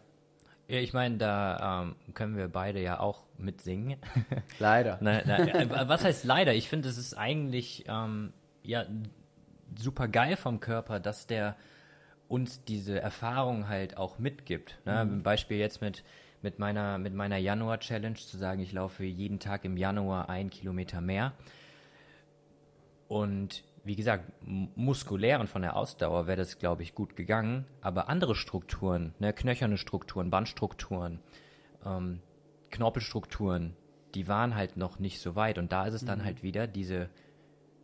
Ja, 0.68 0.80
ich 0.80 0.94
meine, 0.94 1.18
da 1.18 1.84
ähm, 1.84 1.96
können 2.14 2.36
wir 2.38 2.48
beide 2.48 2.82
ja 2.82 3.00
auch 3.00 3.24
mitsingen. 3.38 3.98
Leider. 4.60 4.98
Na, 5.02 5.22
na, 5.26 5.38
äh, 5.38 5.88
was 5.88 6.04
heißt 6.04 6.24
leider? 6.24 6.54
Ich 6.54 6.70
finde, 6.70 6.90
es 6.90 6.98
ist 6.98 7.14
eigentlich 7.16 7.86
ähm, 7.88 8.34
ja 8.64 8.86
super 9.78 10.08
geil 10.08 10.38
vom 10.38 10.60
Körper, 10.60 11.00
dass 11.00 11.28
der 11.28 11.56
uns 12.28 12.64
diese 12.64 13.00
Erfahrung 13.00 13.68
halt 13.68 13.98
auch 13.98 14.18
mitgibt. 14.18 14.80
Ne? 14.86 15.00
Ein 15.00 15.22
Beispiel 15.24 15.58
jetzt 15.58 15.82
mit 15.82 16.04
mit 16.42 16.60
meiner 16.60 16.98
mit 16.98 17.14
meiner 17.14 17.38
Januar 17.38 17.80
Challenge 17.80 18.16
zu 18.16 18.38
sagen, 18.38 18.62
ich 18.62 18.72
laufe 18.72 19.04
jeden 19.04 19.40
Tag 19.40 19.66
im 19.66 19.78
Januar 19.78 20.30
ein 20.30 20.50
Kilometer 20.50 21.02
mehr. 21.02 21.34
Und 23.08 23.64
wie 23.86 23.96
gesagt, 23.96 24.32
muskulär 24.42 25.40
und 25.40 25.48
von 25.48 25.62
der 25.62 25.76
Ausdauer 25.76 26.26
wäre 26.26 26.38
das, 26.38 26.58
glaube 26.58 26.82
ich, 26.82 26.96
gut 26.96 27.16
gegangen. 27.16 27.66
Aber 27.82 28.10
andere 28.10 28.34
Strukturen, 28.34 29.14
ne, 29.20 29.32
knöcherne 29.32 29.78
Strukturen, 29.78 30.32
Bandstrukturen, 30.32 31.20
ähm, 31.86 32.20
Knorpelstrukturen, 32.72 33.78
die 34.16 34.28
waren 34.28 34.56
halt 34.56 34.76
noch 34.76 34.98
nicht 34.98 35.22
so 35.22 35.36
weit. 35.36 35.60
Und 35.60 35.72
da 35.72 35.86
ist 35.86 35.94
es 35.94 36.04
dann 36.04 36.26
halt 36.26 36.42
wieder 36.42 36.66
diese 36.66 37.10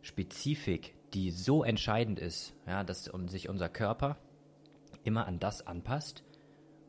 Spezifik, 0.00 0.96
die 1.14 1.30
so 1.30 1.62
entscheidend 1.62 2.18
ist, 2.18 2.54
ja, 2.66 2.82
dass 2.82 3.04
sich 3.28 3.48
unser 3.48 3.68
Körper 3.68 4.16
immer 5.04 5.26
an 5.26 5.38
das 5.38 5.64
anpasst, 5.66 6.24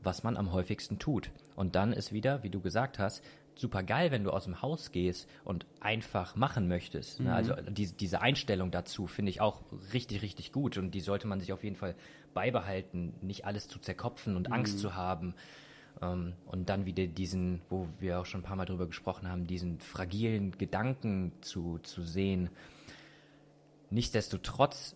was 0.01 0.23
man 0.23 0.37
am 0.37 0.51
häufigsten 0.51 0.97
tut. 0.97 1.31
Und 1.55 1.75
dann 1.75 1.93
ist 1.93 2.13
wieder, 2.13 2.41
wie 2.41 2.49
du 2.49 2.61
gesagt 2.61 2.97
hast, 2.97 3.23
super 3.55 3.83
geil, 3.83 4.11
wenn 4.11 4.23
du 4.23 4.31
aus 4.31 4.45
dem 4.45 4.61
Haus 4.61 4.91
gehst 4.91 5.29
und 5.43 5.65
einfach 5.79 6.35
machen 6.35 6.67
möchtest. 6.67 7.19
Ne? 7.19 7.33
Also 7.33 7.55
die, 7.55 7.91
diese 7.91 8.21
Einstellung 8.21 8.71
dazu 8.71 9.07
finde 9.07 9.29
ich 9.29 9.41
auch 9.41 9.61
richtig, 9.93 10.21
richtig 10.21 10.51
gut 10.51 10.77
und 10.77 10.91
die 10.91 11.01
sollte 11.01 11.27
man 11.27 11.39
sich 11.39 11.53
auf 11.53 11.63
jeden 11.63 11.75
Fall 11.75 11.95
beibehalten, 12.33 13.13
nicht 13.21 13.45
alles 13.45 13.67
zu 13.67 13.79
zerkopfen 13.79 14.35
und 14.35 14.51
Angst 14.51 14.79
zu 14.79 14.95
haben. 14.95 15.35
Ähm, 16.01 16.33
und 16.45 16.69
dann 16.69 16.85
wieder 16.85 17.05
diesen, 17.07 17.61
wo 17.69 17.87
wir 17.99 18.19
auch 18.19 18.25
schon 18.25 18.41
ein 18.41 18.43
paar 18.43 18.55
Mal 18.55 18.65
drüber 18.65 18.87
gesprochen 18.87 19.29
haben, 19.29 19.45
diesen 19.45 19.79
fragilen 19.79 20.57
Gedanken 20.57 21.33
zu, 21.41 21.79
zu 21.79 22.03
sehen. 22.03 22.49
Nichtsdestotrotz, 23.89 24.95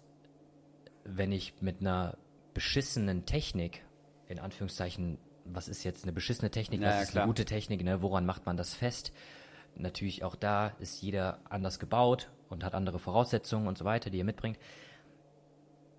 wenn 1.03 1.31
ich 1.31 1.53
mit 1.61 1.81
einer 1.81 2.17
beschissenen 2.53 3.25
Technik, 3.25 3.83
in 4.27 4.39
Anführungszeichen, 4.39 5.19
was 5.53 5.67
ist 5.67 5.83
jetzt 5.83 6.03
eine 6.03 6.13
beschissene 6.13 6.51
Technik, 6.51 6.81
Ja, 6.81 6.89
was 6.89 7.03
ist 7.03 7.11
klar. 7.11 7.23
eine 7.23 7.29
gute 7.29 7.45
Technik, 7.45 7.83
ne? 7.83 8.01
woran 8.01 8.25
macht 8.25 8.45
man 8.45 8.57
das 8.57 8.73
fest? 8.73 9.11
Natürlich 9.75 10.23
auch 10.23 10.35
da 10.35 10.69
ist 10.79 11.01
jeder 11.01 11.39
anders 11.49 11.79
gebaut 11.79 12.29
und 12.49 12.63
hat 12.63 12.73
andere 12.73 12.99
Voraussetzungen 12.99 13.67
und 13.67 13.77
so 13.77 13.85
weiter, 13.85 14.09
die 14.09 14.19
er 14.19 14.25
mitbringt. 14.25 14.57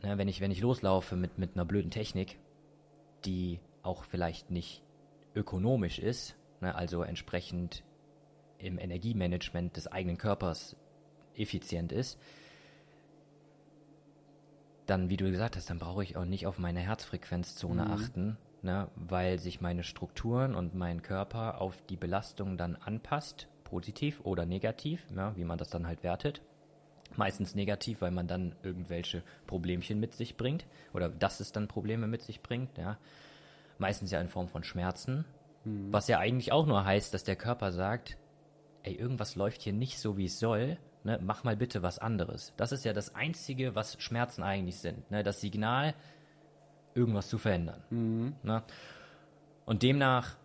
Ne, 0.02 0.16
wenn, 0.18 0.28
ich, 0.28 0.40
wenn 0.40 0.50
ich 0.50 0.61
loslaufe 0.61 1.16
mit, 1.16 1.38
mit 1.38 1.54
einer 1.54 1.64
blöden 1.64 1.90
Technik, 1.90 2.38
die 3.24 3.61
auch 3.82 4.04
vielleicht 4.04 4.50
nicht 4.50 4.82
ökonomisch 5.34 5.98
ist, 5.98 6.37
ne, 6.61 6.74
also 6.74 7.02
entsprechend 7.02 7.82
im 8.58 8.78
Energiemanagement 8.78 9.76
des 9.76 9.87
eigenen 9.87 10.18
Körpers 10.18 10.76
effizient 11.34 11.92
ist, 11.92 12.18
dann, 14.87 15.11
wie 15.11 15.16
du 15.16 15.30
gesagt 15.30 15.56
hast, 15.56 15.68
dann 15.70 15.78
brauche 15.78 16.02
ich 16.02 16.16
auch 16.16 16.24
nicht 16.24 16.46
auf 16.46 16.58
meine 16.58 16.80
Herzfrequenzzone 16.80 17.90
achten, 17.90 18.38
ne, 18.62 18.88
weil 18.97 19.38
sich 19.38 19.61
meine 19.61 19.83
Strukturen 19.83 20.55
und 20.55 20.75
mein 20.75 21.03
Körper 21.03 21.61
auf 21.61 21.81
die 21.88 21.97
Belastung 21.97 22.57
dann 22.57 22.77
anpasst, 22.77 23.49
positiv 23.64 24.21
oder 24.25 24.47
negativ, 24.47 25.07
ja, 25.14 25.37
wie 25.37 25.44
man 25.44 25.59
das 25.59 25.71
dann 25.71 25.87
halt 25.87 26.03
wertet. 26.03 26.42
Meistens 27.16 27.55
negativ, 27.55 28.01
weil 28.01 28.11
man 28.11 28.27
dann 28.27 28.55
irgendwelche 28.62 29.23
Problemchen 29.47 29.99
mit 29.99 30.14
sich 30.14 30.37
bringt 30.37 30.66
oder 30.92 31.09
dass 31.09 31.40
es 31.40 31.53
dann 31.53 31.68
Probleme 31.68 32.07
mit 32.07 32.23
sich 32.23 32.42
bringt, 32.42 32.77
ja. 32.79 32.99
Meistens 33.79 34.11
ja 34.11 34.21
in 34.21 34.29
Form 34.29 34.49
von 34.49 34.64
Schmerzen, 34.64 35.25
was 35.64 36.09
ja 36.09 36.18
eigentlich 36.18 36.53
auch 36.53 36.66
nur 36.66 36.85
heißt, 36.85 37.12
dass 37.14 37.25
der 37.25 37.37
Körper 37.37 37.73
sagt, 37.73 38.16
ey, 38.83 38.94
irgendwas 38.94 39.37
läuft 39.37 39.62
hier 39.62 39.73
nicht 39.73 39.99
so, 39.99 40.16
wie 40.16 40.27
es 40.27 40.38
soll, 40.38 40.79
ne, 41.05 41.18
mach 41.23 41.44
mal 41.44 41.57
bitte 41.57 41.83
was 41.83 41.99
anderes. 41.99 42.53
Das 42.57 42.73
ist 42.73 42.85
ja 42.85 42.92
das 42.92 43.14
Einzige, 43.14 43.75
was 43.75 44.01
Schmerzen 44.01 44.42
eigentlich 44.42 44.79
sind, 44.79 45.11
ne, 45.11 45.23
das 45.23 45.40
Signal, 45.40 45.94
irgendwas 46.94 47.29
zu 47.29 47.38
verändern. 47.38 47.83
Ne? 48.42 48.62
Und 49.64 49.83
demnach, 49.83 50.37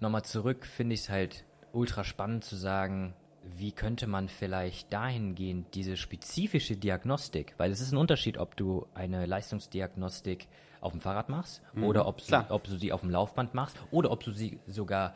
nochmal 0.00 0.24
zurück, 0.24 0.66
finde 0.66 0.94
ich 0.94 1.00
es 1.00 1.08
halt 1.08 1.44
ultra 1.72 2.04
spannend 2.04 2.44
zu 2.44 2.56
sagen, 2.56 3.14
wie 3.56 3.72
könnte 3.72 4.06
man 4.06 4.28
vielleicht 4.28 4.92
dahingehend 4.92 5.74
diese 5.74 5.96
spezifische 5.96 6.76
Diagnostik, 6.76 7.54
weil 7.58 7.70
es 7.70 7.80
ist 7.80 7.92
ein 7.92 7.96
Unterschied, 7.96 8.38
ob 8.38 8.56
du 8.56 8.86
eine 8.94 9.26
Leistungsdiagnostik 9.26 10.48
auf 10.80 10.92
dem 10.92 11.00
Fahrrad 11.00 11.28
machst 11.28 11.62
oder 11.80 12.06
ob, 12.06 12.18
du, 12.18 12.46
ob 12.48 12.64
du 12.64 12.76
sie 12.76 12.92
auf 12.92 13.00
dem 13.00 13.10
Laufband 13.10 13.54
machst 13.54 13.76
oder 13.90 14.10
ob 14.10 14.22
du 14.22 14.32
sie 14.32 14.60
sogar 14.66 15.14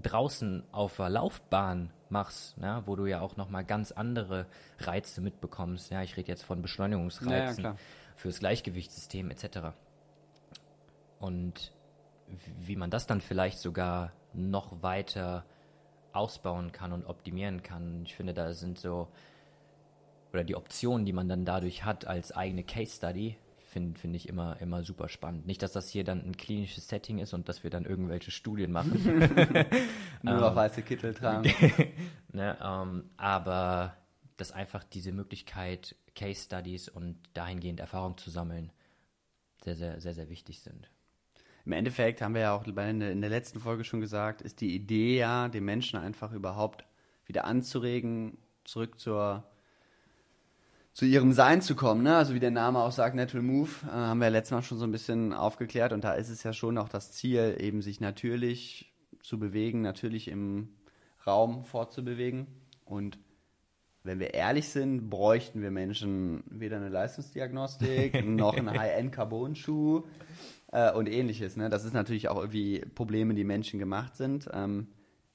draußen 0.00 0.64
auf 0.72 0.96
der 0.96 1.10
Laufbahn 1.10 1.90
machst, 2.08 2.56
ne, 2.58 2.82
wo 2.86 2.96
du 2.96 3.06
ja 3.06 3.20
auch 3.20 3.36
nochmal 3.36 3.64
ganz 3.64 3.92
andere 3.92 4.46
Reize 4.78 5.20
mitbekommst. 5.20 5.90
Ja, 5.90 6.02
ich 6.02 6.16
rede 6.16 6.28
jetzt 6.28 6.44
von 6.44 6.62
Beschleunigungsreizen 6.62 7.64
klar. 7.64 7.76
Fürs 8.18 8.40
Gleichgewichtssystem 8.40 9.30
etc. 9.30 9.58
Und 11.20 11.72
wie 12.58 12.76
man 12.76 12.90
das 12.90 13.06
dann 13.06 13.20
vielleicht 13.20 13.58
sogar 13.58 14.12
noch 14.34 14.82
weiter 14.82 15.44
ausbauen 16.12 16.72
kann 16.72 16.92
und 16.92 17.06
optimieren 17.06 17.62
kann. 17.62 18.02
Ich 18.04 18.14
finde, 18.14 18.34
da 18.34 18.52
sind 18.52 18.78
so, 18.78 19.08
oder 20.32 20.44
die 20.44 20.56
Optionen, 20.56 21.06
die 21.06 21.12
man 21.12 21.28
dann 21.28 21.44
dadurch 21.44 21.84
hat 21.84 22.06
als 22.06 22.32
eigene 22.32 22.64
Case 22.64 22.96
Study, 22.96 23.36
finde 23.58 23.98
find 23.98 24.16
ich 24.16 24.28
immer, 24.28 24.60
immer 24.60 24.82
super 24.82 25.08
spannend. 25.08 25.46
Nicht, 25.46 25.62
dass 25.62 25.72
das 25.72 25.88
hier 25.88 26.02
dann 26.02 26.24
ein 26.24 26.36
klinisches 26.36 26.88
Setting 26.88 27.18
ist 27.18 27.34
und 27.34 27.48
dass 27.48 27.62
wir 27.62 27.70
dann 27.70 27.84
irgendwelche 27.84 28.30
Studien 28.30 28.72
machen. 28.72 29.00
Nur 30.22 30.34
noch 30.40 30.56
weiße 30.56 30.82
Kittel 30.82 31.14
tragen. 31.14 31.52
ne, 32.32 32.58
ähm, 32.62 33.10
aber 33.16 33.96
dass 34.38 34.52
einfach 34.52 34.84
diese 34.84 35.12
Möglichkeit, 35.12 35.94
Case 36.14 36.44
Studies 36.44 36.88
und 36.88 37.18
dahingehend 37.34 37.80
Erfahrung 37.80 38.16
zu 38.16 38.30
sammeln, 38.30 38.72
sehr, 39.62 39.76
sehr, 39.76 40.00
sehr, 40.00 40.14
sehr 40.14 40.30
wichtig 40.30 40.60
sind. 40.60 40.90
Im 41.66 41.72
Endeffekt 41.72 42.22
haben 42.22 42.34
wir 42.34 42.40
ja 42.40 42.54
auch 42.54 42.64
bei- 42.64 42.88
in 42.88 43.00
der 43.00 43.12
in 43.12 43.20
der 43.20 43.28
letzten 43.28 43.60
Folge 43.60 43.84
schon 43.84 44.00
gesagt, 44.00 44.40
ist 44.40 44.60
die 44.62 44.74
Idee 44.74 45.18
ja, 45.18 45.48
den 45.48 45.64
Menschen 45.64 45.98
einfach 45.98 46.32
überhaupt 46.32 46.86
wieder 47.26 47.44
anzuregen, 47.44 48.38
zurück 48.64 48.98
zur 48.98 49.44
zu 50.94 51.04
ihrem 51.04 51.32
Sein 51.32 51.62
zu 51.62 51.76
kommen, 51.76 52.02
ne? 52.02 52.16
Also 52.16 52.34
wie 52.34 52.40
der 52.40 52.50
Name 52.50 52.80
auch 52.80 52.90
sagt, 52.90 53.14
Natural 53.14 53.44
Move, 53.44 53.70
äh, 53.86 53.90
haben 53.90 54.18
wir 54.18 54.26
ja 54.26 54.32
letztes 54.32 54.52
Mal 54.52 54.62
schon 54.62 54.78
so 54.78 54.84
ein 54.84 54.90
bisschen 54.90 55.32
aufgeklärt 55.32 55.92
und 55.92 56.02
da 56.02 56.14
ist 56.14 56.28
es 56.28 56.42
ja 56.42 56.52
schon 56.52 56.76
auch 56.78 56.88
das 56.88 57.12
Ziel, 57.12 57.56
eben 57.60 57.82
sich 57.82 58.00
natürlich 58.00 58.92
zu 59.22 59.38
bewegen, 59.38 59.80
natürlich 59.82 60.26
im 60.28 60.70
Raum 61.26 61.64
fortzubewegen 61.64 62.46
und 62.84 63.18
wenn 64.08 64.20
wir 64.20 64.32
ehrlich 64.32 64.70
sind, 64.70 65.10
bräuchten 65.10 65.60
wir 65.60 65.70
Menschen 65.70 66.42
weder 66.48 66.78
eine 66.78 66.88
Leistungsdiagnostik 66.88 68.24
noch 68.26 68.56
einen 68.56 68.70
High-End-Carbon-Schuh 68.70 70.04
äh, 70.72 70.92
und 70.92 71.08
ähnliches. 71.10 71.56
Ne? 71.56 71.68
Das 71.68 71.84
ist 71.84 71.92
natürlich 71.92 72.30
auch 72.30 72.38
irgendwie 72.38 72.80
Probleme, 72.94 73.34
die 73.34 73.44
Menschen 73.44 73.78
gemacht 73.78 74.16
sind. 74.16 74.48
Ähm, 74.50 74.88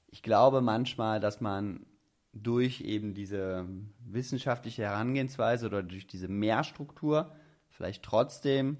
ich 0.08 0.22
glaube 0.22 0.60
manchmal, 0.60 1.20
dass 1.20 1.40
man 1.40 1.86
durch 2.32 2.80
eben 2.80 3.14
diese 3.14 3.64
wissenschaftliche 4.04 4.82
Herangehensweise 4.82 5.66
oder 5.66 5.84
durch 5.84 6.08
diese 6.08 6.26
Mehrstruktur 6.26 7.32
vielleicht 7.68 8.02
trotzdem 8.02 8.78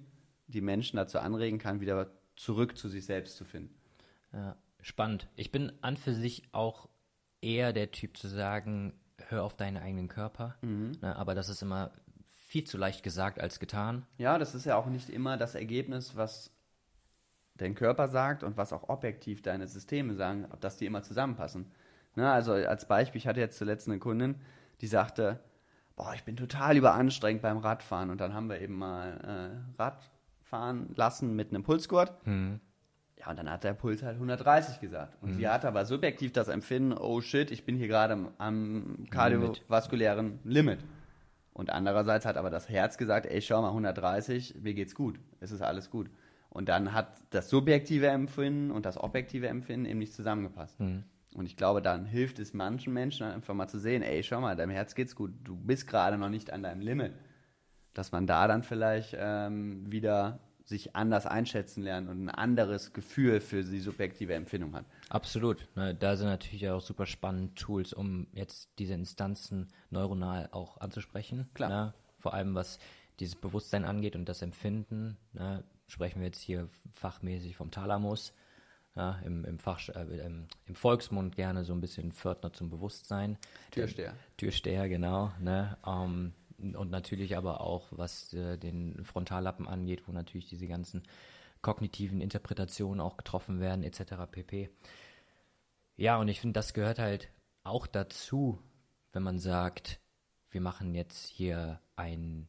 die 0.49 0.61
Menschen 0.61 0.97
dazu 0.97 1.21
anregen 1.21 1.59
kann, 1.59 1.81
wieder 1.81 2.11
zurück 2.35 2.77
zu 2.77 2.89
sich 2.89 3.07
selbst 3.07 3.37
zu 3.37 3.45
finden. 3.45 3.77
Ja, 4.33 4.57
spannend. 4.81 5.29
Ich 5.37 5.53
bin 5.53 5.73
an 5.83 5.97
für 5.97 6.13
sich 6.15 6.43
auch 6.51 6.89
eher 7.41 7.73
der 7.73 7.93
Typ 7.93 8.17
zu 8.17 8.27
sagen, 8.27 8.93
hör 9.29 9.45
auf 9.45 9.57
deinen 9.57 9.77
eigenen 9.77 10.09
Körper. 10.09 10.57
Ne, 11.03 11.17
aber 11.17 11.35
das 11.35 11.49
ist 11.49 11.63
immer 11.63 11.91
viel 12.47 12.65
zu 12.65 12.79
leicht 12.79 13.03
gesagt 13.03 13.41
als 13.41 13.59
getan. 13.59 14.07
Ja, 14.19 14.39
das 14.39 14.55
ist 14.55 14.65
ja 14.65 14.77
auch 14.77 14.87
nicht 14.87 15.11
immer 15.11 15.37
das 15.37 15.55
Ergebnis, 15.55 16.17
was 16.17 16.51
dein 17.57 17.75
Körper 17.75 18.09
sagt 18.09 18.43
und 18.43 18.57
was 18.57 18.73
auch 18.73 18.89
objektiv 18.89 19.43
deine 19.43 19.67
Systeme 19.67 20.15
sagen, 20.15 20.47
dass 20.61 20.77
die 20.77 20.87
immer 20.87 21.03
zusammenpassen. 21.03 21.71
Ne, 22.17 22.31
also 22.31 22.53
als 22.53 22.87
Beispiel, 22.87 23.19
ich 23.19 23.27
hatte 23.27 23.41
jetzt 23.41 23.59
zuletzt 23.59 23.89
eine 23.89 23.99
Kundin, 23.99 24.37
die 24.81 24.87
sagte, 24.87 25.41
boah, 25.97 26.15
ich 26.15 26.25
bin 26.25 26.37
total 26.37 26.77
überanstrengend 26.77 27.43
beim 27.43 27.59
Radfahren 27.59 28.11
und 28.11 28.21
dann 28.21 28.35
haben 28.35 28.49
wir 28.49 28.61
eben 28.61 28.77
mal 28.77 29.65
äh, 29.79 29.83
Radfahren 29.83 30.95
lassen 30.95 31.35
mit 31.35 31.51
einem 31.51 31.63
Pulsgurt. 31.63 32.13
Ja, 33.25 33.31
und 33.31 33.39
dann 33.39 33.51
hat 33.51 33.65
der 33.65 33.73
Puls 33.73 34.03
halt 34.03 34.15
130 34.15 34.81
gesagt. 34.81 35.17
Und 35.23 35.35
sie 35.35 35.49
hatte 35.49 35.69
aber 35.69 35.87
subjektiv 35.87 36.33
das 36.33 36.49
Empfinden, 36.49 36.93
oh 36.93 37.21
shit, 37.21 37.51
ich 37.51 37.65
bin 37.65 37.77
hier 37.77 37.89
gerade 37.89 38.13
am, 38.13 38.29
am 38.39 39.07
kardiovaskulären 39.11 40.41
Limit. 40.45 40.81
Und 41.53 41.71
andererseits 41.71 42.27
hat 42.27 42.37
aber 42.37 42.51
das 42.51 42.69
Herz 42.69 42.99
gesagt, 42.99 43.27
ey, 43.27 43.41
schau 43.41 43.63
mal, 43.63 43.69
130, 43.69 44.57
mir 44.63 44.75
geht's 44.75 44.95
gut, 44.95 45.19
es 45.41 45.53
ist 45.53 45.63
alles 45.63 45.89
gut. 45.89 46.11
Und 46.51 46.69
dann 46.69 46.93
hat 46.93 47.09
das 47.31 47.49
subjektive 47.49 48.09
Empfinden 48.09 48.71
und 48.71 48.85
das 48.87 48.99
objektive 48.99 49.49
Empfinden 49.49 49.87
eben 49.87 49.99
nicht 50.01 50.13
zusammengepasst. 50.13 50.79
Und 51.35 51.47
ich 51.47 51.57
glaube, 51.57 51.81
dann 51.83 52.05
hilft 52.07 52.39
es 52.39 52.55
manchen 52.55 52.93
Menschen 52.93 53.27
einfach 53.27 53.55
mal 53.55 53.69
zu 53.69 53.79
sehen, 53.79 54.03
ey, 54.03 54.23
schau 54.23 54.41
mal, 54.41 54.55
deinem 54.55 54.71
Herz 54.71 54.95
geht's 54.95 55.17
gut, 55.17 55.33
du 55.43 55.57
bist 55.57 55.87
gerade 55.87 56.19
noch 56.19 56.29
nicht 56.29 56.53
an 56.53 56.63
deinem 56.63 56.81
Limit. 56.81 57.13
Dass 57.93 58.13
man 58.13 58.27
da 58.27 58.47
dann 58.49 58.63
vielleicht 58.63 59.17
ähm, 59.19 59.91
wieder 59.91 60.41
sich 60.65 60.97
anders 60.97 61.27
einschätzen 61.27 61.83
lernt 61.83 62.09
und 62.09 62.25
ein 62.25 62.31
anderes 62.31 62.93
Gefühl 62.93 63.41
für 63.41 63.63
die 63.63 63.81
subjektive 63.81 64.35
Empfindung 64.35 64.75
hat. 64.75 64.87
Absolut. 65.11 65.67
Ne, 65.77 65.95
da 65.95 66.17
sind 66.17 66.27
natürlich 66.27 66.69
auch 66.71 66.81
super 66.81 67.07
spannende 67.07 67.55
Tools, 67.55 67.93
um 67.93 68.27
jetzt 68.33 68.71
diese 68.79 68.95
Instanzen 68.95 69.69
neuronal 69.91 70.49
auch 70.53 70.81
anzusprechen. 70.81 71.51
Klar. 71.55 71.69
Ne? 71.69 71.95
Vor 72.19 72.33
allem 72.33 72.55
was 72.55 72.79
dieses 73.21 73.37
Bewusstsein 73.37 73.85
angeht 73.85 74.17
und 74.17 74.29
das 74.29 74.43
Empfinden. 74.43 75.19
Ne? 75.35 75.63
Sprechen 75.87 76.21
wir 76.21 76.27
jetzt 76.27 76.41
hier 76.41 76.69
fachmäßig 76.93 77.57
vom 77.57 77.71
Thalamus. 77.71 78.33
Ja, 78.97 79.19
im, 79.25 79.45
im, 79.45 79.59
Fach, 79.59 79.89
äh, 79.89 80.03
im, 80.25 80.47
Im 80.67 80.75
Volksmund 80.77 81.35
gerne 81.35 81.65
so 81.65 81.73
ein 81.73 81.81
bisschen 81.81 82.13
Pförtner 82.13 82.53
zum 82.53 82.71
Bewusstsein. 82.71 83.39
Türsteher. 83.73 84.15
Türsteher, 84.37 84.89
genau. 84.89 85.33
Ne? 85.41 85.77
Ähm, 85.85 86.33
und 86.59 86.91
natürlich 86.91 87.37
aber 87.37 87.61
auch, 87.61 87.89
was 87.91 88.33
äh, 88.33 88.59
den 88.59 89.05
Frontallappen 89.05 89.69
angeht, 89.69 90.07
wo 90.07 90.13
natürlich 90.13 90.49
diese 90.49 90.67
ganzen 90.67 91.03
kognitiven 91.63 92.21
Interpretationen 92.21 93.01
auch 93.01 93.17
getroffen 93.17 93.61
werden, 93.61 93.83
etc. 93.83 94.15
pp. 94.31 94.71
Ja, 95.97 96.19
und 96.19 96.29
ich 96.29 96.41
finde, 96.41 96.55
das 96.55 96.75
gehört 96.75 96.99
halt 96.99 97.31
auch 97.63 97.87
dazu, 97.87 98.59
wenn 99.13 99.23
man 99.23 99.39
sagt, 99.39 100.01
wir 100.51 100.61
machen 100.61 100.95
jetzt 100.95 101.27
hier 101.27 101.81
ein, 101.97 102.49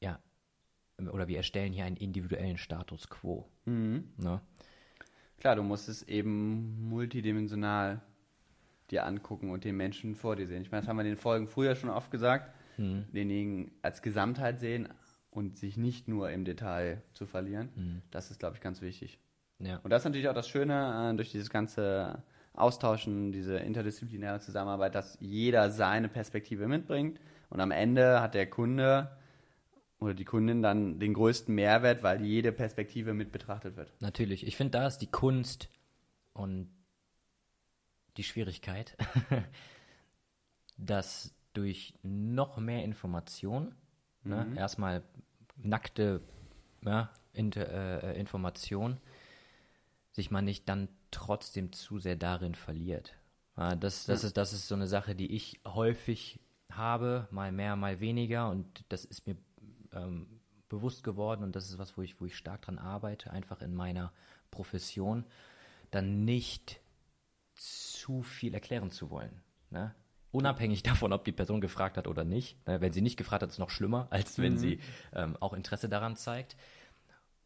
ja, 0.00 0.20
oder 0.98 1.26
wir 1.26 1.38
erstellen 1.38 1.72
hier 1.72 1.84
einen 1.84 1.96
individuellen 1.96 2.58
Status 2.58 3.08
quo. 3.08 3.48
Ne? 4.16 4.40
Klar, 5.38 5.56
du 5.56 5.62
musst 5.62 5.88
es 5.88 6.02
eben 6.04 6.88
multidimensional 6.88 8.00
dir 8.90 9.06
angucken 9.06 9.50
und 9.50 9.64
den 9.64 9.76
Menschen 9.76 10.14
vor 10.14 10.36
dir 10.36 10.46
sehen. 10.46 10.62
Ich 10.62 10.70
meine, 10.70 10.82
das 10.82 10.88
haben 10.88 10.96
wir 10.96 11.02
in 11.02 11.10
den 11.10 11.16
Folgen 11.16 11.48
früher 11.48 11.74
schon 11.74 11.90
oft 11.90 12.10
gesagt, 12.10 12.54
denjenigen 12.78 13.70
als 13.82 14.02
Gesamtheit 14.02 14.60
sehen 14.60 14.88
und 15.30 15.58
sich 15.58 15.76
nicht 15.76 16.08
nur 16.08 16.30
im 16.30 16.44
Detail 16.44 17.02
zu 17.12 17.26
verlieren. 17.26 18.02
Das 18.10 18.30
ist, 18.30 18.38
glaube 18.38 18.56
ich, 18.56 18.62
ganz 18.62 18.80
wichtig. 18.82 19.18
Ja. 19.58 19.78
Und 19.78 19.90
das 19.90 20.02
ist 20.02 20.04
natürlich 20.04 20.28
auch 20.28 20.34
das 20.34 20.48
Schöne 20.48 21.10
äh, 21.12 21.16
durch 21.16 21.30
dieses 21.30 21.50
ganze 21.50 22.22
Austauschen, 22.54 23.32
diese 23.32 23.56
interdisziplinäre 23.56 24.40
Zusammenarbeit, 24.40 24.94
dass 24.94 25.16
jeder 25.20 25.70
seine 25.70 26.08
Perspektive 26.08 26.68
mitbringt 26.68 27.18
und 27.50 27.60
am 27.60 27.70
Ende 27.70 28.20
hat 28.20 28.34
der 28.34 28.48
Kunde 28.48 29.16
oder 29.98 30.14
die 30.14 30.24
Kundin 30.24 30.62
dann 30.62 30.98
den 30.98 31.14
größten 31.14 31.54
Mehrwert, 31.54 32.02
weil 32.02 32.24
jede 32.24 32.52
Perspektive 32.52 33.14
mit 33.14 33.32
betrachtet 33.32 33.76
wird. 33.76 33.92
Natürlich. 34.00 34.46
Ich 34.46 34.56
finde, 34.56 34.72
da 34.72 34.86
ist 34.86 34.98
die 34.98 35.10
Kunst 35.10 35.68
und 36.32 36.68
die 38.16 38.24
Schwierigkeit, 38.24 38.96
dass 40.76 41.33
durch 41.54 41.94
noch 42.02 42.58
mehr 42.58 42.84
Information, 42.84 43.74
ne, 44.22 44.52
erstmal 44.56 45.02
nackte 45.56 46.20
ja, 46.82 47.10
Inter, 47.32 48.02
äh, 48.04 48.20
Information, 48.20 49.00
sich 50.12 50.30
man 50.30 50.44
nicht 50.44 50.68
dann 50.68 50.88
trotzdem 51.10 51.72
zu 51.72 51.98
sehr 51.98 52.16
darin 52.16 52.54
verliert. 52.54 53.14
Ja, 53.56 53.76
das, 53.76 54.06
das, 54.06 54.24
ist, 54.24 54.36
das 54.36 54.52
ist 54.52 54.68
so 54.68 54.74
eine 54.74 54.86
Sache, 54.86 55.14
die 55.14 55.34
ich 55.34 55.60
häufig 55.64 56.40
habe, 56.70 57.28
mal 57.30 57.52
mehr, 57.52 57.76
mal 57.76 58.00
weniger 58.00 58.50
und 58.50 58.84
das 58.88 59.04
ist 59.04 59.26
mir 59.26 59.36
ähm, 59.92 60.40
bewusst 60.68 61.04
geworden 61.04 61.44
und 61.44 61.54
das 61.54 61.70
ist 61.70 61.78
was, 61.78 61.96
wo 61.96 62.02
ich, 62.02 62.20
wo 62.20 62.26
ich 62.26 62.36
stark 62.36 62.62
dran 62.62 62.78
arbeite, 62.78 63.30
einfach 63.30 63.62
in 63.62 63.74
meiner 63.74 64.12
Profession, 64.50 65.24
dann 65.90 66.24
nicht 66.24 66.80
zu 67.54 68.22
viel 68.22 68.54
erklären 68.54 68.90
zu 68.90 69.10
wollen. 69.10 69.42
Ne? 69.70 69.94
Unabhängig 70.34 70.82
davon, 70.82 71.12
ob 71.12 71.24
die 71.24 71.32
Person 71.32 71.60
gefragt 71.60 71.96
hat 71.96 72.08
oder 72.08 72.24
nicht. 72.24 72.56
Ne? 72.66 72.80
Wenn 72.80 72.92
sie 72.92 73.02
nicht 73.02 73.16
gefragt 73.16 73.42
hat, 73.42 73.50
ist 73.50 73.54
es 73.54 73.60
noch 73.60 73.70
schlimmer, 73.70 74.08
als 74.10 74.38
wenn 74.38 74.58
sie 74.58 74.80
ähm, 75.12 75.36
auch 75.38 75.52
Interesse 75.52 75.88
daran 75.88 76.16
zeigt. 76.16 76.56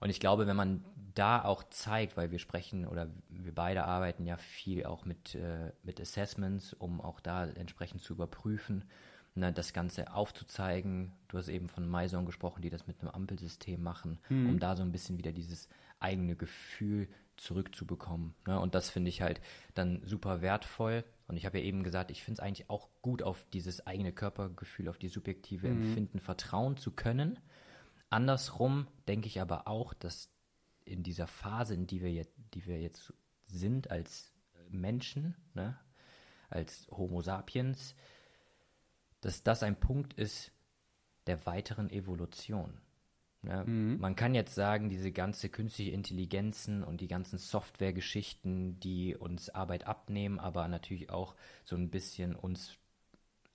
Und 0.00 0.08
ich 0.08 0.20
glaube, 0.20 0.46
wenn 0.46 0.56
man 0.56 0.84
da 1.14 1.44
auch 1.44 1.64
zeigt, 1.64 2.16
weil 2.16 2.30
wir 2.30 2.38
sprechen 2.38 2.86
oder 2.86 3.10
wir 3.28 3.54
beide 3.54 3.84
arbeiten 3.84 4.24
ja 4.24 4.38
viel 4.38 4.86
auch 4.86 5.04
mit, 5.04 5.34
äh, 5.34 5.72
mit 5.82 6.00
Assessments, 6.00 6.72
um 6.72 7.00
auch 7.02 7.20
da 7.20 7.44
entsprechend 7.44 8.00
zu 8.00 8.14
überprüfen, 8.14 8.84
ne, 9.34 9.52
das 9.52 9.74
Ganze 9.74 10.14
aufzuzeigen. 10.14 11.12
Du 11.26 11.36
hast 11.36 11.48
eben 11.48 11.68
von 11.68 11.86
Maison 11.90 12.24
gesprochen, 12.24 12.62
die 12.62 12.70
das 12.70 12.86
mit 12.86 13.00
einem 13.00 13.10
Ampelsystem 13.10 13.82
machen, 13.82 14.18
um 14.30 14.58
da 14.58 14.76
so 14.76 14.82
ein 14.82 14.92
bisschen 14.92 15.18
wieder 15.18 15.32
dieses 15.32 15.68
eigene 16.00 16.36
Gefühl 16.36 17.08
zurückzubekommen. 17.38 18.34
Ne? 18.46 18.58
Und 18.60 18.74
das 18.74 18.90
finde 18.90 19.08
ich 19.08 19.22
halt 19.22 19.40
dann 19.74 20.02
super 20.04 20.42
wertvoll. 20.42 21.04
Und 21.26 21.36
ich 21.36 21.46
habe 21.46 21.58
ja 21.58 21.64
eben 21.64 21.82
gesagt, 21.82 22.10
ich 22.10 22.22
finde 22.22 22.40
es 22.40 22.46
eigentlich 22.46 22.70
auch 22.70 22.88
gut, 23.02 23.22
auf 23.22 23.46
dieses 23.52 23.86
eigene 23.86 24.12
Körpergefühl, 24.12 24.88
auf 24.88 24.98
die 24.98 25.08
subjektive 25.08 25.68
Empfinden 25.68 26.20
vertrauen 26.20 26.76
zu 26.76 26.90
können. 26.90 27.38
Andersrum 28.10 28.88
denke 29.06 29.26
ich 29.26 29.40
aber 29.40 29.68
auch, 29.68 29.94
dass 29.94 30.30
in 30.84 31.02
dieser 31.02 31.26
Phase, 31.26 31.74
in 31.74 31.86
die 31.86 32.00
wir 32.00 32.12
jetzt, 32.12 32.32
die 32.54 32.66
wir 32.66 32.80
jetzt 32.80 33.12
sind 33.46 33.90
als 33.90 34.32
Menschen, 34.70 35.36
ne, 35.54 35.78
als 36.48 36.88
Homo 36.90 37.20
sapiens, 37.20 37.94
dass 39.20 39.42
das 39.42 39.62
ein 39.62 39.78
Punkt 39.78 40.14
ist 40.14 40.52
der 41.26 41.44
weiteren 41.44 41.90
Evolution. 41.90 42.80
Ne? 43.42 43.64
Man 43.66 44.16
kann 44.16 44.34
jetzt 44.34 44.54
sagen, 44.54 44.90
diese 44.90 45.12
ganze 45.12 45.48
künstliche 45.48 45.92
Intelligenzen 45.92 46.82
und 46.82 47.00
die 47.00 47.08
ganzen 47.08 47.38
Softwaregeschichten, 47.38 48.80
die 48.80 49.16
uns 49.16 49.48
Arbeit 49.50 49.86
abnehmen, 49.86 50.38
aber 50.38 50.66
natürlich 50.68 51.10
auch 51.10 51.34
so 51.64 51.76
ein 51.76 51.90
bisschen 51.90 52.34
uns 52.34 52.76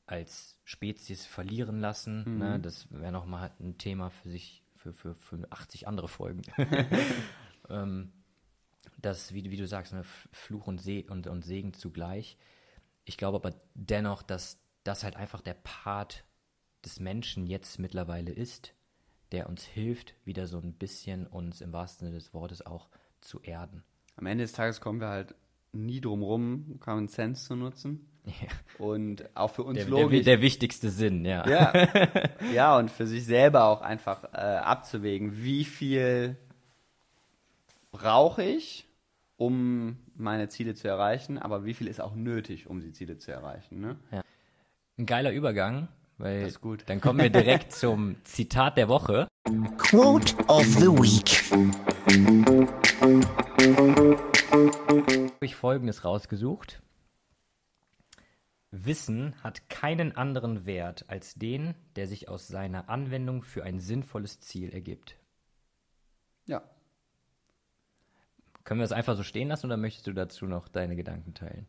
als 0.06 0.60
Spezies 0.64 1.26
verlieren 1.26 1.80
lassen. 1.80 2.38
Ne? 2.38 2.60
Das 2.60 2.88
wäre 2.92 3.12
nochmal 3.12 3.52
ein 3.60 3.78
Thema 3.78 4.10
für 4.10 4.30
sich, 4.30 4.64
für, 4.76 4.94
für, 4.94 5.16
für 5.16 5.40
80 5.50 5.88
andere 5.88 6.08
Folgen. 6.08 6.42
ähm, 7.70 8.12
das, 8.98 9.34
wie, 9.34 9.50
wie 9.52 9.58
du 9.58 9.68
sagst, 9.68 9.94
ne, 9.94 10.04
Fluch 10.32 10.68
und, 10.68 10.82
Se 10.82 11.04
und, 11.10 11.28
und 11.28 11.44
Segen 11.44 11.74
zugleich. 11.74 12.38
Ich 13.06 13.18
glaube 13.18 13.38
aber 13.38 13.56
dennoch, 13.74 14.24
dass 14.24 14.60
das 14.84 15.04
halt 15.04 15.16
einfach 15.16 15.42
der 15.42 15.56
Part 15.56 16.24
des 16.86 17.00
Menschen 17.00 17.48
jetzt 17.48 17.80
mittlerweile 17.80 18.32
ist, 18.32 18.74
der 19.34 19.50
uns 19.50 19.66
hilft, 19.66 20.14
wieder 20.24 20.48
so 20.48 20.60
ein 20.60 20.74
bisschen 20.74 21.28
uns 21.28 21.60
im 21.60 21.74
wahrsten 21.74 22.08
Sinne 22.08 22.20
des 22.20 22.34
Wortes 22.34 22.66
auch 22.66 22.88
zu 23.20 23.42
erden. 23.42 23.84
Am 24.16 24.28
Ende 24.28 24.44
des 24.44 24.54
Tages 24.54 24.80
kommen 24.80 25.02
wir 25.02 25.10
halt 25.10 25.36
nie 25.72 26.00
drum 26.00 26.22
rum, 26.22 26.78
Common 26.80 27.08
Sense 27.08 27.46
zu 27.46 27.56
nutzen. 27.56 28.08
Ja. 28.26 28.86
Und 28.86 29.36
auch 29.36 29.50
für 29.50 29.64
uns 29.64 29.78
Der, 29.78 29.86
der, 29.86 30.00
logisch. 30.04 30.24
der 30.24 30.40
wichtigste 30.42 30.90
Sinn, 30.90 31.26
ja. 31.26 31.46
ja, 31.50 31.90
ja, 32.54 32.78
und 32.78 32.90
für 32.90 33.06
sich 33.06 33.26
selber 33.26 33.66
auch 33.66 33.82
einfach 33.82 34.24
äh, 34.34 34.38
abzuwägen, 34.38 35.44
wie 35.44 35.66
viel 35.66 36.38
brauche 37.92 38.44
ich, 38.44 38.88
um 39.36 39.98
meine 40.16 40.48
Ziele 40.48 40.74
zu 40.74 40.88
erreichen, 40.88 41.38
aber 41.38 41.66
wie 41.66 41.74
viel 41.74 41.88
ist 41.88 42.00
auch 42.00 42.16
nötig, 42.16 42.68
um 42.68 42.80
die 42.80 42.94
Ziele 42.94 43.18
zu 43.18 43.32
erreichen. 43.32 43.82
Ne? 43.82 43.98
Ein 44.98 45.06
geiler 45.06 45.34
Übergang, 45.34 45.90
weil 46.24 46.42
Das 46.44 46.52
ist 46.54 46.62
gut. 46.62 46.84
dann 46.88 47.02
kommen 47.02 47.20
wir 47.20 47.30
direkt 47.30 47.72
zum 47.74 48.16
Zitat 48.24 48.78
der 48.78 48.88
Woche. 48.88 49.28
Quote 49.78 50.36
of 50.48 50.66
the 50.66 50.88
Week. 50.88 51.52
Habe 55.32 55.46
ich 55.46 55.56
folgendes 55.56 56.06
rausgesucht. 56.06 56.82
Wissen 58.72 59.36
hat 59.44 59.70
keinen 59.70 60.16
anderen 60.16 60.66
Wert 60.66 61.06
als 61.08 61.36
den, 61.36 61.76
der 61.96 62.08
sich 62.08 62.30
aus 62.30 62.48
seiner 62.48 62.90
Anwendung 62.90 63.44
für 63.44 63.64
ein 63.64 63.80
sinnvolles 63.80 64.40
Ziel 64.40 64.70
ergibt. 64.74 65.18
Ja. 66.48 66.64
Können 68.64 68.80
wir 68.80 68.86
das 68.86 68.94
einfach 68.94 69.18
so 69.18 69.24
stehen 69.24 69.50
lassen 69.50 69.66
oder 69.68 69.78
möchtest 69.78 70.08
du 70.08 70.14
dazu 70.14 70.46
noch 70.46 70.70
deine 70.70 70.96
Gedanken 70.96 71.34
teilen? 71.34 71.68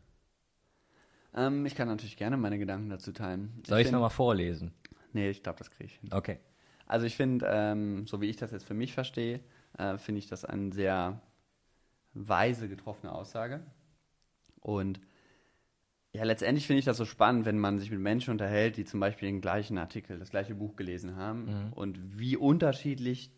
Ähm, 1.35 1.65
ich 1.65 1.75
kann 1.75 1.87
natürlich 1.87 2.17
gerne 2.17 2.37
meine 2.37 2.57
Gedanken 2.57 2.89
dazu 2.89 3.11
teilen. 3.11 3.61
Soll 3.67 3.79
ich 3.79 3.87
es 3.87 3.91
nochmal 3.91 4.09
vorlesen? 4.09 4.73
Nee, 5.13 5.29
ich 5.29 5.43
glaube, 5.43 5.59
das 5.59 5.69
kriege 5.69 5.85
ich 5.85 5.95
hin. 5.99 6.09
Okay. 6.11 6.39
Also 6.87 7.05
ich 7.05 7.15
finde, 7.15 7.45
ähm, 7.49 8.07
so 8.07 8.21
wie 8.21 8.29
ich 8.29 8.37
das 8.37 8.51
jetzt 8.51 8.65
für 8.65 8.73
mich 8.73 8.93
verstehe, 8.93 9.39
äh, 9.77 9.97
finde 9.97 10.19
ich 10.19 10.27
das 10.27 10.45
eine 10.45 10.71
sehr 10.71 11.21
weise 12.13 12.69
getroffene 12.69 13.11
Aussage. 13.11 13.61
Und 14.61 14.99
ja, 16.13 16.23
letztendlich 16.23 16.65
finde 16.65 16.79
ich 16.79 16.85
das 16.85 16.95
so 16.95 17.03
spannend, 17.03 17.45
wenn 17.45 17.59
man 17.59 17.77
sich 17.77 17.91
mit 17.91 17.99
Menschen 17.99 18.31
unterhält, 18.31 18.77
die 18.77 18.85
zum 18.85 19.01
Beispiel 19.01 19.27
den 19.27 19.41
gleichen 19.41 19.77
Artikel, 19.77 20.17
das 20.17 20.29
gleiche 20.29 20.55
Buch 20.55 20.77
gelesen 20.77 21.17
haben 21.17 21.73
und 21.73 22.17
wie 22.17 22.37
unterschiedlich 22.37 23.31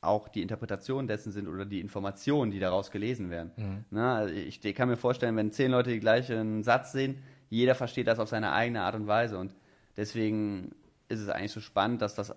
auch 0.00 0.28
die 0.28 0.42
Interpretation 0.42 1.06
dessen 1.06 1.32
sind 1.32 1.48
oder 1.48 1.64
die 1.64 1.80
Informationen, 1.80 2.50
die 2.50 2.60
daraus 2.60 2.90
gelesen 2.90 3.30
werden. 3.30 3.52
Na, 3.90 4.16
also 4.16 4.34
ich, 4.34 4.64
ich 4.64 4.74
kann 4.74 4.88
mir 4.88 4.96
vorstellen, 4.96 5.36
wenn 5.36 5.50
zehn 5.50 5.70
Leute 5.70 5.90
den 5.90 6.00
gleichen 6.00 6.62
Satz 6.62 6.92
sehen, 6.92 7.22
jeder 7.50 7.74
versteht 7.74 8.06
das 8.06 8.18
auf 8.18 8.28
seine 8.28 8.52
eigene 8.52 8.82
Art 8.82 8.94
und 8.94 9.06
Weise. 9.06 9.38
Und 9.38 9.54
deswegen 9.96 10.74
ist 11.08 11.20
es 11.20 11.28
eigentlich 11.28 11.52
so 11.52 11.60
spannend, 11.60 12.02
dass 12.02 12.14
das 12.14 12.34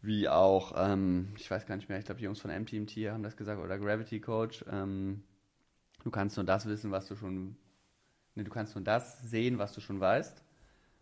wie 0.00 0.28
auch, 0.28 0.72
ähm, 0.76 1.28
ich 1.38 1.48
weiß 1.48 1.64
gar 1.66 1.76
nicht 1.76 1.88
mehr, 1.88 1.98
ich 1.98 2.04
glaube, 2.04 2.18
die 2.18 2.24
Jungs 2.24 2.40
von 2.40 2.50
MTMT 2.50 2.90
haben 3.10 3.22
das 3.22 3.36
gesagt, 3.36 3.62
oder 3.62 3.78
Gravity 3.78 4.20
Coach, 4.20 4.64
ähm, 4.68 5.22
du 6.02 6.10
kannst 6.10 6.36
nur 6.36 6.44
das 6.44 6.66
wissen, 6.66 6.90
was 6.90 7.06
du 7.06 7.14
schon, 7.14 7.56
ne, 8.34 8.42
du 8.42 8.50
kannst 8.50 8.74
nur 8.74 8.82
das 8.82 9.20
sehen, 9.22 9.58
was 9.58 9.72
du 9.72 9.80
schon 9.80 10.00
weißt. 10.00 10.42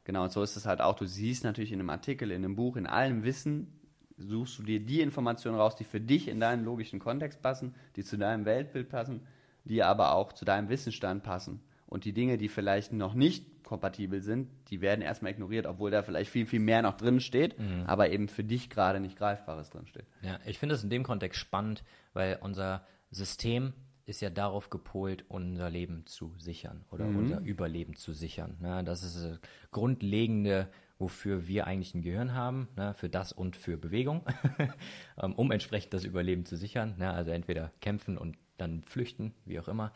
Genau, 0.05 0.25
und 0.25 0.33
so 0.33 0.43
ist 0.43 0.57
es 0.57 0.67
halt 0.67 0.83
auch. 0.83 0.97
Du 0.97 1.07
siehst 1.07 1.45
natürlich 1.45 1.73
in 1.73 1.81
einem 1.81 1.91
Artikel, 1.91 2.31
in 2.31 2.45
einem 2.45 2.57
Buch, 2.57 2.77
in 2.77 2.87
allem 2.87 3.23
Wissen, 3.23 3.80
suchst 4.21 4.59
du 4.59 4.63
dir 4.63 4.81
die 4.81 5.01
Informationen 5.01 5.59
raus, 5.59 5.77
die 5.77 5.85
für 5.85 6.01
dich 6.01 6.29
in 6.29 6.41
deinen 6.41 6.65
logischen 6.65 6.99
Kontext 6.99 7.43
passen, 7.43 7.75
die 7.97 8.05
zu 8.05 8.19
deinem 8.19 8.45
Weltbild 8.45 8.89
passen, 8.89 9.23
die 9.65 9.83
aber 9.83 10.15
auch 10.15 10.33
zu 10.33 10.45
deinem 10.45 10.69
Wissensstand 10.69 11.23
passen. 11.23 11.61
Und 11.87 12.05
die 12.05 12.13
Dinge, 12.13 12.39
die 12.39 12.49
vielleicht 12.49 12.93
noch 12.93 13.15
nicht 13.15 13.65
kompatibel 13.65 14.21
sind, 14.23 14.49
die 14.69 14.81
werden 14.81 15.03
erstmal 15.03 15.33
ignoriert, 15.33 15.67
obwohl 15.67 15.91
da 15.91 16.03
vielleicht 16.03 16.31
viel, 16.31 16.47
viel 16.47 16.61
mehr 16.61 16.83
noch 16.83 16.97
drin 16.97 17.21
steht, 17.21 17.57
aber 17.87 18.11
eben 18.11 18.29
für 18.29 18.45
dich 18.45 18.71
gerade 18.71 19.01
nicht 19.01 19.17
Greifbares 19.17 19.71
drin 19.71 19.87
steht. 19.87 20.07
Ja, 20.23 20.39
ich 20.45 20.59
finde 20.59 20.75
es 20.77 20.85
in 20.85 20.91
dem 20.91 21.03
Kontext 21.03 21.41
spannend, 21.41 21.85
weil 22.13 22.39
unser 22.41 22.85
System 23.11 23.73
ist 24.07 24.21
ja 24.21 24.31
darauf 24.31 24.71
gepolt, 24.71 25.25
unser 25.29 25.71
Leben 25.71 26.05
zu 26.07 26.33
sichern 26.39 26.85
oder 26.91 27.07
unser 27.07 27.41
Überleben 27.41 27.97
zu 27.97 28.13
sichern. 28.13 28.57
Ne? 28.61 28.83
Das 28.85 29.03
ist 29.03 29.17
das 29.17 29.39
Grundlegende, 29.71 30.69
wofür 31.01 31.49
wir 31.49 31.67
eigentlich 31.67 31.95
ein 31.95 32.03
Gehirn 32.03 32.35
haben, 32.35 32.69
ne? 32.77 32.95
für 32.95 33.09
das 33.09 33.33
und 33.33 33.57
für 33.57 33.77
Bewegung, 33.77 34.25
ähm, 35.21 35.35
um 35.35 35.51
entsprechend 35.51 35.95
das 35.95 36.05
Überleben 36.05 36.45
zu 36.45 36.57
sichern. 36.57 36.97
Ne? 36.99 37.13
Also 37.13 37.31
entweder 37.31 37.73
kämpfen 37.81 38.19
und 38.19 38.37
dann 38.59 38.85
flüchten, 38.85 39.35
wie 39.47 39.59
auch 39.59 39.69
immer. 39.69 39.93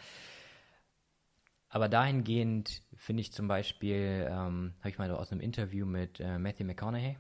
Aber 1.69 1.89
dahingehend 1.89 2.83
finde 2.97 3.21
ich 3.21 3.33
zum 3.33 3.49
Beispiel, 3.49 4.27
ähm, 4.31 4.75
habe 4.79 4.89
ich 4.89 4.99
mal 4.99 5.11
aus 5.11 5.31
einem 5.31 5.41
Interview 5.41 5.85
mit 5.87 6.21
äh, 6.21 6.39
Matthew 6.39 6.65
McConaughey, 6.65 7.17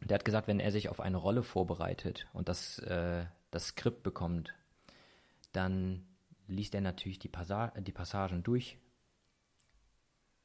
der 0.00 0.14
hat 0.16 0.24
gesagt, 0.24 0.46
wenn 0.46 0.60
er 0.60 0.72
sich 0.72 0.88
auf 0.88 1.00
eine 1.00 1.16
Rolle 1.16 1.42
vorbereitet 1.42 2.26
und 2.32 2.48
das, 2.48 2.78
äh, 2.80 3.24
das 3.50 3.68
Skript 3.68 4.02
bekommt, 4.02 4.54
dann 5.52 6.04
liest 6.46 6.74
er 6.74 6.80
natürlich 6.80 7.18
die, 7.18 7.28
Passa 7.28 7.68
die 7.80 7.92
Passagen 7.92 8.42
durch 8.42 8.78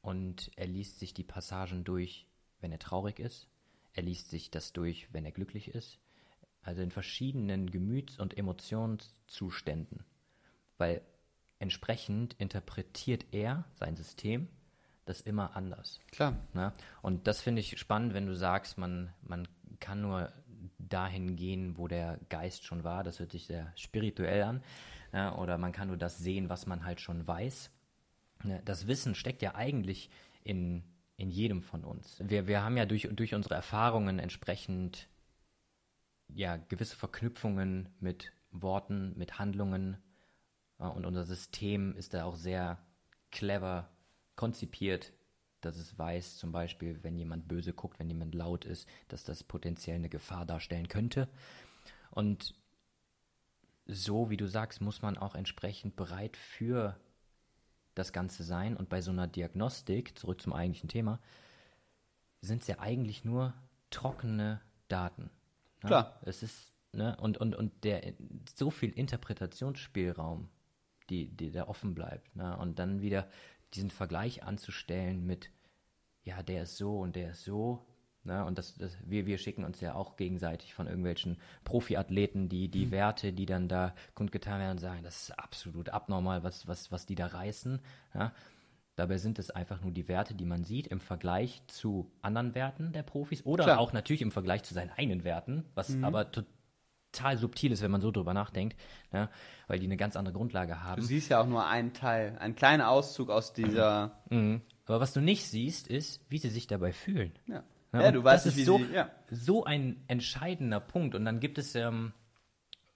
und 0.00 0.50
er 0.56 0.66
liest 0.66 0.98
sich 0.98 1.12
die 1.12 1.24
Passagen 1.24 1.84
durch, 1.84 2.27
wenn 2.60 2.72
er 2.72 2.78
traurig 2.78 3.18
ist. 3.18 3.48
Er 3.92 4.02
liest 4.02 4.30
sich 4.30 4.50
das 4.50 4.72
durch, 4.72 5.08
wenn 5.12 5.24
er 5.24 5.32
glücklich 5.32 5.68
ist. 5.68 5.98
Also 6.62 6.82
in 6.82 6.90
verschiedenen 6.90 7.70
Gemüts- 7.70 8.18
und 8.18 8.36
Emotionszuständen. 8.36 10.04
Weil 10.76 11.02
entsprechend 11.58 12.34
interpretiert 12.34 13.26
er 13.32 13.64
sein 13.74 13.96
System 13.96 14.48
das 15.08 15.20
immer 15.22 15.56
anders. 15.56 16.00
Klar. 16.10 16.36
Ne? 16.52 16.72
Und 17.02 17.26
das 17.26 17.40
finde 17.40 17.60
ich 17.60 17.78
spannend, 17.78 18.14
wenn 18.14 18.26
du 18.26 18.36
sagst, 18.36 18.78
man, 18.78 19.12
man 19.22 19.48
kann 19.80 20.02
nur 20.02 20.32
dahin 20.78 21.36
gehen, 21.36 21.78
wo 21.78 21.88
der 21.88 22.18
Geist 22.28 22.64
schon 22.64 22.84
war. 22.84 23.02
Das 23.04 23.18
hört 23.18 23.32
sich 23.32 23.46
sehr 23.46 23.72
spirituell 23.76 24.42
an. 24.42 24.62
Ne? 25.12 25.34
Oder 25.36 25.58
man 25.58 25.72
kann 25.72 25.88
nur 25.88 25.96
das 25.96 26.18
sehen, 26.18 26.48
was 26.48 26.66
man 26.66 26.84
halt 26.84 27.00
schon 27.00 27.26
weiß. 27.26 27.70
Ne? 28.44 28.62
Das 28.64 28.86
Wissen 28.86 29.14
steckt 29.14 29.42
ja 29.42 29.54
eigentlich 29.54 30.10
in, 30.44 30.84
in 31.18 31.30
jedem 31.30 31.62
von 31.62 31.84
uns. 31.84 32.16
Wir, 32.24 32.46
wir 32.46 32.62
haben 32.62 32.76
ja 32.76 32.86
durch, 32.86 33.08
durch 33.12 33.34
unsere 33.34 33.56
Erfahrungen 33.56 34.18
entsprechend 34.20 35.08
ja, 36.28 36.56
gewisse 36.56 36.96
Verknüpfungen 36.96 37.88
mit 38.00 38.32
Worten, 38.52 39.18
mit 39.18 39.38
Handlungen. 39.38 39.98
Ja, 40.78 40.88
und 40.88 41.04
unser 41.04 41.24
System 41.24 41.94
ist 41.96 42.14
da 42.14 42.24
auch 42.24 42.36
sehr 42.36 42.78
clever 43.32 43.90
konzipiert, 44.36 45.12
dass 45.60 45.76
es 45.76 45.98
weiß, 45.98 46.36
zum 46.36 46.52
Beispiel, 46.52 47.02
wenn 47.02 47.18
jemand 47.18 47.48
böse 47.48 47.72
guckt, 47.72 47.98
wenn 47.98 48.08
jemand 48.08 48.36
laut 48.36 48.64
ist, 48.64 48.88
dass 49.08 49.24
das 49.24 49.42
potenziell 49.42 49.96
eine 49.96 50.08
Gefahr 50.08 50.46
darstellen 50.46 50.86
könnte. 50.86 51.28
Und 52.12 52.54
so, 53.86 54.30
wie 54.30 54.36
du 54.36 54.46
sagst, 54.46 54.80
muss 54.80 55.02
man 55.02 55.18
auch 55.18 55.34
entsprechend 55.34 55.96
bereit 55.96 56.36
für 56.36 56.96
das 57.98 58.12
Ganze 58.12 58.44
sein. 58.44 58.76
Und 58.76 58.88
bei 58.88 59.00
so 59.00 59.10
einer 59.10 59.26
Diagnostik, 59.26 60.18
zurück 60.18 60.40
zum 60.40 60.52
eigentlichen 60.52 60.88
Thema, 60.88 61.20
sind 62.40 62.62
es 62.62 62.68
ja 62.68 62.78
eigentlich 62.78 63.24
nur 63.24 63.54
trockene 63.90 64.60
Daten. 64.88 65.30
Ne? 65.82 65.88
Klar. 65.88 66.20
Es 66.22 66.42
ist, 66.42 66.72
ne, 66.92 67.16
und, 67.20 67.38
und, 67.38 67.54
und 67.54 67.84
der 67.84 68.14
so 68.54 68.70
viel 68.70 68.90
Interpretationsspielraum, 68.90 70.48
die, 71.10 71.28
die 71.28 71.50
da 71.50 71.66
offen 71.66 71.94
bleibt. 71.94 72.34
Ne? 72.36 72.56
Und 72.56 72.78
dann 72.78 73.00
wieder 73.00 73.28
diesen 73.74 73.90
Vergleich 73.90 74.42
anzustellen 74.44 75.26
mit, 75.26 75.50
ja, 76.22 76.42
der 76.42 76.62
ist 76.62 76.76
so 76.76 77.00
und 77.00 77.16
der 77.16 77.32
ist 77.32 77.44
so. 77.44 77.86
Ne? 78.28 78.44
Und 78.44 78.58
das, 78.58 78.76
das, 78.76 78.96
wir, 79.04 79.26
wir 79.26 79.38
schicken 79.38 79.64
uns 79.64 79.80
ja 79.80 79.94
auch 79.94 80.16
gegenseitig 80.16 80.74
von 80.74 80.86
irgendwelchen 80.86 81.38
Profiathleten 81.64 82.48
die, 82.48 82.68
die 82.68 82.90
Werte, 82.90 83.32
die 83.32 83.46
dann 83.46 83.68
da 83.68 83.94
kundgetan 84.14 84.60
werden 84.60 84.72
und 84.72 84.78
sagen, 84.78 85.02
das 85.02 85.22
ist 85.22 85.38
absolut 85.38 85.88
abnormal, 85.88 86.44
was, 86.44 86.68
was, 86.68 86.92
was 86.92 87.06
die 87.06 87.14
da 87.14 87.26
reißen. 87.26 87.80
Ja? 88.14 88.32
Dabei 88.96 89.16
sind 89.16 89.38
es 89.38 89.50
einfach 89.50 89.80
nur 89.80 89.92
die 89.92 90.08
Werte, 90.08 90.34
die 90.34 90.44
man 90.44 90.62
sieht 90.64 90.86
im 90.88 91.00
Vergleich 91.00 91.62
zu 91.68 92.10
anderen 92.20 92.54
Werten 92.54 92.92
der 92.92 93.02
Profis 93.02 93.46
oder 93.46 93.64
Klar. 93.64 93.78
auch 93.78 93.92
natürlich 93.92 94.22
im 94.22 94.30
Vergleich 94.30 94.62
zu 94.62 94.74
seinen 94.74 94.90
eigenen 94.90 95.24
Werten, 95.24 95.64
was 95.74 95.96
aber 96.02 96.30
total 96.30 97.38
subtil 97.38 97.72
ist, 97.72 97.80
wenn 97.80 97.90
man 97.90 98.00
so 98.02 98.10
drüber 98.10 98.34
nachdenkt, 98.34 98.76
ne? 99.12 99.30
weil 99.68 99.78
die 99.78 99.86
eine 99.86 99.96
ganz 99.96 100.16
andere 100.16 100.34
Grundlage 100.34 100.72
Du 100.74 100.80
haben. 100.80 101.02
siehst 101.02 101.30
ja 101.30 101.40
auch 101.40 101.46
nur 101.46 101.66
einen 101.66 101.94
Teil, 101.94 102.36
einen 102.38 102.56
kleinen 102.56 102.82
Auszug 102.82 103.30
aus 103.30 103.54
dieser. 103.54 104.18
Aber 104.30 105.00
was 105.00 105.12
du 105.12 105.20
nicht 105.20 105.46
siehst, 105.46 105.88
ist, 105.88 106.20
wie 106.28 106.38
sie 106.38 106.50
sich 106.50 106.66
dabei 106.66 106.92
fühlen. 106.92 107.32
Ja, 107.46 107.62
Ja, 107.92 108.02
ja 108.02 108.12
du 108.12 108.22
weißt 108.22 108.46
nicht, 108.46 108.56
wie 108.56 108.60
ist 108.60 108.66
so, 108.66 108.78
sie. 108.78 108.92
Ja. 108.92 109.10
so 109.30 109.64
ein 109.64 110.02
entscheidender 110.08 110.80
Punkt. 110.80 111.14
Und 111.14 111.24
dann 111.24 111.40
gibt 111.40 111.58
es 111.58 111.74
ähm, 111.74 112.12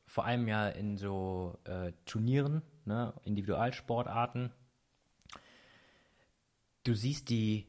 vor 0.06 0.26
allem 0.26 0.46
ja 0.46 0.68
in 0.68 0.96
so 0.96 1.58
äh, 1.64 1.92
Turnieren, 2.04 2.62
ne, 2.84 3.14
Individualsportarten, 3.24 4.52
du 6.84 6.94
siehst 6.94 7.30
die, 7.30 7.66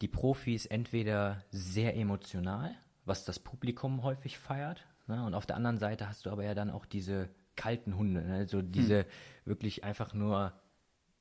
die 0.00 0.08
Profis 0.08 0.66
entweder 0.66 1.44
sehr 1.50 1.96
emotional, 1.96 2.74
was 3.04 3.24
das 3.24 3.38
Publikum 3.38 4.02
häufig 4.02 4.38
feiert, 4.38 4.84
ne, 5.06 5.24
und 5.24 5.34
auf 5.34 5.46
der 5.46 5.54
anderen 5.54 5.78
Seite 5.78 6.08
hast 6.08 6.26
du 6.26 6.30
aber 6.30 6.42
ja 6.42 6.54
dann 6.54 6.70
auch 6.70 6.86
diese 6.86 7.28
kalten 7.54 7.96
Hunde, 7.96 8.22
ne, 8.22 8.34
also 8.34 8.60
diese 8.60 9.06
wirklich 9.44 9.84
einfach 9.84 10.12
nur 10.12 10.52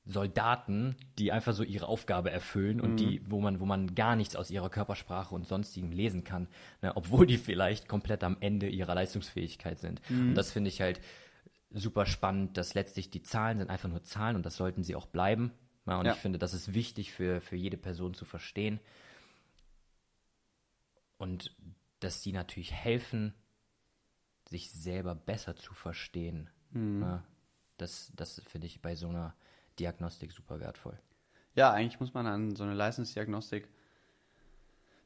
Soldaten, 0.05 0.97
die 1.17 1.31
einfach 1.31 1.53
so 1.53 1.63
ihre 1.63 1.87
Aufgabe 1.87 2.29
erfüllen 2.29 2.81
und 2.81 2.99
die, 2.99 3.21
wo 3.29 3.39
man, 3.39 3.59
wo 3.61 3.65
man 3.65 3.95
gar 3.95 4.15
nichts 4.17 4.35
aus 4.35 4.51
ihrer 4.51 4.69
Körpersprache 4.69 5.33
und 5.33 5.47
sonstigen 5.47 5.91
lesen 5.91 6.23
kann, 6.25 6.49
ne, 6.81 6.95
obwohl 6.97 7.25
die 7.25 7.37
vielleicht 7.37 7.87
komplett 7.87 8.23
am 8.23 8.37
Ende 8.41 8.67
ihrer 8.67 8.95
Leistungsfähigkeit 8.95 9.79
sind. 9.79 10.01
Und 10.29 10.35
das 10.35 10.51
finde 10.51 10.69
ich 10.69 10.81
halt 10.81 10.99
super 11.71 12.05
spannend, 12.05 12.57
dass 12.57 12.73
letztlich 12.73 13.09
die 13.11 13.23
Zahlen 13.23 13.59
sind 13.59 13.69
einfach 13.69 13.89
nur 13.89 14.03
Zahlen 14.03 14.35
und 14.35 14.45
das 14.45 14.57
sollten 14.57 14.83
sie 14.83 14.95
auch 14.95 15.07
bleiben. 15.07 15.53
Ja, 15.85 15.99
und 15.99 16.05
Ja. 16.05 16.13
ich 16.13 16.19
finde, 16.19 16.37
das 16.37 16.53
ist 16.53 16.73
wichtig 16.73 17.11
für, 17.13 17.39
für 17.39 17.55
jede 17.55 17.77
Person 17.77 18.13
zu 18.13 18.25
verstehen. 18.25 18.79
Und 21.17 21.55
dass 21.99 22.21
die 22.21 22.33
natürlich 22.33 22.73
helfen, 22.73 23.33
sich 24.49 24.69
selber 24.71 25.15
besser 25.15 25.55
zu 25.55 25.73
verstehen. 25.73 26.49
Ja, 26.73 27.23
das 27.77 28.11
das 28.15 28.41
finde 28.45 28.67
ich 28.67 28.81
bei 28.81 28.95
so 28.95 29.07
einer 29.07 29.35
Diagnostik 29.79 30.31
super 30.31 30.59
wertvoll. 30.59 30.97
Ja, 31.55 31.71
eigentlich 31.71 31.99
muss 31.99 32.13
man 32.13 32.25
an 32.25 32.55
so 32.55 32.63
eine 32.63 32.73
Leistungsdiagnostik 32.73 33.67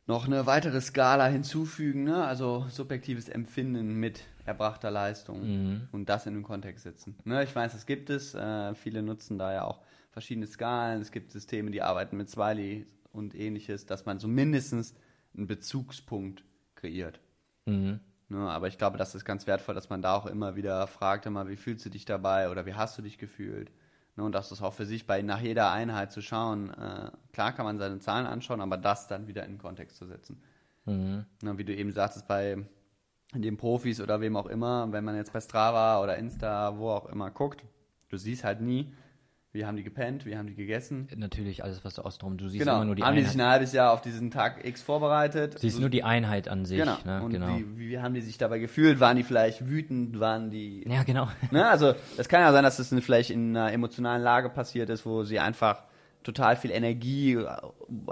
noch 0.08 0.26
eine 0.26 0.46
weitere 0.46 0.80
Skala 0.80 1.28
hinzufügen, 1.28 2.06
ne? 2.06 2.26
also 2.26 2.66
subjektives 2.70 3.28
Empfinden 3.28 3.96
mit 3.96 4.24
erbrachter 4.46 4.90
Leistung 4.90 5.88
und 5.92 6.08
das 6.08 6.26
in 6.26 6.34
den 6.34 6.44
Kontext 6.44 6.84
setzen. 6.84 7.18
Ne? 7.26 7.44
Ich 7.44 7.54
weiß, 7.54 7.74
das 7.74 7.86
gibt 7.86 8.10
es, 8.10 8.34
äh, 8.34 8.74
viele 8.74 9.04
nutzen 9.04 9.38
da 9.38 9.54
ja 9.54 9.64
auch 9.66 9.82
verschiedene 10.12 10.48
Skalen, 10.48 11.02
es 11.02 11.12
gibt 11.12 11.32
Systeme, 11.32 11.72
die 11.72 11.82
arbeiten 11.82 12.16
mit 12.16 12.30
Smiley 12.30 12.88
und 13.12 13.36
ähnliches, 13.36 13.86
dass 13.86 14.06
man 14.06 14.20
so 14.20 14.30
mindestens 14.30 14.96
einen 15.36 15.48
Bezugspunkt 15.48 16.46
kreiert. 16.76 17.20
Ne? 18.30 18.50
Aber 18.50 18.70
ich 18.70 18.78
glaube, 18.78 18.98
das 18.98 19.14
ist 19.14 19.26
ganz 19.26 19.46
wertvoll, 19.46 19.76
dass 19.76 19.90
man 19.90 20.02
da 20.02 20.16
auch 20.16 20.26
immer 20.26 20.56
wieder 20.56 20.88
fragt, 20.88 21.26
immer, 21.26 21.50
wie 21.50 21.58
fühlst 21.58 21.86
du 21.86 21.90
dich 21.90 22.06
dabei 22.06 22.50
oder 22.50 22.66
wie 22.66 22.76
hast 22.76 22.98
du 22.98 23.02
dich 23.02 23.18
gefühlt? 23.18 23.72
Ne? 24.18 24.24
Und 24.24 24.34
das 24.34 24.52
ist 24.52 24.62
auch 24.62 24.74
für 24.74 24.86
sich 24.86 25.08
bei 25.08 25.22
nach 25.22 25.40
jeder 25.40 25.72
Einheit 25.72 26.12
zu 26.12 26.22
schauen. 26.22 26.72
Äh, 26.72 27.12
klar 27.32 27.54
kann 27.54 27.66
man 27.66 27.78
seine 27.78 28.00
Zahlen 28.00 28.26
anschauen, 28.26 28.60
aber 28.60 28.78
das 28.78 29.08
dann 29.08 29.28
wieder 29.28 29.46
in 29.46 29.54
den 29.54 29.58
Kontext 29.58 29.98
zu 29.98 30.06
setzen. 30.06 30.42
Ne, 31.42 31.58
wie 31.58 31.66
du 31.66 31.76
eben 31.76 31.92
sagtest, 31.92 32.28
bei 32.28 32.66
den 33.34 33.58
Profis 33.58 34.00
oder 34.00 34.22
wem 34.22 34.38
auch 34.38 34.46
immer, 34.46 34.92
wenn 34.92 35.04
man 35.04 35.16
jetzt 35.16 35.34
bei 35.34 35.42
Strava 35.42 36.02
oder 36.02 36.18
Insta, 36.18 36.78
wo 36.78 36.90
auch 36.90 37.08
immer 37.08 37.30
guckt, 37.30 37.64
du 38.10 38.18
siehst 38.18 38.44
halt 38.44 38.62
nie, 38.62 38.94
wie 39.58 39.66
haben 39.66 39.76
die 39.76 39.84
gepennt, 39.84 40.26
wie 40.28 40.38
haben 40.38 40.46
die 40.48 40.54
gegessen. 40.56 41.08
Natürlich 41.18 41.64
alles, 41.64 41.84
was 41.84 41.96
du 41.96 42.04
außenrum, 42.04 42.38
du 42.38 42.48
siehst 42.48 42.60
Genau, 42.64 42.76
immer 42.76 42.86
nur 42.86 42.96
die 42.96 43.04
haben 43.04 43.16
die 43.16 43.24
sich 43.24 43.32
Einheit. 43.34 43.48
ein 43.48 43.52
halbes 43.54 43.74
Jahr 43.74 43.92
auf 43.92 44.02
diesen 44.02 44.30
Tag 44.30 44.64
X 44.64 44.84
vorbereitet. 44.84 45.58
siehst 45.60 45.80
nur 45.80 45.90
die 45.90 46.04
Einheit 46.04 46.48
an 46.48 46.66
sich. 46.66 46.78
Genau. 46.78 46.98
Ne? 47.06 47.24
Und 47.24 47.32
genau. 47.32 47.58
Wie, 47.58 47.90
wie 47.90 48.00
haben 48.00 48.14
die 48.14 48.22
sich 48.22 48.38
dabei 48.38 48.60
gefühlt? 48.60 49.00
Waren 49.00 49.18
die 49.18 49.24
vielleicht 49.24 49.68
wütend? 49.68 50.20
Waren 50.20 50.52
die 50.52 50.86
Ja, 50.88 51.02
genau. 51.04 51.28
Ne, 51.52 51.68
also 51.68 51.96
es 52.18 52.30
kann 52.30 52.42
ja 52.42 52.52
sein, 52.52 52.64
dass 52.64 52.78
es 52.80 52.92
in- 52.92 53.02
vielleicht 53.02 53.32
in 53.32 53.58
einer 53.58 53.74
emotionalen 53.74 54.22
Lage 54.22 54.50
passiert 54.50 54.90
ist, 54.90 55.06
wo 55.06 55.24
sie 55.24 55.40
einfach 55.40 55.84
total 56.28 56.58
viel 56.58 56.72
Energie 56.72 57.36
äh, 57.36 57.46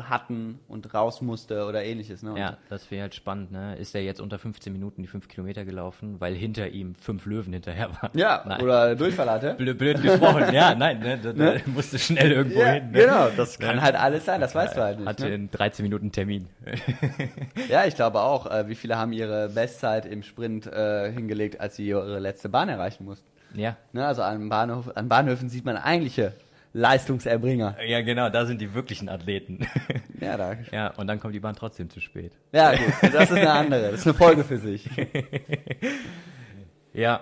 hatten 0.01 0.59
und 0.69 0.93
raus 0.93 1.21
musste 1.21 1.65
oder 1.65 1.83
ähnliches. 1.83 2.23
Ne? 2.23 2.31
Und 2.31 2.37
Ja, 2.37 2.57
das 2.69 2.89
wäre 2.89 3.01
halt 3.03 3.13
spannend, 3.13 3.51
ne? 3.51 3.75
Ist 3.75 3.93
er 3.93 4.01
jetzt 4.03 4.21
unter 4.21 4.39
15 4.39 4.71
Minuten 4.71 5.01
die 5.01 5.07
5 5.07 5.27
Kilometer 5.27 5.65
gelaufen, 5.65 6.15
weil 6.19 6.33
hinter 6.33 6.69
ihm 6.69 6.95
fünf 6.95 7.25
Löwen 7.25 7.51
hinterher 7.53 7.89
waren? 8.01 8.11
ja 8.17 8.41
nein. 8.47 8.61
oder 8.61 8.95
Durchfall 8.95 9.29
hatte. 9.29 9.53
Blöd, 9.57 9.77
blöd 9.77 10.01
gesprochen, 10.01 10.53
ja, 10.53 10.73
nein, 10.73 10.99
ne? 10.99 11.19
Da, 11.21 11.33
da 11.33 11.53
musste 11.65 11.99
schnell 11.99 12.31
irgendwo 12.31 12.61
Ja, 12.61 12.71
hin. 12.73 12.91
Ne? 12.91 12.99
genau, 13.01 13.27
das 13.35 13.59
kann 13.59 13.81
halt 13.81 13.95
alles 13.95 14.23
sein, 14.25 14.39
das 14.39 14.55
weißt 14.55 14.77
du 14.77 14.81
halt 14.81 14.99
nicht. 14.99 15.07
Hatte 15.07 15.25
Ne? 15.25 15.35
in 15.35 15.51
13 15.51 15.83
Minuten 15.83 16.11
Termin. 16.11 16.47
Ja, 17.69 17.85
ich 17.85 17.95
glaube 17.95 18.21
auch. 18.21 18.45
Äh, 18.49 18.67
wie 18.69 18.75
viele 18.75 18.97
haben 18.97 19.11
ihre 19.13 19.49
Bestzeit 19.49 20.05
im 20.05 20.23
Sprint 20.23 20.67
äh, 20.67 21.11
hingelegt, 21.11 21.59
als 21.59 21.75
sie 21.75 21.87
ihre 21.87 22.19
letzte 22.19 22.49
Bahn 22.49 22.69
erreichen 22.69 23.05
mussten? 23.05 23.25
Ja. 23.53 23.77
Ne, 23.93 24.05
also 24.05 24.21
an, 24.21 24.49
Bahnhof, 24.49 24.91
an 24.95 25.07
Bahnhöfen 25.07 25.49
sieht 25.49 25.65
man 25.65 25.77
eigentliche 25.77 26.33
Leistungserbringer. 26.77 27.81
Ja, 27.85 28.01
genau, 28.01 28.29
da 28.29 28.45
sind 28.45 28.59
die 28.59 28.73
wirklichen 28.73 29.07
Athleten. 29.09 29.65
Ja, 30.19 30.37
da. 30.37 30.53
ja, 30.71 30.87
und 30.95 31.07
dann 31.07 31.19
kommt 31.19 31.35
die 31.35 31.39
Bahn 31.39 31.55
trotzdem 31.55 31.89
zu 31.89 31.99
spät. 31.99 32.31
Ja, 32.51 32.71
gut, 32.75 33.13
das 33.13 33.29
ist 33.29 33.37
eine 33.37 33.51
andere. 33.51 33.91
Das 33.91 33.99
ist 33.99 34.07
eine 34.07 34.13
Folge 34.15 34.43
für 34.43 34.57
sich. 34.57 34.89
Ja, 36.93 37.21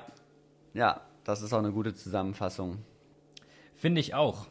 Ja, 0.74 1.01
das 1.24 1.41
ist 1.41 1.51
auch 1.54 1.60
eine 1.60 1.72
gute 1.72 1.93
Zusammenfassung. 1.95 2.80
finde 3.76 3.99
ich 4.01 4.14
auch. 4.14 4.47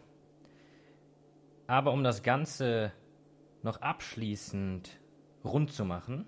Aber 1.67 1.93
um 1.93 2.03
das 2.05 2.23
Ganze 2.23 2.93
noch 3.63 3.81
abschließend 3.81 4.91
rund 5.45 5.73
zu 5.73 5.85
machen, 5.85 6.27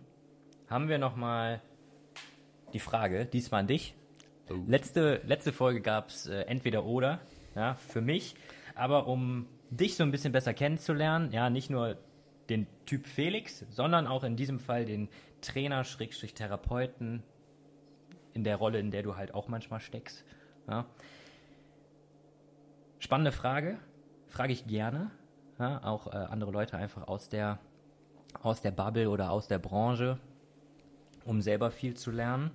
haben 0.69 0.89
wir 0.89 0.99
noch 0.99 1.17
mal 1.17 1.61
die 2.73 2.79
Frage, 2.81 3.27
diesmal 3.27 3.61
an 3.63 3.67
dich. 3.67 3.95
Letzte, 4.67 5.21
letzte 5.27 5.53
Folge 5.53 5.81
gab 5.81 6.09
es 6.09 6.27
äh, 6.27 6.43
entweder 6.43 6.85
oder, 6.85 7.21
ja, 7.55 7.75
für 7.75 8.01
mich. 8.01 8.35
Aber 8.75 9.07
um 9.07 9.47
dich 9.71 9.97
so 9.97 10.03
ein 10.03 10.11
bisschen 10.11 10.33
besser 10.33 10.55
kennenzulernen, 10.55 11.31
ja, 11.33 11.51
nicht 11.51 11.71
nur 11.71 11.97
den 12.49 12.67
Typ 12.87 13.07
Felix, 13.07 13.65
sondern 13.71 14.07
auch 14.07 14.25
in 14.25 14.37
diesem 14.37 14.59
Fall 14.59 14.85
den 14.85 15.09
Trainer, 15.41 15.85
Schrägstrich 15.85 16.35
Therapeuten, 16.35 17.23
in 18.35 18.45
der 18.45 18.57
Rolle, 18.57 18.81
in 18.81 18.91
der 18.91 19.03
du 19.03 19.17
halt 19.17 19.33
auch 19.33 19.49
manchmal 19.49 19.81
steckst. 19.81 20.25
Ja. 20.69 20.87
Spannende 22.99 23.33
Frage, 23.33 23.79
frage 24.27 24.53
ich 24.53 24.67
gerne. 24.67 25.11
Ja, 25.59 25.85
auch 25.85 26.09
äh, 26.09 26.17
andere 26.17 26.51
Leute 26.51 26.77
einfach 26.77 27.07
aus 27.07 27.29
der, 27.29 27.61
aus 28.43 28.61
der 28.61 28.73
Bubble 28.73 29.09
oder 29.09 29.31
aus 29.31 29.47
der 29.47 29.61
Branche, 29.61 30.19
um 31.25 31.41
selber 31.41 31.71
viel 31.71 31.95
zu 31.95 32.11
lernen. 32.11 32.51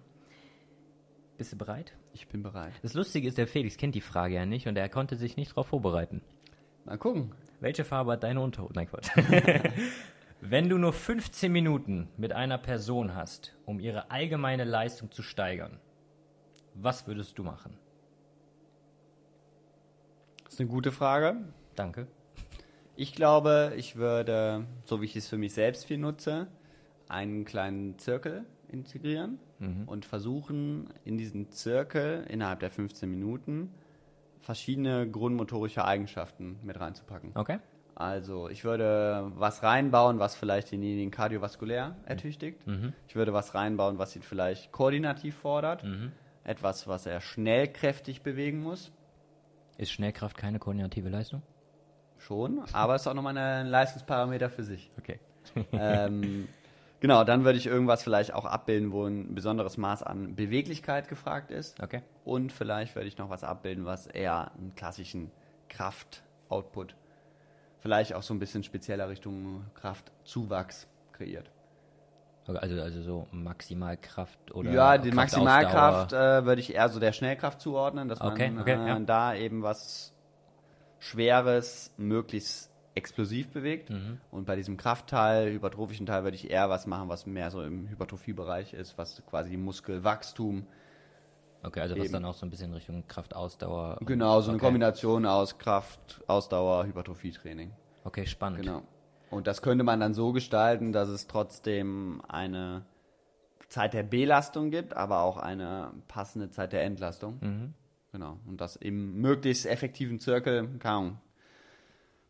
Bist 1.37 1.53
du 1.53 1.57
bereit? 1.57 1.93
Ich 2.13 2.27
bin 2.27 2.43
bereit. 2.43 2.73
Das 2.81 2.93
Lustige 2.93 3.27
ist, 3.27 3.37
der 3.37 3.47
Felix 3.47 3.77
kennt 3.77 3.95
die 3.95 4.01
Frage 4.01 4.35
ja 4.35 4.45
nicht 4.45 4.67
und 4.67 4.77
er 4.77 4.89
konnte 4.89 5.15
sich 5.15 5.37
nicht 5.37 5.51
darauf 5.51 5.67
vorbereiten. 5.67 6.21
Mal 6.85 6.97
gucken. 6.97 7.33
Welche 7.59 7.83
Farbe 7.83 8.13
hat 8.13 8.23
deine 8.23 8.41
Unterhose? 8.41 8.73
Nein, 8.73 8.87
Quatsch. 8.87 9.09
Wenn 10.41 10.69
du 10.69 10.77
nur 10.77 10.93
15 10.93 11.51
Minuten 11.51 12.07
mit 12.15 12.31
einer 12.31 12.57
Person 12.57 13.13
hast, 13.13 13.57
um 13.65 13.79
ihre 13.79 14.09
allgemeine 14.11 14.63
Leistung 14.63 15.11
zu 15.11 15.21
steigern, 15.21 15.79
was 16.73 17.07
würdest 17.07 17.37
du 17.37 17.43
machen? 17.43 17.77
Das 20.45 20.53
ist 20.53 20.59
eine 20.61 20.69
gute 20.69 20.93
Frage. 20.93 21.35
Danke. 21.75 22.07
Ich 22.95 23.13
glaube, 23.13 23.73
ich 23.75 23.97
würde, 23.97 24.65
so 24.85 25.01
wie 25.01 25.05
ich 25.05 25.15
es 25.15 25.27
für 25.27 25.37
mich 25.37 25.53
selbst 25.53 25.85
viel 25.85 25.97
nutze, 25.97 26.47
einen 27.09 27.43
kleinen 27.43 27.97
Zirkel 27.99 28.45
integrieren 28.71 29.39
und 29.87 30.05
versuchen, 30.05 30.89
in 31.03 31.17
diesen 31.17 31.51
Zirkel 31.51 32.25
innerhalb 32.29 32.59
der 32.61 32.71
15 32.71 33.09
Minuten 33.09 33.71
verschiedene 34.41 35.09
grundmotorische 35.09 35.83
Eigenschaften 35.85 36.59
mit 36.63 36.79
reinzupacken. 36.79 37.31
Okay? 37.35 37.59
Also, 37.95 38.47
ich 38.47 38.63
würde 38.63 39.29
was 39.35 39.61
reinbauen, 39.61 40.19
was 40.19 40.35
vielleicht 40.35 40.71
denjenigen 40.71 41.11
kardiovaskulär 41.11 41.97
ertüchtigt. 42.05 42.61
Ich 43.09 43.15
würde 43.15 43.33
was 43.33 43.53
reinbauen, 43.53 43.97
was 43.97 44.15
ihn 44.15 44.21
vielleicht 44.21 44.71
koordinativ 44.71 45.35
fordert. 45.35 45.83
Etwas, 46.45 46.87
was 46.87 47.05
er 47.05 47.19
schnell 47.19 47.67
kräftig 47.67 48.21
bewegen 48.21 48.61
muss. 48.61 48.91
Ist 49.77 49.91
Schnellkraft 49.91 50.37
keine 50.37 50.59
koordinative 50.59 51.09
Leistung? 51.09 51.41
Schon, 52.17 52.61
aber 52.73 52.95
es 52.95 53.01
ist 53.01 53.07
auch 53.07 53.13
nochmal 53.13 53.37
ein 53.37 53.67
Leistungsparameter 53.67 54.49
für 54.49 54.63
sich. 54.63 54.89
Okay. 54.97 55.19
ähm, 55.73 56.47
genau, 56.99 57.23
dann 57.23 57.43
würde 57.45 57.57
ich 57.57 57.67
irgendwas 57.67 58.03
vielleicht 58.03 58.33
auch 58.33 58.45
abbilden, 58.45 58.91
wo 58.91 59.05
ein 59.05 59.35
besonderes 59.35 59.77
Maß 59.77 60.03
an 60.03 60.35
Beweglichkeit 60.35 61.07
gefragt 61.07 61.51
ist. 61.51 61.81
Okay. 61.81 62.01
Und 62.25 62.51
vielleicht 62.51 62.95
würde 62.95 63.07
ich 63.07 63.17
noch 63.17 63.29
was 63.29 63.43
abbilden, 63.43 63.85
was 63.85 64.07
eher 64.07 64.51
einen 64.53 64.75
klassischen 64.75 65.31
Kraft-Output, 65.69 66.95
vielleicht 67.79 68.13
auch 68.13 68.23
so 68.23 68.33
ein 68.33 68.39
bisschen 68.39 68.63
spezieller 68.63 69.09
Richtung 69.09 69.65
Kraftzuwachs 69.75 70.87
kreiert. 71.11 71.51
Also, 72.47 72.81
also 72.81 73.01
so 73.03 73.27
Maximalkraft 73.31 74.55
oder. 74.55 74.71
ja, 74.71 74.97
die. 74.97 75.11
Maximalkraft 75.11 76.13
äh, 76.13 76.45
würde 76.45 76.61
ich 76.61 76.73
eher 76.73 76.89
so 76.89 76.99
der 76.99 77.11
Schnellkraft 77.11 77.61
zuordnen, 77.61 78.07
dass 78.07 78.21
Okay, 78.21 78.49
man 78.49 78.61
okay, 78.61 78.73
äh, 78.73 78.87
ja. 78.87 78.99
da 78.99 79.35
eben 79.35 79.61
was 79.61 80.13
Schweres 80.97 81.93
möglichst 81.97 82.68
explosiv 82.99 83.49
bewegt. 83.49 83.89
Mhm. 83.89 84.19
Und 84.29 84.45
bei 84.45 84.55
diesem 84.55 84.77
Kraftteil, 84.77 85.51
hypertrophischen 85.51 86.05
Teil, 86.05 86.23
würde 86.23 86.35
ich 86.35 86.51
eher 86.51 86.69
was 86.69 86.85
machen, 86.85 87.09
was 87.09 87.25
mehr 87.25 87.49
so 87.49 87.63
im 87.63 87.89
Hypertrophiebereich 87.89 88.73
ist, 88.73 88.97
was 88.97 89.23
quasi 89.25 89.57
Muskelwachstum. 89.57 90.67
Okay, 91.63 91.79
also 91.81 91.95
was 91.97 92.05
Eben. 92.05 92.13
dann 92.13 92.25
auch 92.25 92.35
so 92.35 92.45
ein 92.45 92.49
bisschen 92.49 92.73
Richtung 92.73 93.07
Kraftausdauer. 93.07 93.97
Genau, 94.01 94.41
so 94.41 94.49
eine 94.49 94.57
okay. 94.57 94.65
Kombination 94.65 95.25
aus 95.25 95.57
Kraft, 95.57 96.21
Ausdauer, 96.27 96.85
Hypertrophietraining. 96.85 97.71
Okay, 98.03 98.25
spannend. 98.25 98.61
Genau. 98.61 98.83
Und 99.29 99.47
das 99.47 99.61
könnte 99.61 99.83
man 99.83 99.99
dann 99.99 100.13
so 100.13 100.31
gestalten, 100.31 100.91
dass 100.91 101.09
es 101.09 101.27
trotzdem 101.27 102.21
eine 102.27 102.85
Zeit 103.67 103.93
der 103.93 104.03
Belastung 104.03 104.71
gibt, 104.71 104.95
aber 104.95 105.21
auch 105.21 105.37
eine 105.37 105.91
passende 106.07 106.49
Zeit 106.49 106.73
der 106.73 106.83
Entlastung. 106.83 107.73
Genau. 108.11 108.39
Und 108.47 108.59
das 108.59 108.75
im 108.75 109.21
möglichst 109.21 109.65
effektiven 109.67 110.19
Zirkel, 110.19 110.67
keine 110.79 110.95
Ahnung, 110.95 111.19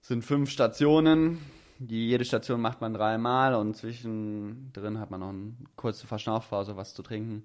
sind 0.02 0.24
fünf 0.24 0.50
Stationen. 0.50 1.39
Die, 1.80 2.10
jede 2.10 2.26
Station 2.26 2.60
macht 2.60 2.82
man 2.82 2.93
dreimal 2.93 3.56
und 3.56 3.76
zwischendrin 3.76 5.00
hat 5.00 5.12
man 5.12 5.22
noch 5.22 5.30
eine 5.30 5.54
kurze 5.78 6.08
Verschnaufpause, 6.08 6.76
was 6.76 6.93
zu 6.93 7.04
trinken, 7.04 7.43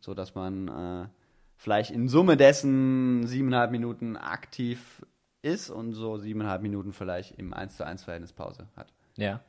so 0.00 0.14
dass 0.14 0.34
man 0.34 0.68
äh, 0.68 1.08
vielleicht 1.56 1.92
in 1.92 2.08
Summe 2.08 2.36
dessen 2.36 3.24
siebeneinhalb 3.26 3.70
Minuten 3.70 4.16
aktiv 4.16 5.04
ist 5.42 5.70
und 5.70 5.92
so 5.92 6.18
siebeneinhalb 6.18 6.62
Minuten 6.62 6.92
vielleicht 6.92 7.38
im 7.38 7.54
1 7.54 7.76
zu 7.76 7.86
1 7.86 8.02
Verhältnis 8.02 8.32
Pause 8.32 8.66
hat. 8.74 8.92
Ja. 9.16 9.40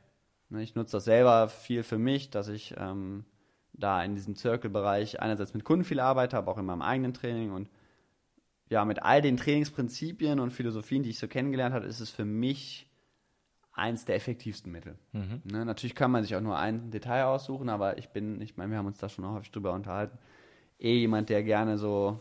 Ne, 0.48 0.62
Ich 0.62 0.76
nutze 0.76 0.98
das 0.98 1.04
selber 1.04 1.48
viel 1.48 1.82
für 1.82 1.98
mich, 1.98 2.30
dass 2.30 2.46
ich 2.46 2.74
ähm, 2.76 3.24
da 3.72 4.02
in 4.04 4.14
diesem 4.14 4.36
Circle-Bereich 4.36 5.20
einerseits 5.20 5.54
mit 5.54 5.64
Kunden 5.64 5.84
viel 5.84 5.98
arbeite, 5.98 6.36
aber 6.36 6.52
auch 6.52 6.58
in 6.58 6.66
meinem 6.66 6.82
eigenen 6.82 7.14
Training 7.14 7.50
und 7.50 7.68
ja, 8.70 8.84
mit 8.84 9.02
all 9.02 9.20
den 9.20 9.36
Trainingsprinzipien 9.36 10.40
und 10.40 10.52
Philosophien, 10.52 11.02
die 11.02 11.10
ich 11.10 11.18
so 11.18 11.28
kennengelernt 11.28 11.74
habe, 11.74 11.86
ist 11.86 12.00
es 12.00 12.10
für 12.10 12.24
mich 12.24 12.88
eins 13.72 14.04
der 14.04 14.16
effektivsten 14.16 14.70
Mittel. 14.72 14.96
Ne, 15.44 15.64
natürlich 15.64 15.94
kann 15.94 16.10
man 16.10 16.22
sich 16.22 16.36
auch 16.36 16.40
nur 16.40 16.56
ein 16.56 16.90
Detail 16.90 17.24
aussuchen, 17.24 17.68
aber 17.68 17.98
ich 17.98 18.08
bin, 18.10 18.40
ich 18.40 18.56
meine, 18.56 18.70
wir 18.70 18.78
haben 18.78 18.86
uns 18.86 18.98
da 18.98 19.08
schon 19.08 19.24
auch 19.24 19.34
häufig 19.34 19.50
drüber 19.50 19.72
unterhalten, 19.72 20.18
eh 20.78 20.98
jemand, 20.98 21.28
der 21.28 21.42
gerne 21.42 21.78
so 21.78 22.20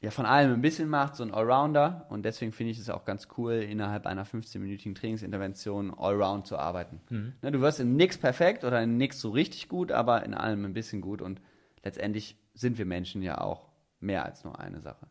ja 0.00 0.10
von 0.10 0.26
allem 0.26 0.52
ein 0.54 0.62
bisschen 0.62 0.88
macht, 0.88 1.14
so 1.14 1.22
ein 1.22 1.32
Allrounder. 1.32 2.06
Und 2.08 2.24
deswegen 2.24 2.52
finde 2.52 2.72
ich 2.72 2.78
es 2.78 2.90
auch 2.90 3.04
ganz 3.04 3.28
cool, 3.36 3.52
innerhalb 3.52 4.06
einer 4.06 4.26
15-minütigen 4.26 4.94
Trainingsintervention 4.94 5.92
Allround 5.96 6.46
zu 6.46 6.58
arbeiten. 6.58 7.00
Ne, 7.42 7.52
du 7.52 7.60
wirst 7.60 7.80
in 7.80 7.96
nix 7.96 8.18
perfekt 8.18 8.64
oder 8.64 8.82
in 8.82 8.96
nix 8.96 9.20
so 9.20 9.30
richtig 9.30 9.68
gut, 9.68 9.92
aber 9.92 10.24
in 10.24 10.34
allem 10.34 10.64
ein 10.64 10.72
bisschen 10.72 11.00
gut. 11.00 11.22
Und 11.22 11.40
letztendlich 11.84 12.36
sind 12.54 12.78
wir 12.78 12.86
Menschen 12.86 13.22
ja 13.22 13.40
auch 13.40 13.68
mehr 14.00 14.24
als 14.24 14.44
nur 14.44 14.58
eine 14.58 14.80
Sache. 14.80 15.06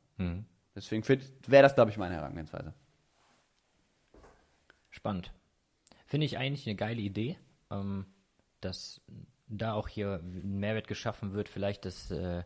Deswegen 0.76 1.08
wäre 1.48 1.64
das, 1.64 1.76
glaube 1.76 1.92
ich, 1.92 1.98
meine 1.98 2.16
Herangehensweise. 2.16 2.74
Spannend. 4.90 5.32
Finde 6.06 6.26
ich 6.26 6.38
eigentlich 6.38 6.68
eine 6.68 6.76
geile 6.76 7.02
Idee, 7.02 7.38
ähm, 7.70 8.06
dass 8.62 9.02
da 9.48 9.74
auch 9.74 9.88
hier 9.88 10.22
ein 10.24 10.60
Mehrwert 10.60 10.88
geschaffen 10.88 11.34
wird, 11.34 11.50
vielleicht, 11.50 11.86
dass 11.86 12.12
äh, 12.12 12.44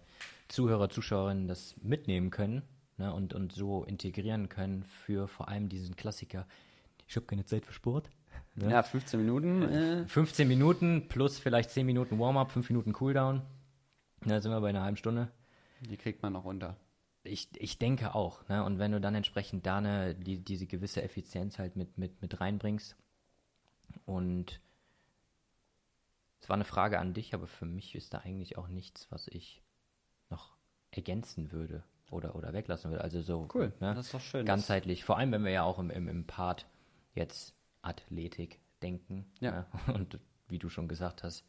Zuhörer, 0.48 0.90
Zuschauerinnen 0.90 1.48
das 1.48 1.76
mitnehmen 1.82 2.30
können 2.30 2.64
ne, 2.98 3.14
und, 3.14 3.34
und 3.34 3.52
so 3.52 3.84
integrieren 3.84 4.50
können 4.50 4.84
für 4.84 5.28
vor 5.28 5.48
allem 5.50 5.70
diesen 5.70 5.96
Klassiker. 5.96 6.48
Ich 7.08 7.16
habe 7.16 7.26
keine 7.26 7.46
Zeit 7.46 7.66
für 7.66 7.74
Sport. 7.74 8.10
Ne? 8.56 8.70
Ja, 8.70 8.84
15 8.84 9.20
Minuten. 9.20 9.64
Äh, 9.64 10.08
15 10.08 10.48
Minuten 10.48 11.08
plus 11.08 11.40
vielleicht 11.40 11.72
10 11.72 11.88
Minuten 11.88 12.20
Warm-up, 12.20 12.52
5 12.52 12.70
Minuten 12.70 12.94
Cooldown. 12.94 13.42
Da 14.22 14.42
sind 14.42 14.52
wir 14.52 14.62
bei 14.62 14.70
einer 14.70 14.84
halben 14.84 14.98
Stunde. 14.98 15.30
die 15.82 15.98
kriegt 15.98 16.22
man 16.22 16.34
noch 16.34 16.46
runter. 16.46 16.78
Ich, 17.24 17.50
ich 17.56 17.80
denke 17.80 18.16
auch. 18.16 18.48
Ne? 18.50 18.64
Und 18.64 18.80
wenn 18.80 18.92
du 18.92 19.00
dann 19.00 19.16
entsprechend 19.16 19.66
da 19.66 19.78
eine, 19.78 20.16
die, 20.16 20.44
diese 20.44 20.68
gewisse 20.68 21.02
Effizienz 21.02 21.58
halt 21.58 21.76
mit, 21.76 21.98
mit, 21.98 22.22
mit 22.22 22.40
reinbringst. 22.42 22.96
Und 24.06 24.60
es 26.42 26.50
war 26.50 26.56
eine 26.56 26.66
Frage 26.66 27.00
an 27.00 27.14
dich, 27.14 27.34
aber 27.34 27.48
für 27.48 27.66
mich 27.66 27.96
ist 27.96 28.14
da 28.14 28.20
eigentlich 28.20 28.58
auch 28.58 28.68
nichts, 28.68 29.08
was 29.10 29.28
ich 29.30 29.64
noch 30.30 30.58
ergänzen 30.92 31.52
würde 31.52 31.84
oder, 32.12 32.36
oder 32.36 32.52
weglassen 32.52 32.92
würde. 32.92 33.04
Also 33.04 33.22
so 33.22 33.48
Cool, 33.54 33.72
ne? 33.80 33.96
das 33.96 34.08
ist 34.08 34.14
doch 34.14 34.20
schön. 34.22 34.46
ganzheitlich. 34.46 35.06
Vor 35.06 35.18
allem, 35.18 35.32
wenn 35.32 35.46
wir 35.46 35.52
ja 35.52 35.64
auch 35.64 35.80
im, 35.80 35.90
im, 35.90 36.10
im 36.10 36.28
Part 36.28 36.68
jetzt 37.16 37.56
Athletik 37.82 38.60
denken. 38.82 39.32
Ja. 39.40 39.52
Ne? 39.52 39.66
Und 39.94 40.20
wie 40.50 40.60
du 40.60 40.70
schon 40.70 40.88
gesagt 40.88 41.24
hast, 41.24 41.46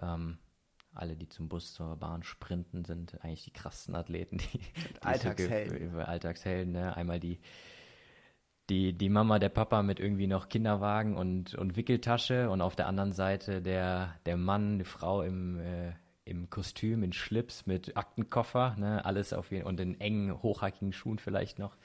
ähm, 0.00 0.38
alle, 0.94 1.16
die 1.16 1.28
zum 1.28 1.48
Bus, 1.48 1.72
zur 1.72 1.96
Bahn 1.96 2.22
sprinten, 2.22 2.84
sind 2.84 3.22
eigentlich 3.24 3.44
die 3.44 3.52
krassesten 3.52 3.94
Athleten. 3.94 4.38
Die, 4.38 4.58
die 4.58 5.00
Alltagshelden. 5.02 5.92
ge- 5.92 6.02
Alltagshelden, 6.02 6.72
ne? 6.72 6.96
Einmal 6.96 7.18
die, 7.20 7.38
die, 8.70 8.92
die 8.92 9.08
Mama, 9.08 9.38
der 9.38 9.48
Papa 9.48 9.82
mit 9.82 10.00
irgendwie 10.00 10.26
noch 10.26 10.48
Kinderwagen 10.48 11.16
und, 11.16 11.54
und 11.54 11.76
Wickeltasche 11.76 12.48
und 12.50 12.60
auf 12.60 12.76
der 12.76 12.86
anderen 12.86 13.12
Seite 13.12 13.60
der, 13.60 14.14
der 14.26 14.36
Mann, 14.36 14.78
die 14.78 14.84
Frau 14.84 15.22
im, 15.22 15.58
äh, 15.58 15.92
im 16.24 16.48
Kostüm, 16.48 17.02
in 17.02 17.12
Schlips 17.12 17.66
mit 17.66 17.96
Aktenkoffer, 17.96 18.76
ne? 18.78 19.04
alles 19.04 19.32
auf 19.32 19.50
jeden 19.50 19.66
und 19.66 19.80
in 19.80 20.00
engen, 20.00 20.42
hochhackigen 20.42 20.92
Schuhen 20.92 21.18
vielleicht 21.18 21.58
noch. 21.58 21.76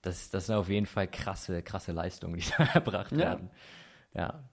Das, 0.00 0.30
das 0.30 0.46
sind 0.46 0.56
auf 0.56 0.68
jeden 0.68 0.86
Fall 0.86 1.08
krasse, 1.08 1.62
krasse 1.62 1.92
Leistungen, 1.92 2.36
die 2.38 2.44
da 2.58 2.64
erbracht 2.64 3.12
Ja. 3.12 3.18
werden. 3.18 3.50
Ja. 4.14 4.44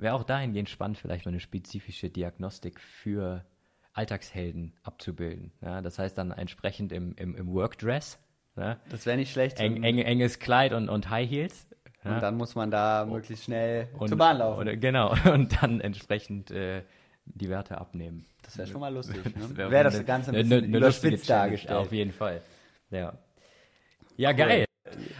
Wäre 0.00 0.14
auch 0.14 0.24
dahingehend 0.24 0.70
spannend, 0.70 0.96
vielleicht 0.98 1.26
mal 1.26 1.30
eine 1.32 1.40
spezifische 1.40 2.08
Diagnostik 2.08 2.80
für 2.80 3.44
Alltagshelden 3.92 4.74
abzubilden. 4.82 5.52
Ja, 5.60 5.82
das 5.82 5.98
heißt 5.98 6.16
dann 6.16 6.30
entsprechend 6.30 6.90
im, 6.90 7.14
im, 7.16 7.34
im 7.36 7.52
Workdress, 7.52 8.18
ne? 8.56 8.80
Das 8.88 9.04
wäre 9.04 9.18
nicht 9.18 9.30
schlecht. 9.30 9.60
Eng, 9.60 9.82
eng, 9.82 9.98
enges 9.98 10.38
Kleid 10.38 10.72
und, 10.72 10.88
und 10.88 11.10
High 11.10 11.28
Heels. 11.28 11.68
Ja? 12.02 12.14
Und 12.14 12.22
dann 12.22 12.36
muss 12.36 12.54
man 12.54 12.70
da 12.70 13.04
möglichst 13.04 13.44
schnell 13.44 13.88
und, 13.98 14.08
zur 14.08 14.16
Bahn 14.16 14.38
laufen. 14.38 14.60
Oder, 14.60 14.76
genau, 14.76 15.14
und 15.34 15.62
dann 15.62 15.80
entsprechend 15.80 16.50
äh, 16.50 16.82
die 17.26 17.50
Werte 17.50 17.78
abnehmen. 17.78 18.24
das 18.42 18.56
wäre 18.56 18.68
schon 18.68 18.80
mal 18.80 18.92
lustig. 18.94 19.22
Ne? 19.36 19.56
wäre 19.56 19.70
Wäre 19.70 19.84
das 19.84 19.96
eine- 19.96 20.04
Ganze 20.04 20.30
ein 20.30 20.34
bisschen 20.34 20.64
eine 20.64 20.78
lustige 20.78 21.08
überspitzt 21.08 21.28
dargestellt. 21.28 21.78
Auf 21.78 21.92
jeden 21.92 22.12
Fall. 22.12 22.40
Ja. 22.90 23.18
Ja, 24.16 24.32
geil. 24.32 24.64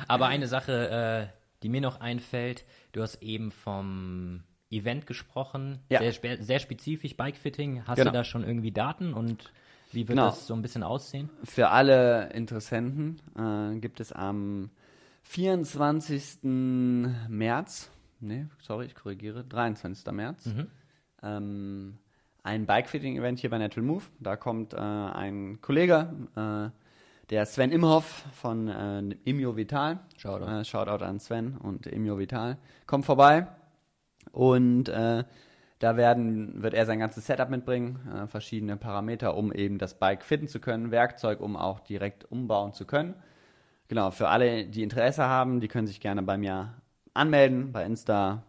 Aber 0.08 0.28
eine 0.28 0.48
Sache, 0.48 1.28
äh, 1.30 1.36
die 1.62 1.68
mir 1.68 1.82
noch 1.82 2.00
einfällt, 2.00 2.64
du 2.92 3.02
hast 3.02 3.22
eben 3.22 3.50
vom 3.50 4.42
Event 4.70 5.06
gesprochen, 5.06 5.78
Ja. 5.88 5.98
sehr, 6.00 6.12
spe 6.12 6.42
sehr 6.42 6.58
spezifisch, 6.60 7.16
Bikefitting. 7.16 7.86
Hast 7.86 7.96
Genau. 7.96 8.10
du 8.10 8.16
da 8.18 8.24
schon 8.24 8.44
irgendwie 8.44 8.70
Daten 8.72 9.12
und 9.14 9.52
wie 9.92 10.00
wird 10.06 10.10
Genau. 10.10 10.26
das 10.26 10.46
so 10.46 10.54
ein 10.54 10.62
bisschen 10.62 10.82
aussehen? 10.84 11.28
Für 11.44 11.70
alle 11.70 12.32
Interessenten 12.32 13.20
äh, 13.36 13.76
gibt 13.80 13.98
es 14.00 14.12
am 14.12 14.70
24. 15.22 16.44
März, 17.28 17.90
nee, 18.20 18.46
sorry, 18.62 18.86
ich 18.86 18.94
korrigiere, 18.94 19.44
23. 19.44 20.12
März, 20.12 20.48
ähm, 21.22 21.98
ein 22.42 22.66
Bikefitting-Event 22.66 23.38
hier 23.40 23.50
bei 23.50 23.58
Natural 23.58 23.86
Move. 23.86 24.04
Da 24.18 24.36
kommt 24.36 24.72
äh, 24.72 24.76
ein 24.78 25.60
Kollege, 25.60 26.12
äh, 26.36 26.70
der 27.30 27.46
Sven 27.46 27.70
Imhoff 27.70 28.24
von 28.32 28.68
äh, 28.68 29.00
Imio 29.24 29.56
Vital. 29.56 30.00
Shoutout. 30.16 30.46
Äh, 30.50 30.64
Shoutout 30.64 31.04
an 31.04 31.20
Sven 31.20 31.56
und 31.56 31.86
Imio 31.86 32.18
Vital. 32.18 32.56
Kommt 32.86 33.04
vorbei 33.04 33.46
und 34.32 34.88
äh, 34.88 35.24
da 35.80 35.96
werden, 35.96 36.62
wird 36.62 36.74
er 36.74 36.84
sein 36.84 36.98
ganzes 36.98 37.26
Setup 37.26 37.48
mitbringen, 37.48 38.00
äh, 38.14 38.26
verschiedene 38.26 38.76
Parameter, 38.76 39.34
um 39.34 39.50
eben 39.52 39.78
das 39.78 39.94
Bike 39.94 40.24
fitten 40.24 40.46
zu 40.46 40.60
können, 40.60 40.90
Werkzeug, 40.90 41.40
um 41.40 41.56
auch 41.56 41.80
direkt 41.80 42.30
umbauen 42.30 42.74
zu 42.74 42.84
können. 42.84 43.14
Genau, 43.88 44.10
für 44.10 44.28
alle, 44.28 44.66
die 44.66 44.82
Interesse 44.82 45.24
haben, 45.24 45.60
die 45.60 45.68
können 45.68 45.86
sich 45.86 46.00
gerne 46.00 46.22
bei 46.22 46.36
mir 46.36 46.74
anmelden, 47.14 47.72
bei 47.72 47.84
Insta, 47.84 48.44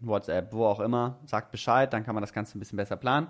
WhatsApp, 0.00 0.52
wo 0.52 0.64
auch 0.64 0.80
immer. 0.80 1.18
Sagt 1.26 1.52
Bescheid, 1.52 1.92
dann 1.92 2.04
kann 2.04 2.14
man 2.14 2.22
das 2.22 2.32
Ganze 2.32 2.56
ein 2.56 2.58
bisschen 2.58 2.76
besser 2.76 2.96
planen. 2.96 3.28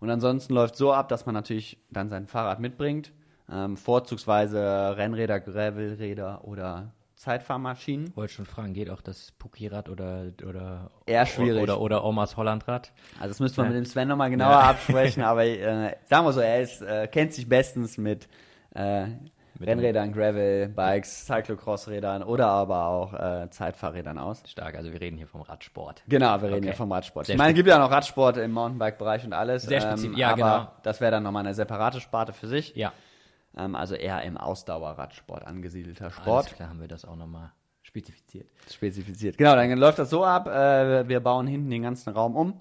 Und 0.00 0.10
ansonsten 0.10 0.54
läuft 0.54 0.74
so 0.74 0.92
ab, 0.92 1.08
dass 1.08 1.26
man 1.26 1.34
natürlich 1.34 1.78
dann 1.90 2.08
sein 2.08 2.26
Fahrrad 2.26 2.58
mitbringt. 2.58 3.12
Ähm, 3.50 3.76
vorzugsweise 3.76 4.96
Rennräder, 4.96 5.40
Gravelräder 5.40 6.44
oder 6.44 6.92
Zeitfahrmaschinen. 7.22 8.14
Wollte 8.16 8.34
schon 8.34 8.46
fragen, 8.46 8.72
geht 8.74 8.90
auch 8.90 9.00
das 9.00 9.32
Pukirad 9.38 9.88
oder, 9.88 10.26
oder, 10.46 10.90
Eher 11.06 11.24
schwierig. 11.26 11.62
oder, 11.62 11.80
oder 11.80 12.04
Omas 12.04 12.36
Hollandrad? 12.36 12.92
Also 13.18 13.28
das 13.28 13.40
müsste 13.40 13.60
man 13.62 13.70
Ja. 13.72 13.76
mit 13.78 13.86
dem 13.86 13.90
Sven 13.90 14.08
nochmal 14.08 14.30
genauer 14.30 14.58
absprechen, 14.62 15.22
aber 15.24 15.44
äh, 15.44 15.94
sagen 16.06 16.26
wir 16.26 16.32
so, 16.32 16.40
er 16.40 16.60
ist, 16.62 16.82
äh, 16.82 17.06
kennt 17.06 17.32
sich 17.32 17.48
bestens 17.48 17.96
mit, 17.96 18.28
äh, 18.74 19.06
Rennrädern, 19.60 20.12
Gravel, 20.12 20.68
Bikes, 20.70 21.24
Cyclocross-Rädern 21.26 22.24
oder 22.24 22.48
aber 22.48 22.86
auch 22.86 23.14
äh, 23.14 23.48
Zeitfahrrädern 23.50 24.18
aus. 24.18 24.42
Stark, 24.46 24.74
also 24.74 24.92
wir 24.92 25.00
reden 25.00 25.16
hier 25.18 25.28
vom 25.28 25.42
Radsport. 25.42 26.02
Genau, 26.08 26.40
wir 26.40 26.48
reden 26.48 26.54
Okay. 26.56 26.64
hier 26.68 26.74
vom 26.74 26.90
Radsport. 26.90 27.26
Sehr 27.26 27.36
ich 27.36 27.38
meine, 27.38 27.50
es 27.50 27.56
gibt 27.56 27.68
ja 27.68 27.78
noch 27.78 27.90
Radsport 27.92 28.38
im 28.38 28.50
Mountainbike-Bereich 28.50 29.24
und 29.24 29.32
alles. 29.34 29.62
Sehr 29.62 29.80
spezifisch, 29.80 30.18
ja, 30.18 30.30
aber 30.32 30.36
genau. 30.36 30.68
Das 30.82 31.00
wäre 31.00 31.12
dann 31.12 31.22
nochmal 31.22 31.44
eine 31.46 31.54
separate 31.54 32.00
Sparte 32.00 32.32
für 32.32 32.48
sich. 32.48 32.74
Ja, 32.74 32.88
Ähm, 32.88 32.92
also 33.54 33.94
eher 33.94 34.22
im 34.22 34.36
Ausdauerradsport 34.36 35.46
angesiedelter 35.46 36.06
Alles 36.06 36.16
Sport. 36.16 36.54
klar, 36.56 36.68
haben 36.70 36.80
wir 36.80 36.88
das 36.88 37.04
auch 37.04 37.16
nochmal 37.16 37.52
spezifiziert. 37.82 38.48
Spezifiziert. 38.70 39.36
Genau, 39.36 39.54
dann 39.54 39.70
läuft 39.76 39.98
das 39.98 40.10
so 40.10 40.24
ab. 40.24 40.46
Äh, 40.46 41.08
wir 41.08 41.20
bauen 41.20 41.46
hinten 41.46 41.70
den 41.70 41.82
ganzen 41.82 42.10
Raum 42.10 42.36
um. 42.36 42.60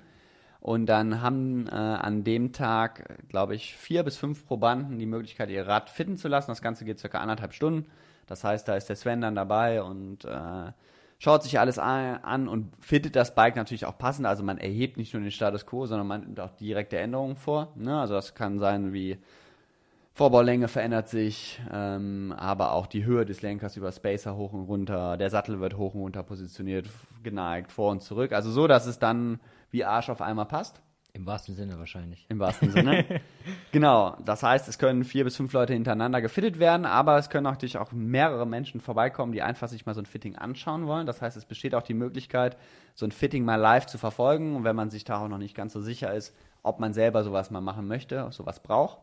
Und 0.59 0.85
dann 0.85 1.21
haben 1.21 1.67
äh, 1.67 1.71
an 1.71 2.23
dem 2.23 2.53
Tag, 2.53 3.17
glaube 3.29 3.55
ich, 3.55 3.75
vier 3.75 4.03
bis 4.03 4.17
fünf 4.17 4.45
Probanden 4.45 4.99
die 4.99 5.07
Möglichkeit, 5.07 5.49
ihr 5.49 5.67
Rad 5.67 5.89
fitten 5.89 6.17
zu 6.17 6.27
lassen. 6.27 6.51
Das 6.51 6.61
Ganze 6.61 6.85
geht 6.85 6.99
circa 6.99 7.19
anderthalb 7.19 7.53
Stunden. 7.53 7.89
Das 8.27 8.43
heißt, 8.43 8.67
da 8.67 8.75
ist 8.75 8.87
der 8.87 8.95
Sven 8.95 9.21
dann 9.21 9.33
dabei 9.33 9.81
und 9.81 10.23
äh, 10.25 10.71
schaut 11.17 11.43
sich 11.43 11.59
alles 11.59 11.79
an, 11.79 12.17
an 12.17 12.47
und 12.47 12.73
fittet 12.79 13.15
das 13.15 13.33
Bike 13.33 13.55
natürlich 13.55 13.85
auch 13.85 13.97
passend. 13.97 14.27
Also 14.27 14.43
man 14.43 14.59
erhebt 14.59 14.97
nicht 14.97 15.13
nur 15.13 15.21
den 15.23 15.31
Status 15.31 15.65
quo, 15.65 15.87
sondern 15.87 16.07
man 16.07 16.21
nimmt 16.21 16.39
auch 16.39 16.51
direkte 16.51 16.99
Änderungen 16.99 17.37
vor. 17.37 17.73
Ne? 17.75 17.99
Also 17.99 18.13
das 18.13 18.35
kann 18.35 18.59
sein 18.59 18.93
wie 18.93 19.17
Vorbaulänge 20.13 20.67
verändert 20.67 21.07
sich, 21.07 21.61
ähm, 21.71 22.33
aber 22.37 22.73
auch 22.73 22.85
die 22.85 23.05
Höhe 23.05 23.25
des 23.25 23.41
Lenkers 23.41 23.77
über 23.77 23.91
Spacer 23.93 24.35
hoch 24.35 24.51
und 24.51 24.63
runter, 24.63 25.15
der 25.15 25.29
Sattel 25.29 25.61
wird 25.61 25.77
hoch 25.77 25.93
und 25.93 26.01
runter 26.01 26.21
positioniert, 26.23 26.89
geneigt, 27.23 27.71
vor 27.71 27.91
und 27.91 28.01
zurück. 28.01 28.33
Also 28.33 28.51
so, 28.51 28.67
dass 28.67 28.85
es 28.85 28.99
dann 28.99 29.39
wie 29.69 29.85
Arsch 29.85 30.09
auf 30.09 30.21
einmal 30.21 30.47
passt, 30.47 30.81
Im 31.13 31.25
wahrsten 31.25 31.55
Sinne 31.55 31.79
wahrscheinlich. 31.79 32.25
im 32.27 32.39
wahrsten 32.39 32.71
Sinne. 32.71 33.05
genau, 33.71 34.17
das 34.25 34.43
heißt, 34.43 34.67
es 34.67 34.77
können 34.77 35.05
vier 35.05 35.23
bis 35.23 35.37
fünf 35.37 35.53
Leute 35.53 35.71
hintereinander 35.71 36.21
gefittet 36.21 36.59
werden, 36.59 36.85
aber 36.85 37.17
es 37.17 37.29
können 37.29 37.45
natürlich 37.45 37.77
auch 37.77 37.93
mehrere 37.93 38.45
Menschen 38.45 38.81
vorbeikommen, 38.81 39.31
die 39.31 39.41
einfach 39.41 39.69
sich 39.69 39.85
mal 39.85 39.95
so 39.95 40.01
ein 40.01 40.05
Fitting 40.05 40.35
anschauen 40.35 40.87
wollen. 40.87 41.07
Das 41.07 41.21
heißt, 41.21 41.37
es 41.37 41.45
besteht 41.45 41.73
auch 41.73 41.83
die 41.83 41.93
Möglichkeit, 41.93 42.57
so 42.95 43.05
ein 43.05 43.13
Fitting 43.13 43.45
mal 43.45 43.55
live 43.55 43.85
zu 43.85 43.97
verfolgen, 43.97 44.57
und 44.57 44.65
wenn 44.65 44.75
man 44.75 44.89
sich 44.89 45.05
da 45.05 45.23
auch 45.23 45.29
noch 45.29 45.37
nicht 45.37 45.55
ganz 45.55 45.71
so 45.71 45.79
sicher 45.79 46.13
ist, 46.13 46.35
ob 46.63 46.81
man 46.81 46.93
selber 46.93 47.23
sowas 47.23 47.49
mal 47.49 47.61
machen 47.61 47.87
möchte, 47.87 48.27
sowas 48.31 48.61
braucht. 48.61 48.97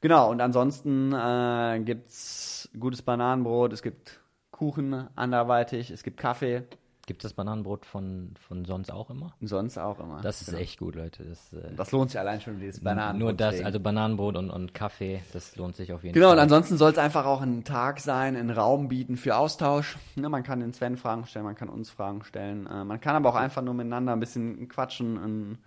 Genau, 0.00 0.30
und 0.30 0.40
ansonsten 0.40 1.12
äh, 1.12 1.80
gibt's 1.84 2.68
gutes 2.78 3.02
Bananenbrot, 3.02 3.72
es 3.72 3.82
gibt 3.82 4.20
Kuchen 4.52 5.08
anderweitig, 5.16 5.90
es 5.90 6.02
gibt 6.02 6.18
Kaffee 6.18 6.62
Gibt 7.06 7.24
es 7.24 7.30
das 7.30 7.32
Bananenbrot 7.32 7.86
von, 7.86 8.34
von 8.38 8.66
sonst 8.66 8.92
auch 8.92 9.08
immer? 9.08 9.32
und 9.40 9.46
sonst 9.46 9.78
auch 9.78 9.98
immer. 9.98 10.20
Das 10.20 10.42
ist 10.42 10.48
Genau. 10.48 10.58
echt 10.58 10.78
gut, 10.78 10.94
Leute. 10.94 11.24
Das, 11.24 11.52
äh, 11.54 11.74
Das 11.74 11.90
lohnt 11.90 12.10
sich 12.10 12.20
allein 12.20 12.38
schon, 12.42 12.60
dieses 12.60 12.80
Bananenbrot. 12.82 13.18
nur 13.18 13.32
das, 13.32 13.62
also 13.64 13.80
Bananenbrot 13.80 14.36
und, 14.36 14.50
und 14.50 14.74
Kaffee, 14.74 15.22
das 15.32 15.56
lohnt 15.56 15.74
sich 15.74 15.90
auf 15.94 16.02
jeden 16.04 16.12
Genau, 16.12 16.26
und 16.26 16.32
Fall. 16.34 16.40
ansonsten 16.40 16.76
soll 16.76 16.90
es 16.92 16.98
einfach 16.98 17.24
auch 17.24 17.40
ein 17.40 17.64
Tag 17.64 18.00
sein, 18.00 18.36
einen 18.36 18.50
Raum 18.50 18.88
bieten 18.88 19.16
für 19.16 19.36
Austausch. 19.38 19.96
Ne, 20.16 20.28
man 20.28 20.42
kann 20.42 20.60
den 20.60 20.74
Sven 20.74 20.98
Fragen 20.98 21.24
stellen, 21.24 21.46
man 21.46 21.54
kann 21.54 21.70
uns 21.70 21.88
Fragen 21.88 22.22
stellen. 22.24 22.66
Äh, 22.66 22.84
man 22.84 23.00
kann 23.00 23.16
aber 23.16 23.30
auch 23.30 23.36
einfach 23.36 23.62
nur 23.62 23.72
miteinander 23.72 24.12
ein 24.12 24.20
bisschen 24.20 24.68
quatschen. 24.68 25.16
Und, 25.16 25.58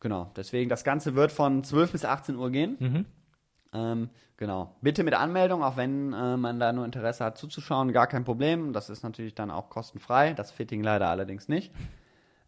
genau, 0.00 0.30
deswegen, 0.34 0.70
das 0.70 0.82
Ganze 0.82 1.14
wird 1.14 1.30
von 1.30 1.62
12 1.62 1.92
bis 1.92 2.06
18 2.06 2.36
Uhr 2.36 2.50
gehen. 2.50 2.76
Mhm. 2.78 3.04
Ähm, 3.72 4.10
genau. 4.36 4.74
Bitte 4.80 5.04
mit 5.04 5.14
Anmeldung, 5.14 5.62
auch 5.62 5.76
wenn 5.76 6.12
äh, 6.12 6.36
man 6.36 6.58
da 6.58 6.72
nur 6.72 6.84
Interesse 6.84 7.24
hat 7.24 7.38
zuzuschauen, 7.38 7.92
gar 7.92 8.06
kein 8.06 8.24
Problem. 8.24 8.72
Das 8.72 8.90
ist 8.90 9.02
natürlich 9.02 9.34
dann 9.34 9.50
auch 9.50 9.70
kostenfrei. 9.70 10.32
Das 10.34 10.50
Fitting 10.50 10.82
leider 10.82 11.08
allerdings 11.08 11.48
nicht. 11.48 11.72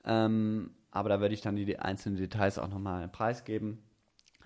Ähm, 0.05 0.71
aber 0.91 1.09
da 1.09 1.21
würde 1.21 1.35
ich 1.35 1.41
dann 1.41 1.57
die, 1.57 1.65
die 1.65 1.79
einzelnen 1.79 2.17
Details 2.17 2.59
auch 2.59 2.69
nochmal 2.69 3.09
preisgeben. 3.09 3.83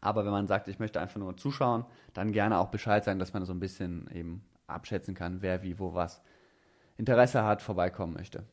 Aber 0.00 0.24
wenn 0.24 0.32
man 0.32 0.46
sagt, 0.46 0.68
ich 0.68 0.78
möchte 0.78 1.00
einfach 1.00 1.18
nur 1.18 1.36
zuschauen, 1.36 1.84
dann 2.12 2.32
gerne 2.32 2.58
auch 2.58 2.68
Bescheid 2.68 3.02
sagen, 3.04 3.18
dass 3.18 3.32
man 3.32 3.44
so 3.44 3.52
ein 3.52 3.60
bisschen 3.60 4.08
eben 4.12 4.44
abschätzen 4.66 5.14
kann, 5.14 5.42
wer 5.42 5.62
wie, 5.62 5.78
wo 5.78 5.94
was 5.94 6.22
Interesse 6.96 7.44
hat, 7.44 7.62
vorbeikommen 7.62 8.14
möchte. 8.14 8.44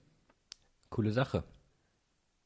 Coole 0.90 1.12
Sache. 1.12 1.44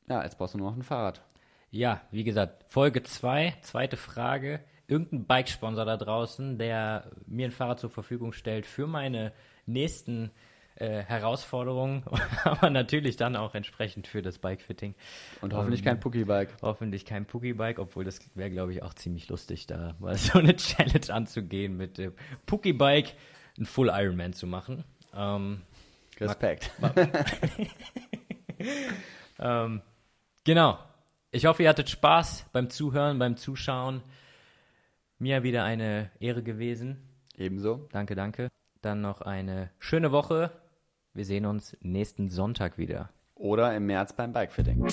Ja, 0.10 0.24
jetzt 0.24 0.38
brauchst 0.38 0.54
du 0.54 0.58
nur 0.58 0.72
noch 0.72 0.78
ein 0.78 0.84
Fahrrad. 0.84 1.22
Ja, 1.70 2.02
wie 2.12 2.24
gesagt, 2.24 2.66
Folge 2.70 3.04
2, 3.04 3.56
zweite 3.62 3.98
Frage. 3.98 4.62
Irgendein 4.88 5.26
Bike-Sponsor 5.26 5.86
da 5.86 5.98
draußen, 5.98 6.58
der 6.58 7.12
mir 7.26 7.48
ein 7.48 7.52
Fahrrad 7.52 7.80
zur 7.80 7.90
Verfügung 7.90 8.32
stellt 8.32 8.66
für 8.66 8.88
meine 8.88 9.34
nächsten 9.66 10.32
äh, 10.76 11.04
Herausforderungen, 11.04 12.04
aber 12.44 12.70
natürlich 12.70 13.18
dann 13.18 13.36
auch 13.36 13.56
entsprechend 13.56 14.08
für 14.08 14.22
das 14.22 14.38
Bike-Fitting. 14.38 14.96
Und 15.42 15.54
hoffentlich 15.54 15.84
kein 15.84 16.00
Pucki-Bike. 16.00 16.58
Hoffentlich 16.62 17.06
kein 17.06 17.26
Pookie-Bike, 17.26 17.80
obwohl 17.80 18.04
das 18.04 18.20
wäre, 18.36 18.52
glaube 18.52 18.74
ich, 18.74 18.84
auch 18.84 18.94
ziemlich 18.94 19.28
lustig, 19.28 19.68
da 19.68 19.96
mal 20.00 20.16
so 20.18 20.40
eine 20.40 20.56
Challenge 20.56 21.14
anzugehen, 21.14 21.78
mit 21.78 21.98
dem 21.98 22.14
Pookie-Bike 22.46 23.14
einen 23.58 23.66
Full 23.66 23.90
Ironman 23.92 24.34
zu 24.34 24.46
machen. 24.46 24.84
Ähm, 25.16 25.62
Respekt. 26.20 26.72
ähm, 29.40 29.82
genau. 30.44 30.80
Ich 31.32 31.46
hoffe, 31.46 31.64
ihr 31.64 31.70
hattet 31.70 31.90
Spaß 31.90 32.46
beim 32.54 32.70
Zuhören, 32.70 33.20
beim 33.20 33.36
Zuschauen. 33.36 34.02
Mir 35.20 35.42
wieder 35.42 35.64
eine 35.64 36.12
Ehre 36.20 36.44
gewesen. 36.44 36.98
Ebenso. 37.36 37.88
Danke, 37.92 38.14
danke. 38.14 38.50
Dann 38.82 39.02
noch 39.02 39.22
eine 39.22 39.72
schöne 39.80 40.12
Woche. 40.12 40.52
Wir 41.14 41.26
sehen 41.26 41.48
uns 41.48 41.76
nächsten 41.82 42.30
Sonntag 42.30 42.78
wieder. 42.78 43.10
Oder 43.34 43.76
im 43.76 43.88
März 43.88 44.14
beim 44.14 44.32
Bikefitting. 44.32 44.88